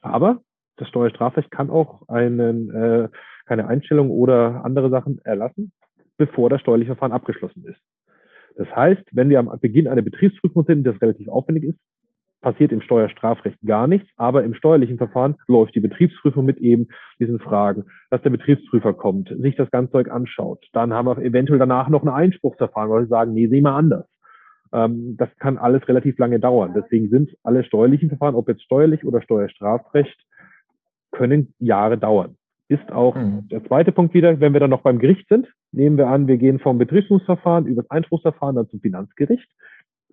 Aber 0.00 0.40
das 0.76 0.88
Steuerstrafrecht 0.88 1.50
kann 1.50 1.70
auch 1.70 2.08
einen, 2.08 2.70
äh, 2.70 3.08
keine 3.44 3.66
Einstellung 3.66 4.10
oder 4.10 4.64
andere 4.64 4.88
Sachen 4.90 5.20
erlassen, 5.24 5.72
bevor 6.16 6.48
das 6.48 6.62
steuerliche 6.62 6.94
Verfahren 6.94 7.12
abgeschlossen 7.12 7.64
ist. 7.66 7.80
Das 8.60 8.76
heißt, 8.76 9.02
wenn 9.12 9.30
wir 9.30 9.38
am 9.38 9.50
Beginn 9.58 9.88
einer 9.88 10.02
Betriebsprüfung 10.02 10.66
sind, 10.66 10.84
das 10.84 11.00
relativ 11.00 11.28
aufwendig 11.28 11.64
ist, 11.64 11.78
passiert 12.42 12.72
im 12.72 12.82
Steuerstrafrecht 12.82 13.56
gar 13.64 13.86
nichts, 13.86 14.06
aber 14.18 14.44
im 14.44 14.52
steuerlichen 14.52 14.98
Verfahren 14.98 15.36
läuft 15.48 15.74
die 15.74 15.80
Betriebsprüfung 15.80 16.44
mit 16.44 16.58
eben 16.58 16.88
diesen 17.18 17.38
Fragen, 17.40 17.86
dass 18.10 18.20
der 18.20 18.28
Betriebsprüfer 18.28 18.92
kommt, 18.92 19.34
sich 19.38 19.56
das 19.56 19.70
ganze 19.70 19.92
Zeug 19.92 20.10
anschaut. 20.10 20.62
Dann 20.74 20.92
haben 20.92 21.08
wir 21.08 21.16
eventuell 21.24 21.58
danach 21.58 21.88
noch 21.88 22.02
ein 22.02 22.10
Einspruchsverfahren, 22.10 22.90
weil 22.90 23.04
sie 23.04 23.08
sagen, 23.08 23.32
nee, 23.32 23.46
sehen 23.46 23.64
wir 23.64 23.72
anders. 23.72 24.06
Ähm, 24.74 25.16
das 25.16 25.30
kann 25.38 25.56
alles 25.56 25.88
relativ 25.88 26.18
lange 26.18 26.38
dauern. 26.38 26.74
Deswegen 26.76 27.08
sind 27.08 27.34
alle 27.42 27.64
steuerlichen 27.64 28.10
Verfahren, 28.10 28.34
ob 28.34 28.46
jetzt 28.46 28.64
steuerlich 28.64 29.06
oder 29.06 29.22
Steuerstrafrecht, 29.22 30.20
können 31.12 31.54
Jahre 31.58 31.96
dauern. 31.96 32.36
Ist 32.68 32.92
auch 32.92 33.14
mhm. 33.14 33.48
der 33.48 33.64
zweite 33.64 33.90
Punkt 33.90 34.12
wieder, 34.12 34.38
wenn 34.38 34.52
wir 34.52 34.60
dann 34.60 34.70
noch 34.70 34.82
beim 34.82 34.98
Gericht 34.98 35.28
sind, 35.30 35.48
nehmen 35.72 35.96
wir 35.96 36.08
an, 36.08 36.26
wir 36.26 36.36
gehen 36.36 36.58
vom 36.58 36.78
Betriebsprüfungsverfahren 36.78 37.66
über 37.66 37.82
das 37.82 37.90
Einspruchsverfahren 37.90 38.56
dann 38.56 38.68
zum 38.68 38.80
Finanzgericht 38.80 39.48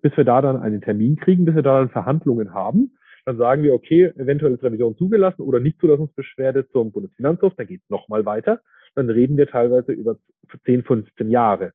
bis 0.01 0.15
wir 0.15 0.23
da 0.23 0.41
dann 0.41 0.61
einen 0.61 0.81
Termin 0.81 1.15
kriegen, 1.15 1.45
bis 1.45 1.55
wir 1.55 1.63
da 1.63 1.79
dann 1.79 1.89
Verhandlungen 1.89 2.53
haben. 2.53 2.97
Dann 3.25 3.37
sagen 3.37 3.63
wir, 3.63 3.73
okay, 3.73 4.13
eventuell 4.17 4.53
ist 4.53 4.63
Revision 4.63 4.95
zugelassen 4.95 5.41
oder 5.41 5.59
nicht 5.59 5.79
Zulassungsbeschwerde 5.79 6.69
zum 6.69 6.91
Bundesfinanzhof, 6.91 7.53
dann 7.55 7.67
geht 7.67 7.81
es 7.83 7.89
nochmal 7.89 8.25
weiter. 8.25 8.61
Dann 8.95 9.09
reden 9.09 9.37
wir 9.37 9.47
teilweise 9.47 9.91
über 9.91 10.17
10, 10.65 10.83
15 10.83 11.29
Jahre. 11.29 11.73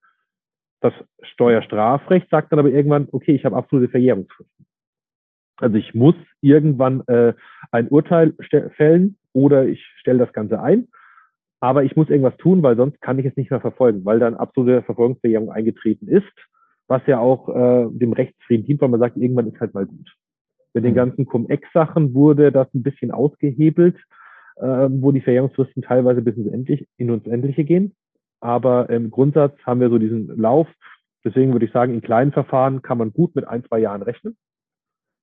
Das 0.80 0.94
Steuerstrafrecht 1.22 2.28
sagt 2.30 2.52
dann 2.52 2.58
aber 2.58 2.70
irgendwann, 2.70 3.08
okay, 3.12 3.34
ich 3.34 3.44
habe 3.44 3.56
absolute 3.56 3.90
Verjährungsfristen. 3.90 4.66
Also 5.58 5.76
ich 5.76 5.94
muss 5.94 6.14
irgendwann 6.40 7.06
äh, 7.06 7.34
ein 7.70 7.88
Urteil 7.88 8.34
fällen 8.76 9.16
oder 9.32 9.66
ich 9.66 9.84
stelle 9.98 10.18
das 10.18 10.32
Ganze 10.32 10.60
ein, 10.60 10.88
aber 11.62 11.84
ich 11.84 11.96
muss 11.96 12.10
irgendwas 12.10 12.36
tun, 12.36 12.62
weil 12.62 12.76
sonst 12.76 13.00
kann 13.00 13.18
ich 13.18 13.24
es 13.24 13.36
nicht 13.36 13.50
mehr 13.50 13.60
verfolgen, 13.60 14.04
weil 14.04 14.18
dann 14.18 14.34
absolute 14.34 14.82
Verfolgungsverjährung 14.82 15.50
eingetreten 15.50 16.08
ist 16.08 16.32
was 16.92 17.02
ja 17.06 17.18
auch 17.18 17.48
äh, 17.48 17.88
dem 17.90 18.12
Rechtsfrieden 18.12 18.66
dient, 18.66 18.80
weil 18.82 18.90
man 18.90 19.00
sagt, 19.00 19.16
irgendwann 19.16 19.48
ist 19.48 19.58
halt 19.58 19.72
mal 19.72 19.86
gut. 19.86 20.14
Mit 20.74 20.84
den 20.84 20.92
mhm. 20.92 20.96
ganzen 20.96 21.26
Cum-Ex-Sachen 21.26 22.12
wurde 22.12 22.52
das 22.52 22.72
ein 22.74 22.82
bisschen 22.82 23.10
ausgehebelt, 23.10 23.96
äh, 24.56 24.88
wo 24.90 25.10
die 25.10 25.22
Verjährungsfristen 25.22 25.82
teilweise 25.82 26.20
bis 26.20 26.36
ins, 26.36 26.52
Endlich, 26.52 26.86
in 26.98 27.10
uns 27.10 27.26
Endliche 27.26 27.64
gehen. 27.64 27.94
Aber 28.40 28.90
im 28.90 29.10
Grundsatz 29.10 29.56
haben 29.64 29.80
wir 29.80 29.88
so 29.88 29.98
diesen 29.98 30.36
Lauf. 30.38 30.68
Deswegen 31.24 31.52
würde 31.52 31.64
ich 31.64 31.72
sagen, 31.72 31.94
in 31.94 32.02
kleinen 32.02 32.32
Verfahren 32.32 32.82
kann 32.82 32.98
man 32.98 33.12
gut 33.12 33.34
mit 33.36 33.46
ein, 33.46 33.64
zwei 33.64 33.78
Jahren 33.78 34.02
rechnen. 34.02 34.36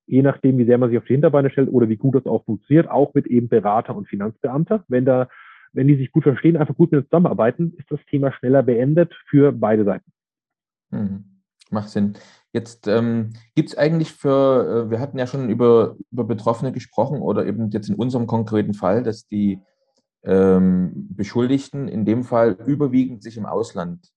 Je 0.07 0.23
nachdem, 0.23 0.57
wie 0.57 0.65
sehr 0.65 0.79
man 0.79 0.89
sich 0.89 0.97
auf 0.97 1.05
die 1.05 1.13
Hinterbeine 1.13 1.51
stellt 1.51 1.69
oder 1.69 1.87
wie 1.87 1.97
gut 1.97 2.15
das 2.15 2.25
auch 2.25 2.45
funktioniert, 2.45 2.89
auch 2.89 3.13
mit 3.13 3.27
eben 3.27 3.47
Berater 3.47 3.95
und 3.95 4.07
Finanzbeamter. 4.07 4.85
Wenn 4.87 5.05
da, 5.05 5.27
wenn 5.73 5.87
die 5.87 5.95
sich 5.95 6.11
gut 6.11 6.23
verstehen, 6.23 6.57
einfach 6.57 6.75
gut 6.75 6.91
mit 6.91 7.05
zusammenarbeiten, 7.05 7.73
ist 7.77 7.89
das 7.91 7.99
Thema 8.09 8.31
schneller 8.31 8.63
beendet 8.63 9.13
für 9.29 9.51
beide 9.51 9.85
Seiten. 9.85 10.11
Mhm. 10.91 11.23
Macht 11.71 11.89
Sinn. 11.89 12.15
Jetzt 12.51 12.87
ähm, 12.87 13.33
gibt 13.53 13.69
es 13.69 13.77
eigentlich 13.77 14.13
für, 14.13 14.87
äh, 14.87 14.89
wir 14.89 14.99
hatten 14.99 15.19
ja 15.19 15.27
schon 15.27 15.49
über, 15.49 15.97
über 16.11 16.23
Betroffene 16.23 16.71
gesprochen 16.71 17.21
oder 17.21 17.45
eben 17.45 17.69
jetzt 17.69 17.89
in 17.89 17.95
unserem 17.95 18.25
konkreten 18.25 18.73
Fall, 18.73 19.03
dass 19.03 19.27
die 19.27 19.59
ähm, 20.23 21.07
Beschuldigten 21.11 21.87
in 21.87 22.05
dem 22.05 22.23
Fall 22.23 22.57
überwiegend 22.65 23.21
sich 23.21 23.37
im 23.37 23.45
Ausland 23.45 24.11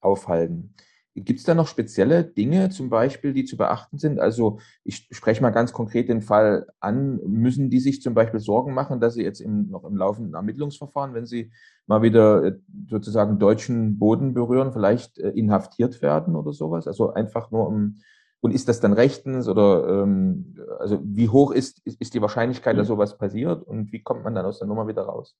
aufhalten. 0.00 0.74
Gibt 1.18 1.38
es 1.38 1.46
da 1.46 1.54
noch 1.54 1.66
spezielle 1.66 2.24
Dinge 2.24 2.68
zum 2.68 2.90
Beispiel, 2.90 3.32
die 3.32 3.46
zu 3.46 3.56
beachten 3.56 3.96
sind? 3.96 4.20
Also 4.20 4.58
ich 4.84 5.08
spreche 5.10 5.40
mal 5.40 5.50
ganz 5.50 5.72
konkret 5.72 6.10
den 6.10 6.20
Fall 6.20 6.66
an. 6.78 7.20
Müssen 7.26 7.70
die 7.70 7.80
sich 7.80 8.02
zum 8.02 8.12
Beispiel 8.12 8.38
Sorgen 8.38 8.74
machen, 8.74 9.00
dass 9.00 9.14
sie 9.14 9.22
jetzt 9.22 9.40
im, 9.40 9.70
noch 9.70 9.84
im 9.84 9.96
laufenden 9.96 10.34
Ermittlungsverfahren, 10.34 11.14
wenn 11.14 11.24
sie 11.24 11.52
mal 11.86 12.02
wieder 12.02 12.44
äh, 12.44 12.58
sozusagen 12.90 13.38
deutschen 13.38 13.98
Boden 13.98 14.34
berühren, 14.34 14.72
vielleicht 14.72 15.18
äh, 15.18 15.30
inhaftiert 15.30 16.02
werden 16.02 16.36
oder 16.36 16.52
sowas? 16.52 16.86
Also 16.86 17.14
einfach 17.14 17.50
nur 17.50 17.66
um, 17.66 18.00
und 18.40 18.52
ist 18.52 18.68
das 18.68 18.80
dann 18.80 18.92
rechtens 18.92 19.48
oder 19.48 20.02
ähm, 20.02 20.54
also 20.78 21.00
wie 21.02 21.30
hoch 21.30 21.50
ist, 21.50 21.80
ist, 21.86 21.98
ist 21.98 22.12
die 22.12 22.20
Wahrscheinlichkeit, 22.20 22.76
dass 22.76 22.88
mhm. 22.88 22.94
sowas 22.94 23.16
passiert 23.16 23.62
und 23.62 23.90
wie 23.90 24.02
kommt 24.02 24.22
man 24.22 24.34
dann 24.34 24.44
aus 24.44 24.58
der 24.58 24.68
Nummer 24.68 24.86
wieder 24.86 25.02
raus? 25.02 25.34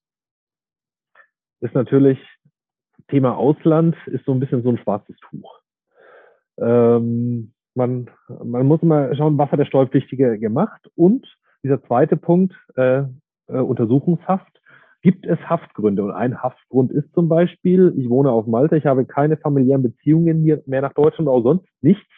Ist 1.59 1.75
natürlich 1.75 2.19
Thema 3.09 3.37
Ausland 3.37 3.95
ist 4.07 4.25
so 4.25 4.33
ein 4.33 4.39
bisschen 4.39 4.63
so 4.63 4.69
ein 4.69 4.77
schwarzes 4.79 5.15
Tuch. 5.29 5.61
Ähm, 6.59 7.53
man, 7.75 8.09
man 8.43 8.65
muss 8.65 8.81
mal 8.81 9.15
schauen, 9.15 9.37
was 9.37 9.51
hat 9.51 9.59
der 9.59 9.65
Steuerpflichtige 9.65 10.39
gemacht. 10.39 10.89
Und 10.95 11.27
dieser 11.63 11.83
zweite 11.83 12.17
Punkt, 12.17 12.55
äh, 12.75 13.03
äh, 13.47 13.57
Untersuchungshaft. 13.57 14.61
Gibt 15.01 15.25
es 15.25 15.39
Haftgründe? 15.39 16.03
Und 16.03 16.11
ein 16.11 16.41
Haftgrund 16.41 16.91
ist 16.91 17.13
zum 17.13 17.29
Beispiel, 17.29 17.93
ich 17.97 18.09
wohne 18.09 18.31
auf 18.31 18.47
Malta, 18.47 18.75
ich 18.75 18.85
habe 18.85 19.05
keine 19.05 19.37
familiären 19.37 19.83
Beziehungen 19.83 20.43
mehr 20.43 20.81
nach 20.81 20.93
Deutschland, 20.93 21.29
auch 21.29 21.43
sonst 21.43 21.67
nichts. 21.81 22.09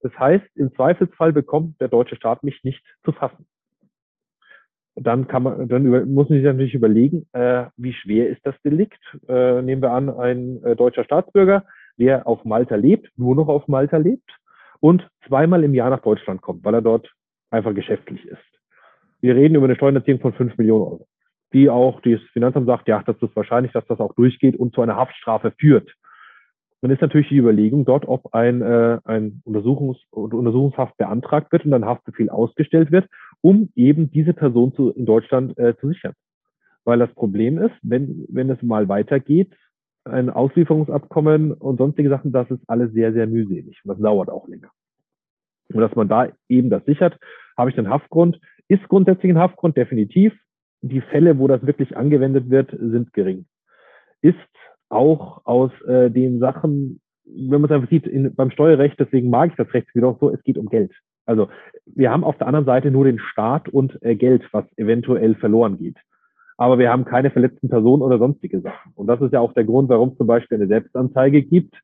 Das 0.00 0.16
heißt, 0.18 0.44
im 0.56 0.72
Zweifelsfall 0.74 1.32
bekommt 1.32 1.80
der 1.80 1.88
deutsche 1.88 2.16
Staat 2.16 2.42
mich 2.42 2.62
nicht 2.64 2.82
zu 3.04 3.12
fassen. 3.12 3.46
Dann 4.94 5.26
kann 5.26 5.42
man, 5.42 5.68
dann 5.68 5.86
über, 5.86 6.04
muss 6.04 6.28
man 6.28 6.38
sich 6.38 6.44
natürlich 6.44 6.74
überlegen, 6.74 7.26
äh, 7.32 7.66
wie 7.76 7.92
schwer 7.92 8.28
ist 8.28 8.44
das 8.44 8.54
Delikt? 8.62 9.00
Äh, 9.28 9.62
nehmen 9.62 9.82
wir 9.82 9.90
an, 9.90 10.10
ein 10.10 10.62
äh, 10.64 10.76
deutscher 10.76 11.04
Staatsbürger 11.04 11.64
der 12.02 12.26
auf 12.26 12.44
Malta 12.44 12.74
lebt, 12.74 13.16
nur 13.16 13.36
noch 13.36 13.46
auf 13.46 13.68
Malta 13.68 13.96
lebt 13.96 14.28
und 14.80 15.08
zweimal 15.28 15.62
im 15.62 15.72
Jahr 15.72 15.88
nach 15.88 16.02
Deutschland 16.02 16.42
kommt, 16.42 16.64
weil 16.64 16.74
er 16.74 16.82
dort 16.82 17.08
einfach 17.50 17.74
geschäftlich 17.74 18.24
ist. 18.26 18.42
Wir 19.20 19.36
reden 19.36 19.54
über 19.54 19.66
eine 19.66 19.76
Steuererziehung 19.76 20.18
von 20.18 20.32
5 20.32 20.58
Millionen 20.58 20.82
Euro, 20.82 21.06
die 21.52 21.70
auch 21.70 22.00
das 22.00 22.20
Finanzamt 22.32 22.66
sagt, 22.66 22.88
ja, 22.88 23.04
das 23.06 23.14
ist 23.22 23.36
wahrscheinlich, 23.36 23.70
dass 23.70 23.86
das 23.86 24.00
auch 24.00 24.14
durchgeht 24.14 24.56
und 24.56 24.74
zu 24.74 24.80
einer 24.80 24.96
Haftstrafe 24.96 25.52
führt. 25.56 25.94
Dann 26.80 26.90
ist 26.90 27.00
natürlich 27.00 27.28
die 27.28 27.36
Überlegung 27.36 27.84
dort, 27.84 28.08
ob 28.08 28.34
ein, 28.34 28.60
äh, 28.62 28.98
ein 29.04 29.40
Untersuchungs 29.44 29.98
Untersuchungshaft 30.10 30.96
beantragt 30.96 31.52
wird 31.52 31.64
und 31.64 31.72
ein 31.72 31.84
Haftbefehl 31.84 32.30
ausgestellt 32.30 32.90
wird, 32.90 33.06
um 33.42 33.68
eben 33.76 34.10
diese 34.10 34.32
Person 34.32 34.74
zu, 34.74 34.90
in 34.90 35.06
Deutschland 35.06 35.56
äh, 35.56 35.76
zu 35.76 35.86
sichern. 35.86 36.14
Weil 36.84 36.98
das 36.98 37.14
Problem 37.14 37.58
ist, 37.58 37.74
wenn, 37.82 38.26
wenn 38.28 38.50
es 38.50 38.60
mal 38.60 38.88
weitergeht, 38.88 39.52
ein 40.04 40.30
Auslieferungsabkommen 40.30 41.52
und 41.52 41.78
sonstige 41.78 42.08
Sachen, 42.08 42.32
das 42.32 42.50
ist 42.50 42.62
alles 42.68 42.92
sehr, 42.92 43.12
sehr 43.12 43.26
mühselig 43.26 43.80
und 43.84 43.88
das 43.88 43.98
dauert 43.98 44.30
auch 44.30 44.48
länger. 44.48 44.70
Und 45.72 45.80
dass 45.80 45.94
man 45.94 46.08
da 46.08 46.28
eben 46.48 46.70
das 46.70 46.84
sichert, 46.84 47.18
habe 47.56 47.70
ich 47.70 47.76
den 47.76 47.88
Haftgrund. 47.88 48.40
Ist 48.68 48.86
grundsätzlich 48.88 49.32
ein 49.32 49.38
Haftgrund, 49.38 49.76
definitiv. 49.76 50.32
Die 50.82 51.00
Fälle, 51.00 51.38
wo 51.38 51.46
das 51.46 51.64
wirklich 51.64 51.96
angewendet 51.96 52.50
wird, 52.50 52.70
sind 52.70 53.12
gering. 53.12 53.46
Ist 54.20 54.36
auch 54.88 55.42
aus 55.44 55.70
äh, 55.82 56.10
den 56.10 56.40
Sachen, 56.40 57.00
wenn 57.24 57.60
man 57.60 57.64
es 57.64 57.70
einfach 57.70 57.88
sieht, 57.88 58.06
in, 58.06 58.34
beim 58.34 58.50
Steuerrecht, 58.50 58.98
deswegen 58.98 59.30
mag 59.30 59.50
ich 59.50 59.56
das 59.56 59.72
Recht 59.72 59.94
wieder 59.94 60.08
auch 60.08 60.20
so, 60.20 60.30
es 60.30 60.42
geht 60.42 60.58
um 60.58 60.68
Geld. 60.68 60.92
Also 61.24 61.48
wir 61.86 62.10
haben 62.10 62.24
auf 62.24 62.36
der 62.36 62.48
anderen 62.48 62.66
Seite 62.66 62.90
nur 62.90 63.04
den 63.04 63.20
Staat 63.20 63.68
und 63.68 64.02
äh, 64.02 64.16
Geld, 64.16 64.42
was 64.52 64.64
eventuell 64.76 65.36
verloren 65.36 65.78
geht 65.78 65.96
aber 66.56 66.78
wir 66.78 66.90
haben 66.90 67.04
keine 67.04 67.30
verletzten 67.30 67.68
Personen 67.68 68.02
oder 68.02 68.18
sonstige 68.18 68.60
Sachen. 68.60 68.92
Und 68.94 69.06
das 69.06 69.20
ist 69.20 69.32
ja 69.32 69.40
auch 69.40 69.52
der 69.52 69.64
Grund, 69.64 69.88
warum 69.88 70.10
es 70.10 70.16
zum 70.16 70.26
Beispiel 70.26 70.58
eine 70.58 70.66
Selbstanzeige 70.66 71.42
gibt, 71.42 71.74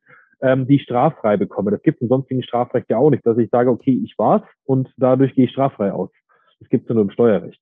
ähm, 0.41 0.67
die 0.67 0.77
ich 0.77 0.83
straffrei 0.83 1.37
bekomme. 1.37 1.71
Das 1.71 1.83
gibt 1.83 1.97
es 1.97 2.03
im 2.03 2.09
sonstigen 2.09 2.43
Strafrecht 2.43 2.89
ja 2.91 2.99
auch 2.99 3.11
nicht, 3.11 3.27
dass 3.27 3.39
ich 3.39 3.51
sage, 3.51 3.71
okay, 3.71 4.01
ich 4.05 4.19
war's 4.19 4.43
und 4.65 4.89
dadurch 4.97 5.35
gehe 5.35 5.47
ich 5.47 5.51
straffrei 5.51 5.93
aus. 5.93 6.11
Das 6.61 6.69
gibt 6.69 6.89
es 6.89 6.95
nur 6.95 7.03
im 7.03 7.11
Steuerrecht. 7.11 7.61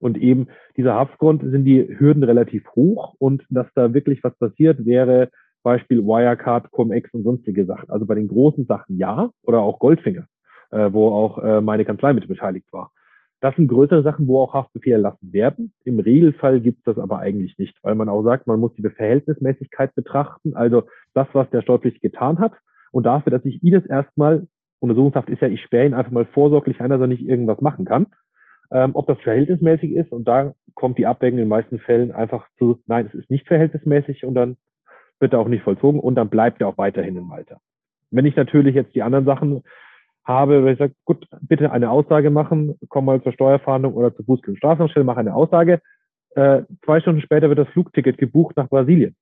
Und 0.00 0.16
eben 0.16 0.48
dieser 0.76 0.94
Haftgrund 0.94 1.42
sind 1.42 1.64
die 1.64 1.98
Hürden 1.98 2.22
relativ 2.22 2.64
hoch 2.74 3.14
und 3.18 3.44
dass 3.50 3.66
da 3.74 3.94
wirklich 3.94 4.22
was 4.22 4.36
passiert, 4.38 4.84
wäre 4.86 5.30
Beispiel 5.62 6.04
Wirecard, 6.04 6.70
Cum-Ex 6.70 7.12
und 7.14 7.24
sonstige 7.24 7.66
Sachen. 7.66 7.90
Also 7.90 8.06
bei 8.06 8.14
den 8.14 8.28
großen 8.28 8.64
Sachen 8.66 8.96
ja 8.96 9.30
oder 9.42 9.60
auch 9.60 9.80
Goldfinger, 9.80 10.26
äh, 10.70 10.92
wo 10.92 11.08
auch 11.08 11.38
äh, 11.38 11.60
meine 11.60 11.84
Kanzlei 11.84 12.12
mit 12.12 12.28
beteiligt 12.28 12.72
war. 12.72 12.92
Das 13.40 13.54
sind 13.56 13.68
größere 13.68 14.02
Sachen, 14.02 14.26
wo 14.26 14.40
auch 14.40 14.54
Haftbefehle 14.54 14.96
erlassen 14.96 15.32
werden. 15.32 15.72
Im 15.84 16.00
Regelfall 16.00 16.60
gibt 16.60 16.78
es 16.78 16.84
das 16.84 16.98
aber 16.98 17.18
eigentlich 17.18 17.56
nicht, 17.58 17.76
weil 17.82 17.94
man 17.94 18.08
auch 18.08 18.22
sagt, 18.22 18.46
man 18.46 18.58
muss 18.58 18.74
die 18.74 18.82
Verhältnismäßigkeit 18.82 19.94
betrachten, 19.94 20.56
also 20.56 20.84
das, 21.14 21.28
was 21.32 21.48
der 21.50 21.62
Steuerpflichtige 21.62 22.10
getan 22.10 22.38
hat. 22.38 22.52
Und 22.90 23.04
dafür, 23.06 23.30
dass 23.30 23.44
ich 23.44 23.62
ihn 23.62 23.74
das 23.74 23.86
erstmal, 23.86 24.46
Untersuchungshaft 24.80 25.28
ist 25.28 25.42
ja, 25.42 25.48
ich 25.48 25.62
sperre 25.62 25.86
ihn 25.86 25.94
einfach 25.94 26.12
mal 26.12 26.24
vorsorglich 26.24 26.80
ein, 26.80 26.90
dass 26.90 27.00
er 27.00 27.06
nicht 27.06 27.26
irgendwas 27.26 27.60
machen 27.60 27.84
kann. 27.84 28.06
ähm, 28.70 28.90
ob 28.94 29.06
das 29.06 29.18
verhältnismäßig 29.20 29.92
ist. 29.92 30.12
Und 30.12 30.26
da 30.28 30.54
kommt 30.74 30.98
die 30.98 31.06
Abwägung 31.06 31.38
in 31.38 31.44
den 31.44 31.48
meisten 31.48 31.78
Fällen 31.78 32.12
einfach 32.12 32.46
zu, 32.58 32.80
nein, 32.86 33.06
es 33.06 33.14
ist 33.14 33.30
nicht 33.30 33.46
verhältnismäßig 33.46 34.24
und 34.24 34.34
dann 34.34 34.56
wird 35.20 35.32
er 35.32 35.40
auch 35.40 35.48
nicht 35.48 35.64
vollzogen 35.64 36.00
und 36.00 36.14
dann 36.14 36.28
bleibt 36.28 36.60
er 36.60 36.68
auch 36.68 36.78
weiterhin 36.78 37.16
in 37.16 37.24
Malta. 37.24 37.60
Wenn 38.10 38.26
ich 38.26 38.36
natürlich 38.36 38.74
jetzt 38.74 38.94
die 38.94 39.02
anderen 39.02 39.24
Sachen 39.24 39.62
habe, 40.28 40.64
wenn 40.64 40.74
ich 40.74 40.78
sage, 40.78 40.94
gut, 41.04 41.26
bitte 41.40 41.72
eine 41.72 41.90
Aussage 41.90 42.30
machen, 42.30 42.78
komm 42.88 43.06
mal 43.06 43.22
zur 43.22 43.32
Steuerfahndung 43.32 43.94
oder 43.94 44.14
zur 44.14 44.26
Bußgeld- 44.26 44.50
und 44.50 44.56
Strafanstelle, 44.58 45.04
mach 45.04 45.16
eine 45.16 45.34
Aussage. 45.34 45.80
Äh, 46.36 46.62
zwei 46.84 47.00
Stunden 47.00 47.22
später 47.22 47.48
wird 47.48 47.58
das 47.58 47.68
Flugticket 47.68 48.18
gebucht 48.18 48.56
nach 48.56 48.68
Brasilien. 48.68 49.16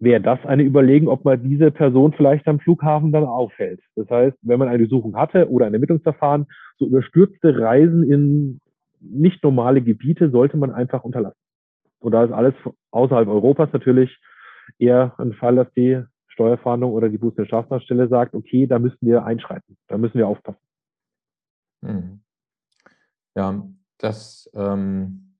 Wäre 0.00 0.20
das 0.20 0.44
eine 0.44 0.64
Überlegung, 0.64 1.08
ob 1.08 1.24
man 1.24 1.42
diese 1.42 1.70
Person 1.70 2.12
vielleicht 2.14 2.48
am 2.48 2.58
Flughafen 2.58 3.12
dann 3.12 3.24
aufhält? 3.24 3.80
Das 3.94 4.08
heißt, 4.10 4.36
wenn 4.42 4.58
man 4.58 4.68
eine 4.68 4.78
Durchsuchung 4.78 5.14
hatte 5.16 5.48
oder 5.48 5.66
ein 5.66 5.74
Ermittlungsverfahren, 5.74 6.46
so 6.78 6.86
überstürzte 6.86 7.58
Reisen 7.58 8.02
in 8.10 8.60
nicht 9.00 9.44
normale 9.44 9.82
Gebiete 9.82 10.30
sollte 10.30 10.56
man 10.56 10.72
einfach 10.72 11.04
unterlassen. 11.04 11.38
Und 12.00 12.12
da 12.12 12.24
ist 12.24 12.32
alles 12.32 12.54
außerhalb 12.90 13.28
Europas 13.28 13.70
natürlich 13.72 14.18
eher 14.78 15.14
ein 15.18 15.34
Fall, 15.34 15.56
dass 15.56 15.72
die 15.74 16.02
Steuerfahndung 16.34 16.92
oder 16.92 17.08
die 17.08 17.18
Buß- 17.18 17.38
und 17.38 17.46
Strafmaßstelle 17.46 18.08
sagt, 18.08 18.34
okay, 18.34 18.66
da 18.66 18.78
müssen 18.78 18.98
wir 19.00 19.24
einschreiten, 19.24 19.76
da 19.86 19.96
müssen 19.96 20.18
wir 20.18 20.26
aufpassen. 20.26 20.58
Hm. 21.84 22.20
Ja, 23.36 23.66
das 23.98 24.50
ähm, 24.54 25.36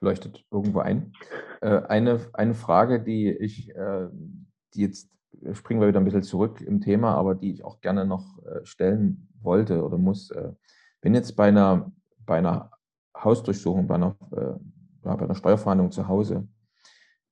leuchtet 0.00 0.44
irgendwo 0.50 0.80
ein. 0.80 1.12
Äh, 1.60 1.82
eine, 1.82 2.20
eine 2.32 2.54
Frage, 2.54 3.02
die 3.02 3.30
ich, 3.30 3.74
äh, 3.74 4.08
die 4.74 4.82
jetzt 4.82 5.10
springen 5.52 5.80
wir 5.80 5.88
wieder 5.88 6.00
ein 6.00 6.04
bisschen 6.04 6.22
zurück 6.22 6.62
im 6.62 6.80
Thema, 6.80 7.14
aber 7.14 7.34
die 7.34 7.52
ich 7.52 7.64
auch 7.64 7.80
gerne 7.80 8.06
noch 8.06 8.42
äh, 8.44 8.64
stellen 8.64 9.28
wollte 9.42 9.84
oder 9.84 9.98
muss. 9.98 10.30
Äh, 10.30 10.52
wenn 11.02 11.14
jetzt 11.14 11.36
bei 11.36 11.48
einer, 11.48 11.92
bei 12.24 12.38
einer 12.38 12.70
Hausdurchsuchung, 13.14 13.86
bei 13.86 13.96
einer, 13.96 14.16
äh, 14.32 14.58
bei 15.02 15.18
einer 15.18 15.34
Steuerfahndung 15.34 15.90
zu 15.90 16.08
Hause 16.08 16.48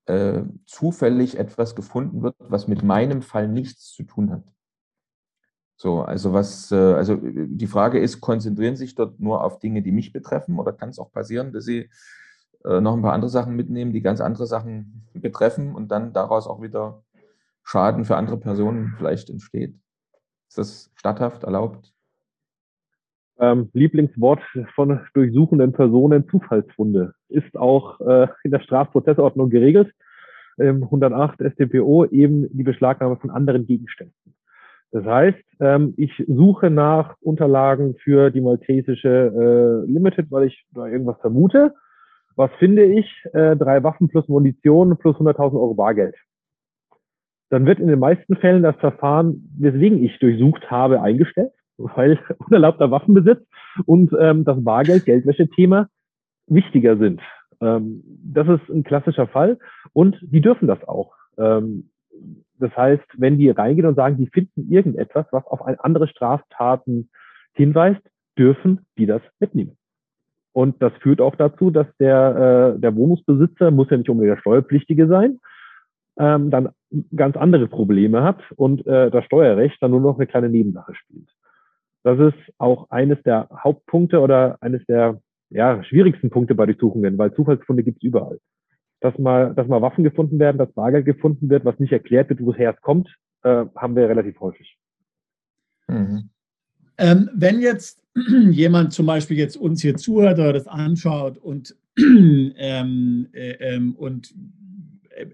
äh, 0.06 0.42
zufällig 0.66 1.38
etwas 1.38 1.74
gefunden 1.74 2.22
wird, 2.22 2.36
was 2.38 2.68
mit 2.68 2.82
meinem 2.82 3.22
Fall 3.22 3.48
nichts 3.48 3.92
zu 3.92 4.02
tun 4.04 4.30
hat. 4.30 4.44
So, 5.76 6.02
also 6.02 6.32
was, 6.32 6.70
äh, 6.70 6.76
also 6.76 7.18
die 7.20 7.66
Frage 7.66 7.98
ist, 7.98 8.20
konzentrieren 8.20 8.76
sich 8.76 8.94
dort 8.94 9.18
nur 9.18 9.42
auf 9.42 9.58
Dinge, 9.58 9.82
die 9.82 9.92
mich 9.92 10.12
betreffen, 10.12 10.58
oder 10.58 10.72
kann 10.72 10.90
es 10.90 10.98
auch 10.98 11.10
passieren, 11.10 11.52
dass 11.52 11.64
Sie 11.64 11.90
äh, 12.64 12.80
noch 12.80 12.94
ein 12.94 13.02
paar 13.02 13.12
andere 13.12 13.30
Sachen 13.30 13.56
mitnehmen, 13.56 13.92
die 13.92 14.02
ganz 14.02 14.20
andere 14.20 14.46
Sachen 14.46 15.08
betreffen 15.14 15.74
und 15.74 15.88
dann 15.88 16.12
daraus 16.12 16.46
auch 16.46 16.62
wieder 16.62 17.02
Schaden 17.62 18.04
für 18.04 18.16
andere 18.16 18.38
Personen 18.38 18.94
vielleicht 18.98 19.30
entsteht? 19.30 19.74
Ist 20.48 20.58
das 20.58 20.90
statthaft 20.94 21.44
erlaubt? 21.44 21.93
Ähm, 23.40 23.68
Lieblingswort 23.72 24.40
von 24.76 25.00
durchsuchenden 25.12 25.72
Personen, 25.72 26.28
Zufallsfunde, 26.28 27.14
ist 27.28 27.56
auch 27.56 28.00
äh, 28.00 28.28
in 28.44 28.52
der 28.52 28.60
Strafprozessordnung 28.60 29.50
geregelt. 29.50 29.92
Ähm, 30.58 30.84
108 30.84 31.40
StPO 31.40 32.04
eben 32.06 32.46
die 32.56 32.62
Beschlagnahme 32.62 33.16
von 33.16 33.30
anderen 33.30 33.66
Gegenständen. 33.66 34.14
Das 34.92 35.04
heißt, 35.04 35.42
ähm, 35.58 35.94
ich 35.96 36.12
suche 36.28 36.70
nach 36.70 37.16
Unterlagen 37.20 37.96
für 37.96 38.30
die 38.30 38.40
maltesische 38.40 39.08
äh, 39.84 39.90
Limited, 39.90 40.30
weil 40.30 40.46
ich 40.46 40.64
da 40.72 40.86
irgendwas 40.86 41.20
vermute. 41.20 41.74
Was 42.36 42.52
finde 42.60 42.84
ich? 42.84 43.06
Äh, 43.32 43.56
drei 43.56 43.82
Waffen 43.82 44.08
plus 44.08 44.28
Munition 44.28 44.96
plus 44.96 45.16
100.000 45.16 45.54
Euro 45.54 45.74
Bargeld. 45.74 46.14
Dann 47.50 47.66
wird 47.66 47.80
in 47.80 47.88
den 47.88 47.98
meisten 47.98 48.36
Fällen 48.36 48.62
das 48.62 48.76
Verfahren, 48.76 49.50
weswegen 49.58 50.04
ich 50.04 50.16
durchsucht 50.20 50.70
habe, 50.70 51.02
eingestellt 51.02 51.52
weil 51.76 52.18
unerlaubter 52.46 52.90
Waffenbesitz 52.90 53.44
und 53.86 54.12
ähm, 54.18 54.44
das 54.44 54.62
Bargeld-Geldwäsche-Thema 54.62 55.88
wichtiger 56.46 56.96
sind. 56.96 57.20
Ähm, 57.60 58.02
das 58.24 58.48
ist 58.48 58.68
ein 58.68 58.84
klassischer 58.84 59.26
Fall 59.26 59.58
und 59.92 60.16
die 60.22 60.40
dürfen 60.40 60.68
das 60.68 60.82
auch. 60.86 61.14
Ähm, 61.38 61.90
das 62.58 62.76
heißt, 62.76 63.04
wenn 63.16 63.38
die 63.38 63.50
reingehen 63.50 63.86
und 63.86 63.96
sagen, 63.96 64.16
die 64.16 64.28
finden 64.28 64.70
irgendetwas, 64.70 65.26
was 65.32 65.46
auf 65.46 65.60
andere 65.66 66.06
Straftaten 66.06 67.10
hinweist, 67.52 68.00
dürfen 68.38 68.86
die 68.98 69.06
das 69.06 69.22
mitnehmen. 69.40 69.76
Und 70.52 70.80
das 70.80 70.92
führt 71.00 71.20
auch 71.20 71.34
dazu, 71.34 71.70
dass 71.70 71.86
der, 71.98 72.74
äh, 72.76 72.80
der 72.80 72.94
Wohnungsbesitzer, 72.94 73.72
muss 73.72 73.90
ja 73.90 73.96
nicht 73.96 74.08
unbedingt 74.08 74.36
der 74.36 74.40
Steuerpflichtige 74.40 75.08
sein, 75.08 75.40
ähm, 76.16 76.50
dann 76.50 76.68
ganz 77.16 77.36
andere 77.36 77.66
Probleme 77.66 78.22
hat 78.22 78.40
und 78.54 78.86
äh, 78.86 79.10
das 79.10 79.24
Steuerrecht 79.24 79.76
dann 79.80 79.90
nur 79.90 80.00
noch 80.00 80.16
eine 80.16 80.28
kleine 80.28 80.48
Nebensache 80.48 80.94
spielt. 80.94 81.28
Das 82.04 82.18
ist 82.20 82.52
auch 82.58 82.90
eines 82.90 83.20
der 83.22 83.48
Hauptpunkte 83.50 84.20
oder 84.20 84.58
eines 84.60 84.84
der 84.86 85.20
ja, 85.48 85.82
schwierigsten 85.84 86.30
Punkte 86.30 86.54
bei 86.54 86.66
Durchsuchungen, 86.66 87.16
weil 87.16 87.34
Zufallsfunde 87.34 87.82
gibt 87.82 87.98
es 87.98 88.02
überall. 88.02 88.38
Dass 89.00 89.18
mal, 89.18 89.54
dass 89.54 89.66
mal 89.68 89.82
Waffen 89.82 90.04
gefunden 90.04 90.38
werden, 90.38 90.58
dass 90.58 90.72
Bargeld 90.72 91.06
gefunden 91.06 91.48
wird, 91.48 91.64
was 91.64 91.78
nicht 91.78 91.92
erklärt 91.92 92.28
wird, 92.28 92.40
woher 92.42 92.74
es 92.74 92.80
kommt, 92.82 93.08
äh, 93.42 93.64
haben 93.74 93.96
wir 93.96 94.08
relativ 94.08 94.38
häufig. 94.40 94.76
Mhm. 95.88 96.28
Ähm, 96.98 97.30
wenn 97.34 97.60
jetzt 97.60 98.02
jemand 98.50 98.92
zum 98.92 99.06
Beispiel 99.06 99.38
jetzt 99.38 99.56
uns 99.56 99.80
hier 99.80 99.96
zuhört 99.96 100.38
oder 100.38 100.52
das 100.52 100.66
anschaut 100.66 101.38
und, 101.38 101.74
ähm, 101.98 103.28
äh, 103.32 103.52
ähm, 103.60 103.94
und 103.96 104.34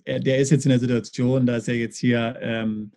äh, 0.04 0.20
der 0.20 0.38
ist 0.38 0.50
jetzt 0.50 0.66
in 0.66 0.70
der 0.70 0.78
Situation, 0.78 1.46
dass 1.46 1.66
er 1.66 1.74
jetzt 1.74 1.98
hier 1.98 2.36
ähm, 2.40 2.92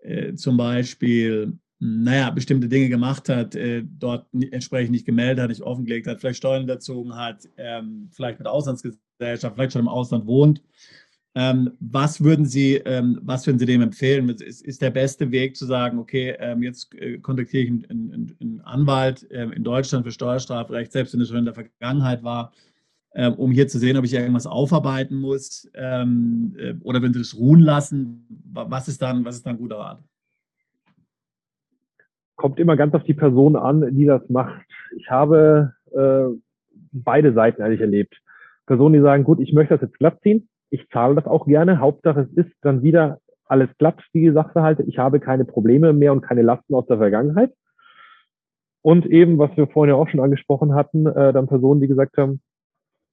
äh, 0.00 0.34
zum 0.34 0.56
Beispiel 0.56 1.58
naja, 1.78 2.30
bestimmte 2.30 2.68
Dinge 2.68 2.88
gemacht 2.88 3.28
hat, 3.28 3.54
äh, 3.54 3.82
dort 3.84 4.26
entsprechend 4.32 4.92
nicht 4.92 5.04
gemeldet 5.04 5.42
hat, 5.42 5.48
nicht 5.50 5.62
offengelegt 5.62 6.06
hat, 6.06 6.20
vielleicht 6.20 6.38
Steuern 6.38 6.60
hinterzogen 6.60 7.14
hat, 7.14 7.48
ähm, 7.58 8.08
vielleicht 8.12 8.38
mit 8.38 8.48
Auslandsgesellschaft, 8.48 9.54
vielleicht 9.54 9.72
schon 9.72 9.82
im 9.82 9.88
Ausland 9.88 10.26
wohnt. 10.26 10.62
Ähm, 11.34 11.72
was, 11.80 12.22
würden 12.22 12.46
Sie, 12.46 12.76
ähm, 12.76 13.18
was 13.22 13.46
würden 13.46 13.58
Sie 13.58 13.66
dem 13.66 13.82
empfehlen? 13.82 14.26
Ist, 14.30 14.62
ist, 14.62 14.80
der 14.80 14.90
beste 14.90 15.30
Weg 15.30 15.54
zu 15.54 15.66
sagen, 15.66 15.98
okay, 15.98 16.34
ähm, 16.38 16.62
jetzt 16.62 16.94
äh, 16.94 17.18
kontaktiere 17.18 17.64
ich 17.64 17.68
einen, 17.68 17.84
einen, 17.90 18.36
einen 18.40 18.60
Anwalt 18.62 19.26
ähm, 19.30 19.52
in 19.52 19.62
Deutschland 19.62 20.06
für 20.06 20.12
Steuerstrafrecht, 20.12 20.92
selbst 20.92 21.12
wenn 21.12 21.20
es 21.20 21.28
schon 21.28 21.36
in 21.36 21.44
der 21.44 21.52
Vergangenheit 21.52 22.22
war, 22.22 22.54
ähm, 23.14 23.34
um 23.34 23.52
hier 23.52 23.68
zu 23.68 23.78
sehen, 23.78 23.98
ob 23.98 24.06
ich 24.06 24.14
irgendwas 24.14 24.46
aufarbeiten 24.46 25.16
muss? 25.16 25.68
Äh, 25.74 26.06
oder 26.80 27.02
wenn 27.02 27.12
Sie 27.12 27.18
das 27.18 27.36
ruhen 27.36 27.60
lassen, 27.60 28.26
was 28.54 28.88
ist 28.88 29.02
dann, 29.02 29.26
was 29.26 29.36
ist 29.36 29.44
dann 29.44 29.56
ein 29.56 29.58
guter 29.58 29.76
Rat? 29.76 30.02
Kommt 32.36 32.60
immer 32.60 32.76
ganz 32.76 32.94
auf 32.94 33.04
die 33.04 33.14
Person 33.14 33.56
an, 33.56 33.96
die 33.96 34.04
das 34.04 34.28
macht. 34.28 34.64
Ich 34.96 35.10
habe 35.10 35.74
äh, 35.92 36.26
beide 36.92 37.32
Seiten 37.32 37.62
eigentlich 37.62 37.80
erlebt. 37.80 38.20
Personen, 38.66 38.94
die 38.94 39.00
sagen, 39.00 39.24
gut, 39.24 39.40
ich 39.40 39.52
möchte 39.52 39.74
das 39.74 39.82
jetzt 39.82 39.98
glatt 39.98 40.20
ziehen, 40.22 40.48
ich 40.70 40.88
zahle 40.90 41.14
das 41.14 41.26
auch 41.26 41.46
gerne, 41.46 41.78
Hauptsache 41.78 42.20
es 42.20 42.32
ist 42.46 42.52
dann 42.62 42.82
wieder 42.82 43.20
alles 43.46 43.68
glatt, 43.78 44.02
die 44.12 44.30
Sachverhalte, 44.30 44.82
ich 44.82 44.98
habe 44.98 45.20
keine 45.20 45.44
Probleme 45.44 45.92
mehr 45.92 46.12
und 46.12 46.20
keine 46.20 46.42
Lasten 46.42 46.74
aus 46.74 46.86
der 46.86 46.98
Vergangenheit. 46.98 47.52
Und 48.82 49.06
eben, 49.06 49.38
was 49.38 49.56
wir 49.56 49.66
vorhin 49.68 49.94
ja 49.94 50.00
auch 50.00 50.08
schon 50.08 50.20
angesprochen 50.20 50.74
hatten, 50.74 51.06
äh, 51.06 51.32
dann 51.32 51.48
Personen, 51.48 51.80
die 51.80 51.88
gesagt 51.88 52.16
haben, 52.18 52.40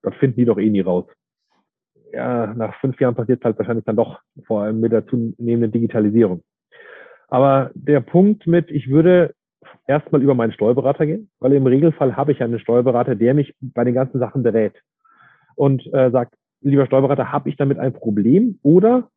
das 0.02 0.14
finden 0.16 0.38
die 0.38 0.46
doch 0.46 0.58
eh 0.58 0.70
nie 0.70 0.82
raus. 0.82 1.06
Ja, 2.12 2.54
nach 2.54 2.76
fünf 2.80 3.00
Jahren 3.00 3.16
passiert 3.16 3.40
es 3.40 3.46
halt 3.46 3.58
wahrscheinlich 3.58 3.86
dann 3.86 3.96
doch, 3.96 4.20
vor 4.46 4.62
allem 4.62 4.80
mit 4.80 4.92
der 4.92 5.08
zunehmenden 5.08 5.72
Digitalisierung. 5.72 6.44
Aber 7.34 7.72
der 7.74 8.00
Punkt 8.00 8.46
mit, 8.46 8.70
ich 8.70 8.92
würde 8.92 9.34
erstmal 9.88 10.22
über 10.22 10.36
meinen 10.36 10.52
Steuerberater 10.52 11.08
gehen, 11.08 11.32
weil 11.40 11.54
im 11.54 11.66
Regelfall 11.66 12.16
habe 12.16 12.32
ich 12.32 12.44
einen 12.44 12.60
Steuerberater, 12.60 13.16
der 13.16 13.34
mich 13.34 13.56
bei 13.60 13.84
den 13.84 13.96
ganzen 13.96 14.20
Sachen 14.20 14.44
berät 14.44 14.76
und 15.56 15.84
äh, 15.96 16.12
sagt, 16.12 16.36
lieber 16.62 16.86
Steuerberater, 16.86 17.32
habe 17.32 17.50
ich 17.50 17.58
damit 17.58 17.80
ein 17.80 17.92
Problem 17.92 18.60
oder 18.62 19.10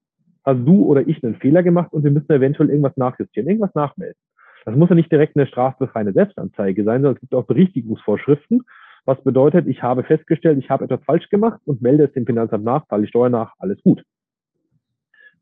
hast 0.46 0.60
du 0.64 0.86
oder 0.86 1.06
ich 1.06 1.22
einen 1.22 1.34
Fehler 1.34 1.62
gemacht 1.62 1.92
und 1.92 2.04
wir 2.04 2.10
müssen 2.10 2.32
eventuell 2.32 2.70
irgendwas 2.70 2.96
nachjustieren, 2.96 3.50
irgendwas 3.50 3.74
nachmelden. 3.74 4.16
Das 4.64 4.74
muss 4.74 4.88
ja 4.88 4.94
nicht 4.94 5.12
direkt 5.12 5.36
eine 5.36 5.46
strafbefreiende 5.46 6.14
Selbstanzeige 6.14 6.84
sein, 6.84 7.02
sondern 7.02 7.16
es 7.16 7.20
gibt 7.20 7.34
auch 7.34 7.44
Berichtigungsvorschriften, 7.44 8.62
was 9.04 9.22
bedeutet, 9.24 9.66
ich 9.66 9.82
habe 9.82 10.04
festgestellt, 10.04 10.58
ich 10.58 10.70
habe 10.70 10.86
etwas 10.86 11.04
falsch 11.04 11.28
gemacht 11.28 11.60
und 11.66 11.82
melde 11.82 12.04
es 12.04 12.14
dem 12.14 12.24
Finanzamt 12.24 12.64
nach, 12.64 12.86
zahle 12.86 13.02
die 13.02 13.08
Steuer 13.08 13.28
nach, 13.28 13.52
alles 13.58 13.82
gut. 13.82 14.02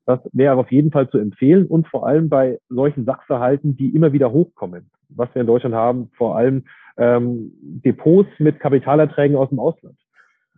Das 0.07 0.21
wäre 0.33 0.57
auf 0.57 0.71
jeden 0.71 0.91
Fall 0.91 1.09
zu 1.09 1.19
empfehlen 1.19 1.67
und 1.67 1.89
vor 1.89 2.07
allem 2.07 2.29
bei 2.29 2.59
solchen 2.69 3.05
Sachverhalten, 3.05 3.77
die 3.77 3.95
immer 3.95 4.13
wieder 4.13 4.33
hochkommen. 4.33 4.91
Was 5.09 5.35
wir 5.35 5.41
in 5.41 5.47
Deutschland 5.47 5.75
haben, 5.75 6.11
vor 6.17 6.37
allem 6.37 6.65
ähm, 6.97 7.53
Depots 7.63 8.29
mit 8.39 8.61
Kapitalerträgen 8.61 9.37
aus 9.37 9.49
dem 9.49 9.61
Ausland. 9.61 9.97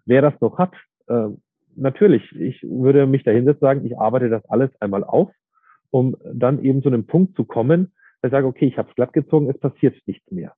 Wer 0.05 0.22
das 0.22 0.40
noch 0.40 0.59
hat, 0.59 0.72
äh, 1.09 1.28
natürlich, 1.76 2.24
ich 2.34 2.62
würde 2.62 3.07
mich 3.07 3.22
dahinsetzen 3.22 3.61
sagen, 3.61 3.86
ich 3.86 3.99
arbeite 3.99 4.28
das 4.28 4.44
alles 4.47 4.70
einmal 4.80 5.05
auf, 5.05 5.30
um 5.90 6.16
dann 6.32 6.62
eben 6.62 6.82
zu 6.82 6.88
einem 6.88 7.07
Punkt 7.07 7.36
zu 7.36 7.44
kommen, 7.44 7.92
dass 8.20 8.30
ich 8.30 8.32
sage, 8.32 8.47
okay, 8.47 8.66
ich 8.66 8.78
habe 8.78 8.88
es 8.88 8.94
glatt 8.94 9.12
gezogen, 9.12 9.49
es 9.49 9.59
passiert 9.59 9.94
nichts 10.07 10.30
mehr. 10.30 10.55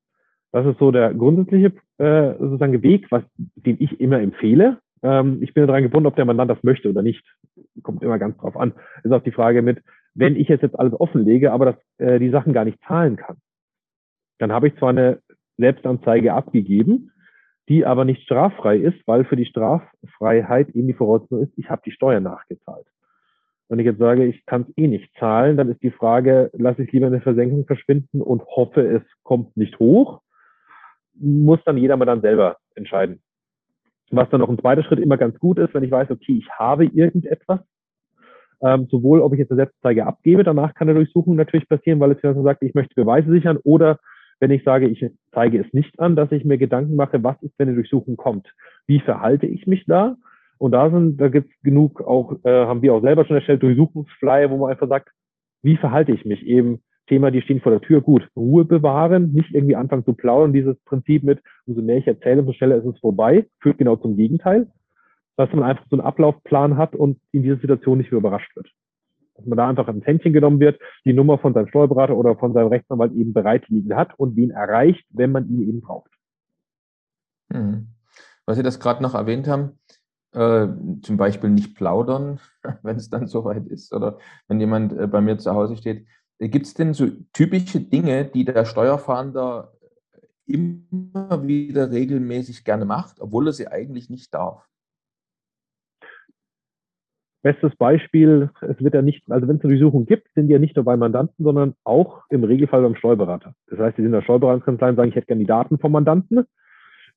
Das 0.53 0.65
ist 0.67 0.79
so 0.79 0.91
der 0.91 1.13
grundsätzliche 1.13 1.73
äh, 1.99 2.35
sozusagen 2.39 2.83
Weg, 2.83 3.11
was, 3.11 3.23
den 3.37 3.77
ich 3.81 4.01
immer 4.01 4.21
empfehle. 4.21 4.79
Ähm, 5.03 5.43
ich 5.43 5.55
bin 5.55 5.67
daran 5.67 5.83
gebunden, 5.83 6.07
ob 6.07 6.17
der 6.17 6.25
Mandant 6.25 6.51
das 6.51 6.63
möchte 6.63 6.89
oder 6.89 7.03
nicht. 7.03 7.25
Kommt 7.83 8.03
immer 8.03 8.19
ganz 8.19 8.37
drauf 8.39 8.57
an. 8.57 8.73
Ist 9.03 9.13
auch 9.13 9.23
die 9.23 9.33
Frage 9.33 9.63
mit, 9.63 9.83
wenn 10.15 10.37
ich 10.37 10.49
jetzt, 10.49 10.63
jetzt 10.63 10.79
alles 10.79 10.99
offenlege, 10.99 11.53
aber 11.53 11.67
das, 11.67 11.77
äh, 11.99 12.19
die 12.19 12.31
Sachen 12.31 12.53
gar 12.53 12.65
nicht 12.65 12.81
zahlen 12.87 13.17
kann, 13.17 13.37
dann 14.39 14.53
habe 14.53 14.69
ich 14.69 14.77
zwar 14.77 14.91
eine 14.91 15.21
Selbstanzeige 15.57 16.33
abgegeben, 16.35 17.13
die 17.69 17.85
aber 17.85 18.05
nicht 18.05 18.23
straffrei 18.23 18.79
ist, 18.79 18.99
weil 19.07 19.25
für 19.25 19.37
die 19.37 19.45
Straffreiheit 19.45 20.71
eben 20.71 20.87
die 20.87 20.95
Voraussetzung 20.95 21.43
ist, 21.43 21.53
ich 21.57 21.69
habe 21.69 21.83
die 21.85 21.93
Steuer 21.93 22.21
nachgezahlt. 22.21 22.87
Wenn 23.69 23.81
ich 23.81 23.85
jetzt 23.85 23.99
sage, 23.99 24.25
ich 24.25 24.47
kann 24.47 24.63
es 24.63 24.79
eh 24.79 24.87
nicht 24.87 25.13
zahlen, 25.19 25.59
dann 25.59 25.69
ist 25.69 25.83
die 25.83 25.91
Frage, 25.91 26.51
lasse 26.55 26.83
ich 26.83 26.93
lieber 26.93 27.09
eine 27.09 27.21
Versenkung 27.21 27.67
verschwinden 27.67 28.23
und 28.23 28.43
hoffe, 28.47 28.81
es 28.81 29.03
kommt 29.23 29.57
nicht 29.57 29.79
hoch, 29.79 30.23
muss 31.13 31.63
dann 31.65 31.77
jeder 31.77 31.97
mal 31.97 32.07
dann 32.07 32.23
selber 32.23 32.57
entscheiden. 32.75 33.21
Was 34.11 34.31
dann 34.31 34.41
noch 34.41 34.49
ein 34.49 34.59
zweiter 34.59 34.83
Schritt 34.83 35.01
immer 35.01 35.17
ganz 35.17 35.39
gut 35.39 35.59
ist, 35.59 35.75
wenn 35.75 35.85
ich 35.85 35.91
weiß, 35.91 36.11
okay, 36.11 36.39
ich 36.39 36.49
habe 36.51 36.87
irgendetwas, 36.87 37.61
ähm, 38.63 38.87
sowohl 38.91 39.21
ob 39.21 39.33
ich 39.33 39.39
jetzt 39.39 39.51
eine 39.51 39.59
Selbstzeige 39.59 40.07
abgebe, 40.07 40.45
danach 40.45 40.75
kann 40.75 40.89
eine 40.89 40.99
Durchsuchung 40.99 41.37
natürlich 41.37 41.69
passieren, 41.69 42.01
weil 42.01 42.13
es 42.13 42.23
ja 42.23 42.35
sagt, 42.35 42.63
ich 42.63 42.75
möchte 42.75 42.95
Beweise 42.95 43.31
sichern, 43.31 43.59
oder 43.63 43.99
wenn 44.41 44.51
ich 44.51 44.65
sage, 44.65 44.89
ich 44.89 45.05
zeige 45.33 45.59
es 45.61 45.73
nicht 45.73 45.99
an, 46.01 46.17
dass 46.17 46.33
ich 46.33 46.45
mir 46.45 46.59
Gedanken 46.59 46.97
mache, 46.97 47.23
was 47.23 47.41
ist, 47.43 47.55
wenn 47.59 47.69
eine 47.69 47.77
Durchsuchung 47.77 48.17
kommt? 48.17 48.53
Wie 48.87 49.01
verhalte 49.01 49.47
ich 49.47 49.67
mich 49.67 49.85
da? 49.87 50.17
Und 50.59 50.73
da 50.73 50.91
sind, 50.91 51.21
da 51.21 51.29
gibt 51.29 51.51
es 51.51 51.63
genug 51.63 52.01
auch, 52.01 52.37
äh, 52.45 52.67
haben 52.67 52.83
wir 52.83 52.95
auch 52.95 53.03
selber 53.03 53.25
schon 53.25 53.37
erstellt, 53.37 53.63
Durchsuchungsflyer, 53.63 54.51
wo 54.51 54.57
man 54.59 54.71
einfach 54.71 54.89
sagt, 54.89 55.11
wie 55.63 55.77
verhalte 55.77 56.13
ich 56.13 56.25
mich? 56.25 56.45
Eben 56.47 56.83
Thema, 57.09 57.31
die 57.31 57.43
stehen 57.43 57.61
vor 57.61 57.73
der 57.73 57.81
Tür, 57.81 58.01
gut, 58.01 58.29
Ruhe 58.37 58.65
bewahren, 58.65 59.33
nicht 59.33 59.55
irgendwie 59.55 59.77
anfangen 59.77 60.05
zu 60.05 60.13
plaudern. 60.13 60.53
Dieses 60.53 60.77
Prinzip 60.85 61.23
mit, 61.23 61.43
umso 61.67 61.83
mehr 61.83 61.99
ich 61.99 62.07
erzähle, 62.07 62.41
umso 62.41 62.53
schneller 62.53 62.77
ist 62.77 62.87
es 62.87 62.99
vorbei, 63.01 63.47
führt 63.61 63.79
genau 63.79 63.97
zum 63.97 64.17
Gegenteil, 64.17 64.69
dass 65.37 65.53
man 65.53 65.65
einfach 65.65 65.85
so 65.91 65.97
einen 65.97 66.07
Ablaufplan 66.07 66.77
hat 66.77 66.95
und 66.95 67.19
in 67.33 67.43
dieser 67.43 67.57
Situation 67.57 67.99
nicht 67.99 68.13
mehr 68.13 68.21
überrascht 68.21 68.55
wird. 68.55 68.71
Dass 69.37 69.47
man 69.47 69.59
da 69.59 69.69
einfach 69.69 69.89
ins 69.89 70.07
Händchen 70.07 70.33
genommen 70.33 70.61
wird, 70.61 70.81
die 71.05 71.13
Nummer 71.13 71.39
von 71.39 71.55
seinem 71.55 71.69
Steuerberater 71.69 72.17
oder 72.17 72.37
von 72.37 72.53
seinem 72.53 72.69
Rechtsanwalt 72.69 73.13
eben 73.13 73.33
bereit 73.33 73.69
liegen 73.69 73.95
hat 73.95 74.19
und 74.19 74.37
wen 74.37 74.51
erreicht, 74.51 75.05
wenn 75.11 75.33
man 75.33 75.49
ihn 75.49 75.69
eben 75.69 75.81
braucht. 75.81 76.11
Hm. 77.53 77.89
Was 78.47 78.57
Sie 78.57 78.63
das 78.63 78.81
gerade 78.81 79.03
noch 79.03 79.15
erwähnt 79.15 79.47
haben, 79.49 79.79
äh, 80.33 80.69
zum 81.03 81.17
Beispiel 81.17 81.51
nicht 81.51 81.77
plaudern, 81.77 82.41
wenn 82.83 82.97
es 82.97 83.11
dann 83.11 83.27
soweit 83.27 83.67
ist 83.67 83.93
oder 83.93 84.19
wenn 84.47 84.61
jemand 84.61 84.93
äh, 84.93 85.07
bei 85.07 85.21
mir 85.21 85.39
zu 85.39 85.53
Hause 85.55 85.77
steht. 85.77 86.07
Äh, 86.39 86.49
Gibt 86.49 86.67
es 86.67 86.75
denn 86.75 86.95
so 86.95 87.09
typische 87.33 87.81
Dinge, 87.81 88.25
die 88.25 88.45
der 88.45 88.65
Steuerfahnder 88.65 89.73
immer 90.47 91.47
wieder 91.47 91.91
regelmäßig 91.91 92.65
gerne 92.65 92.85
macht, 92.85 93.21
obwohl 93.21 93.49
er 93.49 93.53
sie 93.53 93.69
eigentlich 93.69 94.09
nicht 94.09 94.33
darf? 94.33 94.65
Bestes 97.43 97.77
Beispiel, 97.77 98.51
es 98.63 98.83
wird 98.83 98.95
ja 98.95 99.03
nicht, 99.03 99.23
also 99.31 99.47
wenn 99.47 99.57
es 99.57 99.63
eine 99.63 99.71
Durchsuchung 99.71 100.07
gibt, 100.07 100.29
sind 100.35 100.49
die 100.49 100.53
ja 100.53 100.59
nicht 100.59 100.75
nur 100.75 100.85
bei 100.85 100.97
Mandanten, 100.97 101.45
sondern 101.45 101.75
auch 101.85 102.25
im 102.31 102.43
Regelfall 102.43 102.83
beim 102.83 102.97
Steuerberater. 102.97 103.55
Das 103.69 103.79
heißt, 103.79 103.97
die 103.97 104.03
sind 104.03 104.09
in 104.09 104.13
der 104.13 104.23
Steuerberatungskanzlei 104.23 104.91
und 104.91 104.97
sagen, 104.97 105.09
ich 105.11 105.15
hätte 105.15 105.27
gerne 105.29 105.41
die 105.41 105.47
Daten 105.47 105.79
vom 105.79 105.93
Mandanten, 105.93 106.45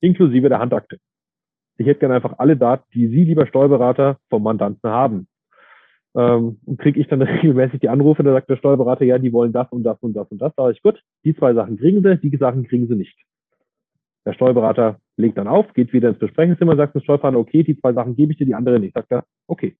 inklusive 0.00 0.48
der 0.48 0.60
Handakte. 0.60 0.98
Ich 1.76 1.86
hätte 1.86 2.00
gerne 2.00 2.14
einfach 2.14 2.38
alle 2.38 2.56
Daten, 2.56 2.84
die 2.94 3.08
Sie, 3.08 3.24
lieber 3.24 3.46
Steuerberater, 3.46 4.18
vom 4.30 4.44
Mandanten 4.44 4.88
haben. 4.90 5.26
Ähm, 6.14 6.58
und 6.66 6.78
kriege 6.78 7.00
ich 7.00 7.08
dann 7.08 7.22
regelmäßig 7.22 7.80
die 7.80 7.88
Anrufe, 7.88 8.22
da 8.22 8.32
sagt 8.32 8.50
der 8.50 8.56
Steuerberater, 8.56 9.04
ja, 9.04 9.18
die 9.18 9.32
wollen 9.32 9.52
das 9.52 9.70
und 9.70 9.82
das 9.82 9.98
und 10.00 10.14
das 10.14 10.30
und 10.30 10.40
das. 10.40 10.52
Da 10.56 10.64
sage 10.64 10.74
ich, 10.76 10.82
gut, 10.82 11.02
die 11.24 11.34
zwei 11.34 11.54
Sachen 11.54 11.78
kriegen 11.78 12.02
Sie, 12.02 12.30
die 12.30 12.36
Sachen 12.36 12.64
kriegen 12.64 12.86
Sie 12.86 12.94
nicht. 12.94 13.18
Der 14.24 14.34
Steuerberater 14.34 14.98
legt 15.16 15.38
dann 15.38 15.48
auf, 15.48 15.72
geht 15.74 15.92
wieder 15.92 16.10
ins 16.10 16.18
Besprechungszimmer, 16.18 16.76
sagt 16.76 16.94
dem 16.94 17.02
Steuerberater, 17.02 17.38
okay, 17.38 17.62
die 17.62 17.78
zwei 17.78 17.92
Sachen 17.92 18.14
gebe 18.14 18.32
ich 18.32 18.38
dir, 18.38 18.46
die 18.46 18.54
andere 18.54 18.78
nicht. 18.78 18.94
Sagt 18.94 19.10
er, 19.10 19.24
okay. 19.46 19.76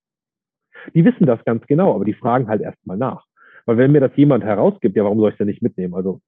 Die 0.93 1.05
wissen 1.05 1.25
das 1.25 1.43
ganz 1.45 1.65
genau, 1.65 1.95
aber 1.95 2.03
die 2.03 2.13
fragen 2.13 2.47
halt 2.47 2.61
erstmal 2.61 2.97
nach. 2.97 3.25
Weil 3.65 3.77
wenn 3.77 3.91
mir 3.93 4.01
das 4.01 4.15
jemand 4.15 4.43
herausgibt, 4.43 4.95
ja, 4.95 5.03
warum 5.03 5.19
soll 5.19 5.29
ich 5.29 5.35
es 5.35 5.37
denn 5.37 5.47
nicht 5.47 5.61
mitnehmen? 5.61 5.93
Also 5.93 6.19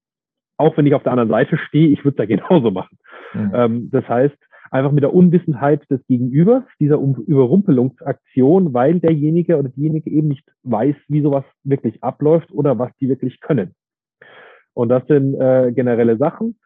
auch 0.56 0.76
wenn 0.76 0.86
ich 0.86 0.94
auf 0.94 1.02
der 1.02 1.12
anderen 1.12 1.28
Seite 1.28 1.58
stehe, 1.58 1.88
ich 1.88 2.04
würde 2.04 2.22
es 2.22 2.28
ja 2.28 2.36
genauso 2.36 2.70
machen. 2.70 2.98
Mhm. 3.34 3.52
Ähm, 3.54 3.90
das 3.90 4.08
heißt, 4.08 4.36
einfach 4.70 4.92
mit 4.92 5.02
der 5.02 5.14
Unwissenheit 5.14 5.88
des 5.90 6.04
Gegenübers, 6.06 6.64
dieser 6.80 6.98
Überrumpelungsaktion, 6.98 8.74
weil 8.74 9.00
derjenige 9.00 9.58
oder 9.58 9.68
diejenige 9.68 10.10
eben 10.10 10.28
nicht 10.28 10.44
weiß, 10.62 10.96
wie 11.08 11.22
sowas 11.22 11.44
wirklich 11.64 12.02
abläuft 12.02 12.50
oder 12.52 12.78
was 12.78 12.90
die 13.00 13.08
wirklich 13.08 13.40
können. 13.40 13.74
Und 14.74 14.90
das 14.90 15.06
sind 15.06 15.34
äh, 15.34 15.72
generelle 15.72 16.16
Sachen. 16.16 16.58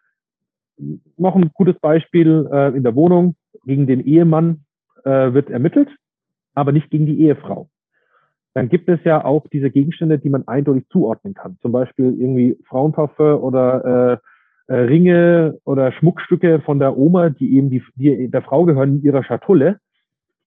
Noch 1.16 1.36
ein 1.36 1.50
gutes 1.54 1.78
Beispiel 1.78 2.48
äh, 2.50 2.76
in 2.76 2.82
der 2.82 2.94
Wohnung. 2.96 3.36
Gegen 3.64 3.86
den 3.86 4.00
Ehemann 4.00 4.64
äh, 5.04 5.32
wird 5.32 5.50
ermittelt, 5.50 5.88
aber 6.54 6.72
nicht 6.72 6.90
gegen 6.90 7.06
die 7.06 7.20
Ehefrau. 7.20 7.68
Dann 8.54 8.68
gibt 8.68 8.88
es 8.88 8.98
ja 9.04 9.24
auch 9.24 9.46
diese 9.48 9.70
Gegenstände, 9.70 10.18
die 10.18 10.30
man 10.30 10.48
eindeutig 10.48 10.88
zuordnen 10.88 11.34
kann. 11.34 11.58
Zum 11.62 11.72
Beispiel 11.72 12.16
irgendwie 12.18 12.58
Frauentaufe 12.66 13.40
oder 13.40 14.14
äh, 14.14 14.29
Ringe 14.74 15.58
oder 15.64 15.92
Schmuckstücke 15.92 16.60
von 16.60 16.78
der 16.78 16.96
Oma, 16.96 17.30
die 17.30 17.56
eben 17.56 17.70
die, 17.70 17.82
die 17.96 18.28
der 18.30 18.42
Frau 18.42 18.64
gehören, 18.64 18.96
in 18.96 19.02
ihrer 19.02 19.24
Schatulle, 19.24 19.80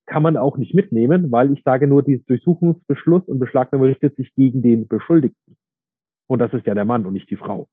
kann 0.05 0.23
man 0.23 0.37
auch 0.37 0.57
nicht 0.57 0.73
mitnehmen, 0.73 1.31
weil 1.31 1.51
ich 1.51 1.61
sage 1.63 1.87
nur, 1.87 2.03
dieses 2.03 2.25
Durchsuchungsbeschluss 2.25 3.23
und 3.23 3.39
Beschlagnahme 3.39 3.87
richtet 3.87 4.15
sich 4.15 4.33
gegen 4.35 4.61
den 4.61 4.87
Beschuldigten. 4.87 5.57
Und 6.27 6.39
das 6.39 6.53
ist 6.53 6.65
ja 6.65 6.73
der 6.73 6.85
Mann 6.85 7.05
und 7.05 7.13
nicht 7.13 7.29
die 7.29 7.35
Frau. 7.35 7.67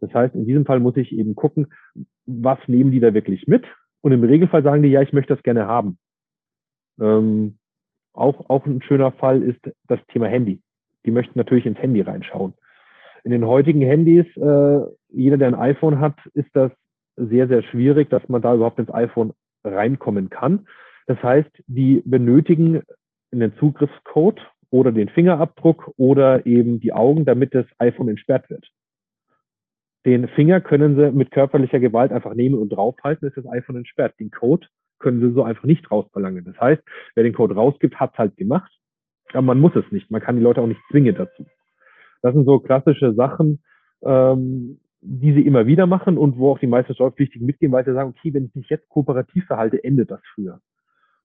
Das 0.00 0.12
heißt, 0.12 0.34
in 0.34 0.46
diesem 0.46 0.66
Fall 0.66 0.80
muss 0.80 0.96
ich 0.96 1.12
eben 1.12 1.34
gucken, 1.34 1.68
was 2.26 2.58
nehmen 2.66 2.90
die 2.90 3.00
da 3.00 3.14
wirklich 3.14 3.46
mit? 3.46 3.64
Und 4.02 4.12
im 4.12 4.22
Regelfall 4.22 4.62
sagen 4.62 4.82
die, 4.82 4.90
ja, 4.90 5.02
ich 5.02 5.12
möchte 5.12 5.34
das 5.34 5.42
gerne 5.42 5.66
haben. 5.66 5.98
Ähm, 7.00 7.58
auch, 8.12 8.48
auch 8.48 8.66
ein 8.66 8.82
schöner 8.82 9.12
Fall 9.12 9.42
ist 9.42 9.60
das 9.88 10.00
Thema 10.12 10.26
Handy. 10.26 10.60
Die 11.04 11.10
möchten 11.10 11.38
natürlich 11.38 11.66
ins 11.66 11.78
Handy 11.78 12.00
reinschauen. 12.00 12.54
In 13.26 13.32
den 13.32 13.44
heutigen 13.44 13.80
Handys, 13.80 14.24
äh, 14.36 14.80
jeder, 15.08 15.36
der 15.36 15.48
ein 15.48 15.56
iPhone 15.56 15.98
hat, 15.98 16.14
ist 16.34 16.48
das 16.52 16.70
sehr, 17.16 17.48
sehr 17.48 17.64
schwierig, 17.64 18.08
dass 18.08 18.22
man 18.28 18.40
da 18.40 18.54
überhaupt 18.54 18.78
ins 18.78 18.94
iPhone 18.94 19.32
reinkommen 19.64 20.30
kann. 20.30 20.68
Das 21.08 21.20
heißt, 21.24 21.50
die 21.66 22.04
benötigen 22.04 22.84
einen 23.32 23.52
Zugriffscode 23.56 24.40
oder 24.70 24.92
den 24.92 25.08
Fingerabdruck 25.08 25.90
oder 25.96 26.46
eben 26.46 26.78
die 26.78 26.92
Augen, 26.92 27.24
damit 27.24 27.52
das 27.52 27.66
iPhone 27.78 28.10
entsperrt 28.10 28.48
wird. 28.48 28.64
Den 30.04 30.28
Finger 30.28 30.60
können 30.60 30.94
sie 30.94 31.10
mit 31.10 31.32
körperlicher 31.32 31.80
Gewalt 31.80 32.12
einfach 32.12 32.34
nehmen 32.34 32.56
und 32.56 32.68
draufhalten, 32.68 33.26
ist 33.26 33.36
das 33.36 33.48
iPhone 33.48 33.78
entsperrt. 33.78 34.14
Den 34.20 34.30
Code 34.30 34.68
können 35.00 35.20
sie 35.20 35.34
so 35.34 35.42
einfach 35.42 35.64
nicht 35.64 35.90
rausverlangen. 35.90 36.44
Das 36.44 36.60
heißt, 36.60 36.82
wer 37.16 37.24
den 37.24 37.34
Code 37.34 37.56
rausgibt, 37.56 37.98
hat 37.98 38.12
es 38.12 38.18
halt 38.18 38.36
gemacht. 38.36 38.70
Aber 39.32 39.42
man 39.42 39.58
muss 39.58 39.74
es 39.74 39.90
nicht. 39.90 40.12
Man 40.12 40.20
kann 40.20 40.36
die 40.36 40.42
Leute 40.42 40.60
auch 40.60 40.68
nicht 40.68 40.80
zwingen 40.92 41.16
dazu. 41.16 41.44
Das 42.26 42.34
sind 42.34 42.44
so 42.44 42.58
klassische 42.58 43.14
Sachen, 43.14 43.62
ähm, 44.02 44.80
die 45.00 45.32
sie 45.32 45.46
immer 45.46 45.66
wieder 45.66 45.86
machen 45.86 46.18
und 46.18 46.38
wo 46.38 46.50
auch 46.50 46.58
die 46.58 46.66
meisten 46.66 46.92
Steuerpflichtigen 46.92 47.46
mitgehen, 47.46 47.70
weil 47.70 47.84
sie 47.84 47.94
sagen, 47.94 48.10
okay, 48.10 48.34
wenn 48.34 48.46
ich 48.46 48.54
mich 48.56 48.68
jetzt 48.68 48.88
kooperativ 48.88 49.46
verhalte, 49.46 49.82
endet 49.84 50.10
das 50.10 50.20
früher. 50.34 50.60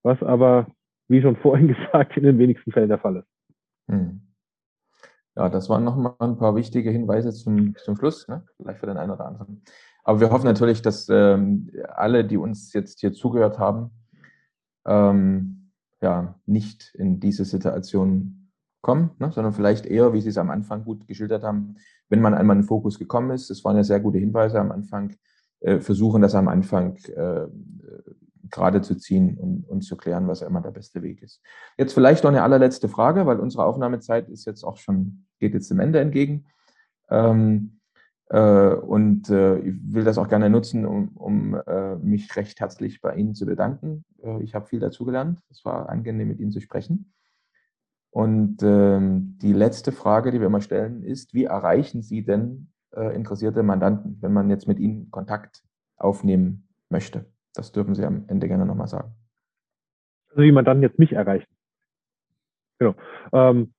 Was 0.04 0.22
aber, 0.22 0.68
wie 1.08 1.22
schon 1.22 1.36
vorhin 1.42 1.70
gesagt, 1.70 2.18
in 2.18 2.24
den 2.24 2.38
wenigsten 2.38 2.72
Fällen 2.72 2.90
der 2.90 3.00
Fall 3.00 3.18
ist. 3.18 3.28
Hm. 3.88 4.22
Ja, 5.36 5.50
das 5.50 5.70
waren 5.70 5.84
nochmal 5.84 6.14
ein 6.20 6.38
paar 6.38 6.56
wichtige 6.56 6.92
Hinweise 6.92 7.32
zum, 7.32 7.76
zum 7.78 7.96
Schluss, 7.96 8.28
ne? 8.28 8.44
vielleicht 8.58 8.80
für 8.80 8.86
den 8.86 8.98
einen 8.98 9.12
oder 9.12 9.26
anderen. 9.26 9.64
Aber 10.04 10.20
wir 10.20 10.30
hoffen 10.30 10.46
natürlich, 10.46 10.84
dass 10.84 11.10
ähm, 11.10 11.72
alle, 11.88 12.26
die 12.26 12.38
uns 12.38 12.74
jetzt 12.74 13.00
hier 13.00 13.14
zugehört 13.14 13.58
haben, 13.58 13.90
ähm, 14.86 15.72
ja, 16.02 16.36
nicht 16.46 16.94
in 16.96 17.20
diese 17.20 17.46
Situation 17.46 18.41
kommen, 18.82 19.12
ne, 19.20 19.32
sondern 19.32 19.54
vielleicht 19.54 19.86
eher, 19.86 20.14
wie 20.14 20.22
Sie 20.22 20.30
es 20.30 20.38
am 20.38 20.50
Anfang 20.50 20.84
gut 20.84 21.08
geschildert 21.08 21.44
haben, 21.44 21.76
wenn 22.10 22.22
man 22.22 22.34
einmal 22.34 22.56
in 22.56 22.64
den 22.64 22.68
Fokus 22.68 23.00
gekommen 23.00 23.32
ist, 23.32 23.50
das 23.50 23.64
waren 23.64 23.78
ja 23.78 23.84
sehr 23.84 24.00
gute 24.00 24.18
Hinweise 24.18 24.60
am 24.60 24.72
Anfang, 24.72 25.16
äh, 25.62 25.80
versuchen 25.80 26.22
das 26.22 26.36
am 26.36 26.48
Anfang 26.48 26.98
äh, 27.16 27.48
gerade 28.50 28.82
zu 28.82 28.96
ziehen 28.96 29.38
und, 29.38 29.68
und 29.68 29.82
zu 29.82 29.96
klären, 29.96 30.28
was 30.28 30.42
immer 30.42 30.62
der 30.62 30.72
beste 30.72 31.02
Weg 31.02 31.22
ist. 31.22 31.42
Jetzt 31.78 31.94
vielleicht 31.94 32.24
noch 32.24 32.32
eine 32.32 32.44
allerletzte 32.44 32.90
Frage, 32.90 33.26
weil 33.26 33.40
unsere 33.40 33.66
Aufnahmezeit 33.66 34.30
ist 34.30 34.46
jetzt 34.46 34.64
auch 34.64 34.78
schon, 34.78 35.26
geht 35.40 35.54
jetzt 35.54 35.72
dem 35.72 35.80
Ende 35.80 36.00
entgegen. 36.00 36.46
Ähm, 37.10 37.80
äh, 38.32 38.74
und 38.74 39.30
äh, 39.30 39.60
ich 39.60 39.76
will 39.94 40.04
das 40.04 40.18
auch 40.18 40.30
gerne 40.30 40.50
nutzen, 40.50 40.86
um, 40.86 41.10
um 41.16 41.56
äh, 41.68 41.96
mich 41.98 42.36
recht 42.36 42.60
herzlich 42.60 43.02
bei 43.02 43.16
Ihnen 43.16 43.36
zu 43.36 43.46
bedanken. 43.46 44.06
Ich 44.42 44.54
habe 44.54 44.68
viel 44.68 44.80
dazugelernt. 44.80 45.40
Es 45.50 45.66
war 45.66 45.90
angenehm, 45.90 46.28
mit 46.28 46.40
Ihnen 46.40 46.52
zu 46.52 46.62
sprechen. 46.62 47.12
Und 48.12 48.62
ähm, 48.62 49.38
die 49.42 49.54
letzte 49.54 49.94
Frage, 49.94 50.32
die 50.32 50.40
wir 50.40 50.48
immer 50.48 50.62
stellen, 50.62 51.02
ist, 51.02 51.34
wie 51.34 51.46
erreichen 51.46 52.02
Sie 52.02 52.24
denn 52.24 52.68
äh, 52.94 53.16
interessierte 53.16 53.64
Mandanten, 53.64 54.18
wenn 54.22 54.34
man 54.34 54.50
jetzt 54.50 54.68
mit 54.68 54.80
ihnen 54.80 55.10
Kontakt 55.12 55.64
aufnehmen 55.96 56.68
möchte? 56.90 57.26
Das 57.56 57.72
dürfen 57.72 57.96
Sie 57.96 58.04
am 58.04 58.26
Ende 58.28 58.50
gerne 58.50 58.66
nochmal 58.66 58.88
sagen. 58.88 59.16
Also 60.30 60.42
wie 60.42 60.52
Mandanten 60.52 60.84
jetzt 60.84 61.00
mich 61.00 61.14
erreichen. 61.14 61.48
Genau. 62.80 62.96
Ähm, 63.32 63.74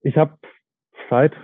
ich 0.00 0.16
habe 0.16 0.38
seit, 1.10 1.34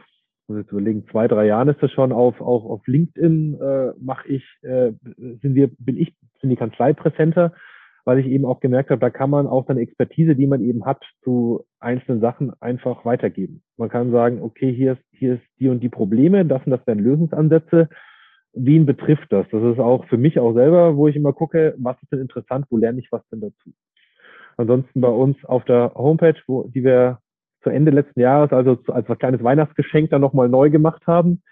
muss 0.47 0.59
jetzt 0.59 0.73
überlegen, 0.73 1.07
zwei, 1.11 1.29
drei 1.29 1.47
Jahren 1.47 1.69
ist 1.69 1.83
das 1.83 1.93
schon 1.93 2.13
auf, 2.13 2.41
auch 2.41 2.65
auf 2.65 2.87
LinkedIn 2.87 3.61
äh, 3.61 3.93
mache 3.99 4.29
ich, 4.29 4.45
äh, 4.63 4.93
sind 5.03 5.55
wir, 5.55 5.69
bin 5.79 5.99
ich, 5.99 6.17
sind 6.41 6.49
die 6.49 6.57
Kanzlei 6.57 6.95
präsenter 6.95 7.53
weil 8.07 8.21
ich 8.21 8.27
eben 8.27 8.47
auch 8.47 8.61
gemerkt 8.61 8.91
habe, 8.91 9.01
da 9.01 9.11
kann 9.11 9.31
man 9.31 9.49
auch 9.49 9.67
seine 9.67 9.81
Expertise, 9.81 10.37
die 10.37 10.47
man 10.47 10.63
eben 10.63 10.87
hat, 10.87 11.03
zu 11.23 11.65
einzelnen 11.81 12.21
Sachen 12.21 12.53
einfach 12.61 13.05
weitergeben. 13.05 13.63
Man 13.77 13.89
kann 13.89 14.13
sagen, 14.13 14.41
okay, 14.41 14.73
hier 14.73 14.93
ist, 14.93 15.03
hier 15.11 15.35
ist 15.35 15.43
die 15.59 15.69
und 15.69 15.81
die 15.81 15.89
Probleme, 15.89 16.47
das 16.47 16.65
und 16.65 16.71
das 16.71 16.87
wären 16.87 17.01
Lösungsansätze. 17.01 17.89
wen 18.53 18.87
betrifft 18.87 19.33
das? 19.33 19.47
Das 19.51 19.63
ist 19.63 19.81
auch 19.81 20.07
für 20.07 20.19
mich 20.19 20.39
auch 20.39 20.55
selber, 20.55 20.97
wo 20.97 21.09
ich 21.09 21.17
immer 21.17 21.33
gucke, 21.33 21.75
was 21.79 22.01
ist 22.01 22.13
denn 22.13 22.21
interessant, 22.21 22.67
wo 22.71 22.77
lerne 22.77 23.01
ich 23.01 23.11
was 23.11 23.29
denn 23.31 23.41
dazu? 23.41 23.73
Ansonsten 24.57 25.01
bei 25.01 25.09
uns 25.09 25.45
auf 25.45 25.65
der 25.65 25.93
Homepage, 25.97 26.41
wo, 26.47 26.69
die 26.69 26.85
wir 26.85 27.19
zu 27.63 27.71
Ende 27.71 27.91
letzten 27.91 28.21
Jahres, 28.21 28.53
also 28.53 28.79
als 28.87 29.07
kleines 29.19 29.43
Weihnachtsgeschenk 29.43 30.11
dann 30.11 30.21
nochmal 30.21 30.49
neu 30.49 30.71
gemacht 30.71 31.09
haben, 31.09 31.43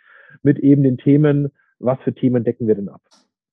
mit 0.44 0.60
eben 0.60 0.84
den 0.84 0.98
Themen, 0.98 1.50
was 1.80 1.98
für 2.04 2.14
Themen 2.14 2.44
decken 2.44 2.68
wir 2.68 2.76
denn 2.76 2.88
ab? 2.88 3.02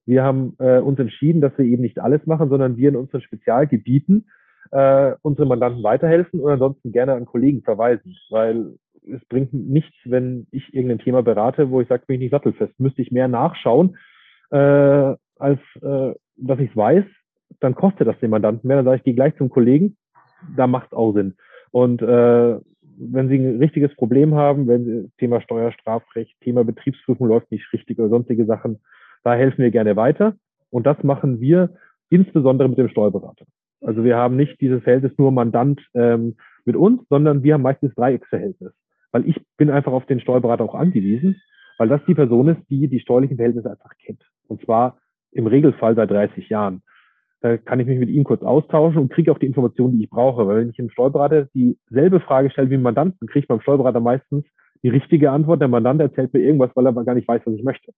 Wir 0.06 0.24
haben 0.24 0.56
äh, 0.60 0.80
uns 0.80 1.00
entschieden, 1.00 1.42
dass 1.42 1.58
wir 1.58 1.66
eben 1.66 1.82
nicht 1.82 2.00
alles 2.00 2.26
machen, 2.26 2.50
sondern 2.50 2.78
wir 2.78 2.90
in 2.90 2.96
unseren 2.96 3.22
Spezialgebieten 3.22 4.26
äh, 4.72 5.14
unsere 5.22 5.48
Mandanten 5.48 5.84
weiterhelfen 5.84 6.40
und 6.40 6.52
ansonsten 6.52 6.92
gerne 6.92 7.14
an 7.14 7.26
Kollegen 7.26 7.62
verweisen, 7.62 8.16
weil 8.30 8.78
es 9.08 9.24
bringt 9.26 9.54
nichts, 9.54 9.96
wenn 10.06 10.48
ich 10.52 10.74
irgendein 10.74 11.00
Thema 11.00 11.24
berate, 11.24 11.70
wo 11.70 11.82
ich 11.82 11.88
sage, 11.88 12.04
bin 12.08 12.16
ich 12.16 12.22
nicht 12.22 12.32
sattelfest. 12.32 12.80
Müsste 12.80 13.02
ich 13.02 13.12
mehr 13.12 13.28
nachschauen, 13.28 13.98
äh, 14.52 15.16
als 15.38 15.60
äh, 15.82 16.14
dass 16.38 16.60
ich 16.60 16.70
es 16.70 16.78
weiß, 16.78 17.06
dann 17.60 17.76
kostet 17.76 18.08
das 18.08 18.20
den 18.20 18.30
Mandanten 18.30 18.68
mehr. 18.68 18.78
Dann 18.78 18.86
sage 18.86 18.98
ich, 18.98 19.04
gehe 19.04 19.16
gleich 19.16 19.36
zum 19.38 19.50
Kollegen, 19.50 19.98
da 20.56 20.68
macht 20.68 20.94
auch 20.94 21.14
Sinn. 21.14 21.36
Und 21.72 22.02
äh, 22.02 22.60
wenn 22.98 23.30
Sie 23.30 23.38
ein 23.38 23.58
richtiges 23.58 23.96
Problem 23.96 24.36
haben, 24.36 24.68
wenn 24.68 24.86
Sie 24.86 25.12
Thema 25.18 25.42
Steuerstrafrecht, 25.42 26.40
Thema 26.42 26.64
Betriebsprüfung 26.64 27.28
läuft 27.28 27.52
nicht 27.52 27.72
richtig 27.74 27.98
oder 28.00 28.10
sonstige 28.10 28.46
Sachen, 28.46 28.80
da 29.24 29.34
helfen 29.36 29.64
wir 29.64 29.72
gerne 29.72 29.96
weiter. 29.96 30.36
Und 30.70 30.86
das 30.86 31.02
machen 31.04 31.40
wir 31.40 31.72
insbesondere 32.10 32.70
mit 32.70 32.78
dem 32.78 32.90
Steuerberater. 32.90 33.46
Also 33.82 34.04
wir 34.04 34.16
haben 34.16 34.36
nicht 34.36 34.62
dieses 34.62 34.84
Verhältnis 34.84 35.14
nur 35.18 35.32
Mandant 35.32 35.82
ähm, 35.94 36.36
mit 36.66 36.76
uns, 36.76 37.02
sondern 37.10 37.44
wir 37.44 37.56
haben 37.56 37.64
meistens 37.64 37.94
Dreiecksverhältnis. 37.96 38.74
Weil 39.12 39.28
ich 39.28 39.42
bin 39.58 39.70
einfach 39.70 39.92
auf 39.92 40.06
den 40.06 40.20
Steuerberater 40.20 40.64
auch 40.64 40.76
angewiesen, 40.76 41.42
weil 41.78 41.90
das 41.90 42.02
die 42.08 42.14
Person 42.14 42.50
ist, 42.50 42.62
die 42.70 42.88
die 42.88 43.00
steuerlichen 43.00 43.38
Verhältnisse 43.38 43.72
einfach 43.72 43.92
kennt. 43.98 44.24
Und 44.48 44.62
zwar 44.64 45.00
im 45.32 45.48
Regelfall 45.48 45.96
seit 45.96 46.12
30 46.12 46.50
Jahren. 46.50 46.84
Da 47.42 47.58
kann 47.58 47.80
ich 47.80 47.88
mich 47.88 47.98
mit 47.98 48.10
ihm 48.10 48.24
kurz 48.24 48.44
austauschen 48.44 49.02
und 49.02 49.12
kriege 49.12 49.32
auch 49.32 49.40
die 49.40 49.48
Informationen, 49.48 49.98
die 49.98 50.04
ich 50.04 50.10
brauche. 50.10 50.46
Weil 50.48 50.58
wenn 50.58 50.70
ich 50.70 50.76
dem 50.76 50.92
Steuerberater 50.92 51.48
dieselbe 51.56 52.20
Frage 52.20 52.52
stelle 52.52 52.70
wie 52.70 52.76
dem 52.76 52.84
Mandanten, 52.84 53.28
kriege 53.28 53.40
ich 53.40 53.48
beim 53.48 53.62
Steuerberater 53.62 54.00
meistens 54.00 54.46
die 54.84 54.90
richtige 54.90 55.32
Antwort. 55.32 55.60
Der 55.60 55.68
Mandant 55.68 56.02
erzählt 56.02 56.34
mir 56.34 56.42
irgendwas, 56.42 56.70
weil 56.76 56.86
er 56.86 56.90
aber 56.90 57.04
gar 57.04 57.16
nicht 57.16 57.28
weiß, 57.28 57.42
was 57.46 57.56
ich 57.56 57.64
möchte. 57.64 57.94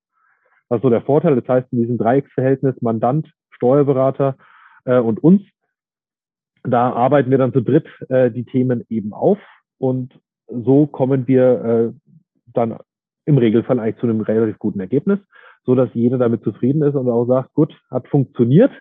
Das 0.70 0.78
ist 0.78 0.84
so 0.84 0.90
der 0.90 1.02
Vorteil. 1.02 1.36
Das 1.36 1.48
heißt, 1.48 1.72
in 1.72 1.80
diesem 1.80 1.98
Dreiecksverhältnis 1.98 2.82
Mandant, 2.82 3.32
Steuerberater 3.52 4.38
äh, 4.86 5.00
und 5.00 5.24
uns, 5.24 5.42
da 6.64 6.92
arbeiten 6.92 7.30
wir 7.30 7.38
dann 7.38 7.54
zu 7.54 7.62
dritt 7.62 7.88
äh, 8.10 8.32
die 8.32 8.46
Themen 8.46 8.84
eben 8.90 9.14
auf 9.14 9.38
und 9.78 10.18
so 10.48 10.88
kommen 10.88 11.28
wir 11.28 11.66
äh, 11.66 12.12
dann 12.54 12.78
im 13.26 13.38
Regelfall 13.38 13.80
eigentlich 13.80 13.98
zu 13.98 14.08
einem 14.08 14.22
relativ 14.22 14.60
guten 14.60 14.80
Ergebnis, 14.80 15.20
so 15.66 15.76
dass 15.76 15.90
jeder 15.94 16.18
damit 16.18 16.44
zufrieden 16.44 16.82
ist 16.82 16.96
und 16.96 17.10
auch 17.10 17.26
sagt, 17.26 17.54
gut, 17.54 17.74
hat 17.90 18.08
funktioniert. 18.08 18.72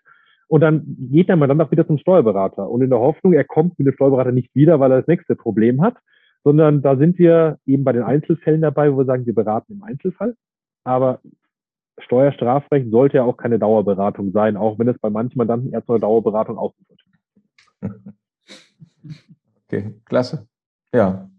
Und 0.49 0.61
dann 0.61 0.85
geht 1.11 1.28
der 1.28 1.37
Mandant 1.37 1.62
auch 1.62 1.70
wieder 1.70 1.87
zum 1.87 1.99
Steuerberater 1.99 2.68
und 2.68 2.83
in 2.83 2.91
der 2.91 2.99
Hoffnung, 2.99 3.33
er 3.33 3.45
kommt 3.45 3.78
mit 3.78 3.87
dem 3.87 3.95
Steuerberater 3.95 4.33
nicht 4.33 4.55
wieder, 4.55 4.80
weil 4.80 4.93
er 4.93 4.99
das 4.99 5.09
nächste 5.09 5.35
Problem 5.35 5.80
hat, 5.80 5.97
sondern 6.45 6.83
da 6.83 6.97
sind 6.97 7.18
wir 7.18 7.59
eben 7.66 7.85
bei 7.85 7.93
den 7.93 8.03
Einzelfällen 8.03 8.61
dabei, 8.61 8.93
wo 8.93 8.99
wir 8.99 9.05
sagen, 9.05 9.26
wir 9.26 9.35
beraten 9.35 9.72
im 9.72 9.83
Einzelfall. 9.83 10.35
Aber 10.85 11.20
Steuerstrafrecht 11.99 12.90
sollte 12.90 13.18
ja 13.18 13.24
auch 13.24 13.36
keine 13.36 13.59
Dauerberatung 13.59 14.32
sein, 14.32 14.57
auch 14.57 14.78
wenn 14.78 14.88
es 14.88 14.99
bei 14.99 15.11
manchen 15.11 15.38
Mandanten 15.38 15.72
erst 15.72 15.88
eine 15.88 16.01
Dauerberatung 16.01 16.59
ausgeführt 16.59 17.01
wird. 17.80 17.95
Okay, 19.72 19.95
klasse. 20.05 20.47
Ja, 20.93 21.30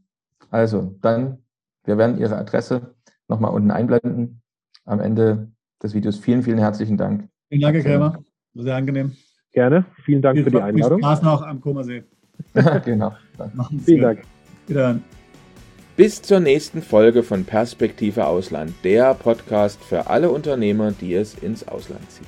also 0.50 0.96
dann, 1.02 1.38
wir 1.84 2.00
werden 2.00 2.18
Ihre 2.18 2.36
Adresse 2.36 2.96
nochmal 3.28 3.54
unten 3.54 3.70
einblenden 3.70 4.42
am 4.86 5.00
Ende 5.00 5.52
des 5.84 5.94
Videos. 5.94 6.18
Vielen, 6.18 6.42
vielen 6.42 6.58
herzlichen 6.58 6.98
Dank. 6.98 7.30
Vielen 7.50 7.62
Dank, 7.62 7.76
Herr 7.76 7.84
Krämer. 7.84 8.24
Sehr 8.56 8.76
angenehm. 8.76 9.16
Gerne. 9.52 9.86
Vielen 10.04 10.24
Dank 10.24 10.38
viel, 10.38 10.46
für 10.46 10.52
die 10.52 10.62
Einladung. 10.62 10.98
Viel 10.98 11.06
Spaß 11.06 11.22
noch 11.22 11.44
am 11.44 11.62
Kummersee. 11.62 12.04
genau. 12.86 13.14
Vielen 13.86 14.02
Dank. 14.02 14.24
Wiederhören. 14.66 15.04
Bis 15.96 16.24
zur 16.24 16.40
nächsten 16.40 16.82
Folge 16.82 17.22
von 17.22 17.46
Perspektive 17.46 18.26
Ausland, 18.26 18.74
der 18.84 19.14
Podcast 19.14 19.80
für 19.84 20.08
alle 20.08 20.32
Unternehmer, 20.32 20.92
die 20.92 21.14
es 21.14 21.36
ins 21.36 21.68
Ausland 21.68 22.10
ziehen. 22.10 22.26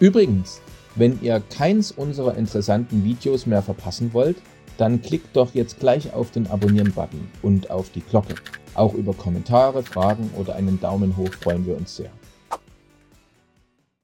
Übrigens, 0.00 0.62
wenn 0.94 1.20
ihr 1.20 1.42
keins 1.54 1.92
unserer 1.92 2.34
interessanten 2.38 3.04
Videos 3.04 3.44
mehr 3.44 3.60
verpassen 3.60 4.14
wollt, 4.14 4.38
dann 4.78 5.02
klickt 5.02 5.36
doch 5.36 5.52
jetzt 5.54 5.80
gleich 5.80 6.14
auf 6.14 6.30
den 6.30 6.46
Abonnieren-Button 6.46 7.28
und 7.42 7.70
auf 7.70 7.90
die 7.90 8.00
Glocke. 8.00 8.36
Auch 8.72 8.94
über 8.94 9.12
Kommentare, 9.12 9.82
Fragen 9.82 10.30
oder 10.38 10.54
einen 10.54 10.80
Daumen 10.80 11.14
hoch 11.18 11.32
freuen 11.42 11.66
wir 11.66 11.76
uns 11.76 11.96
sehr. 11.96 12.10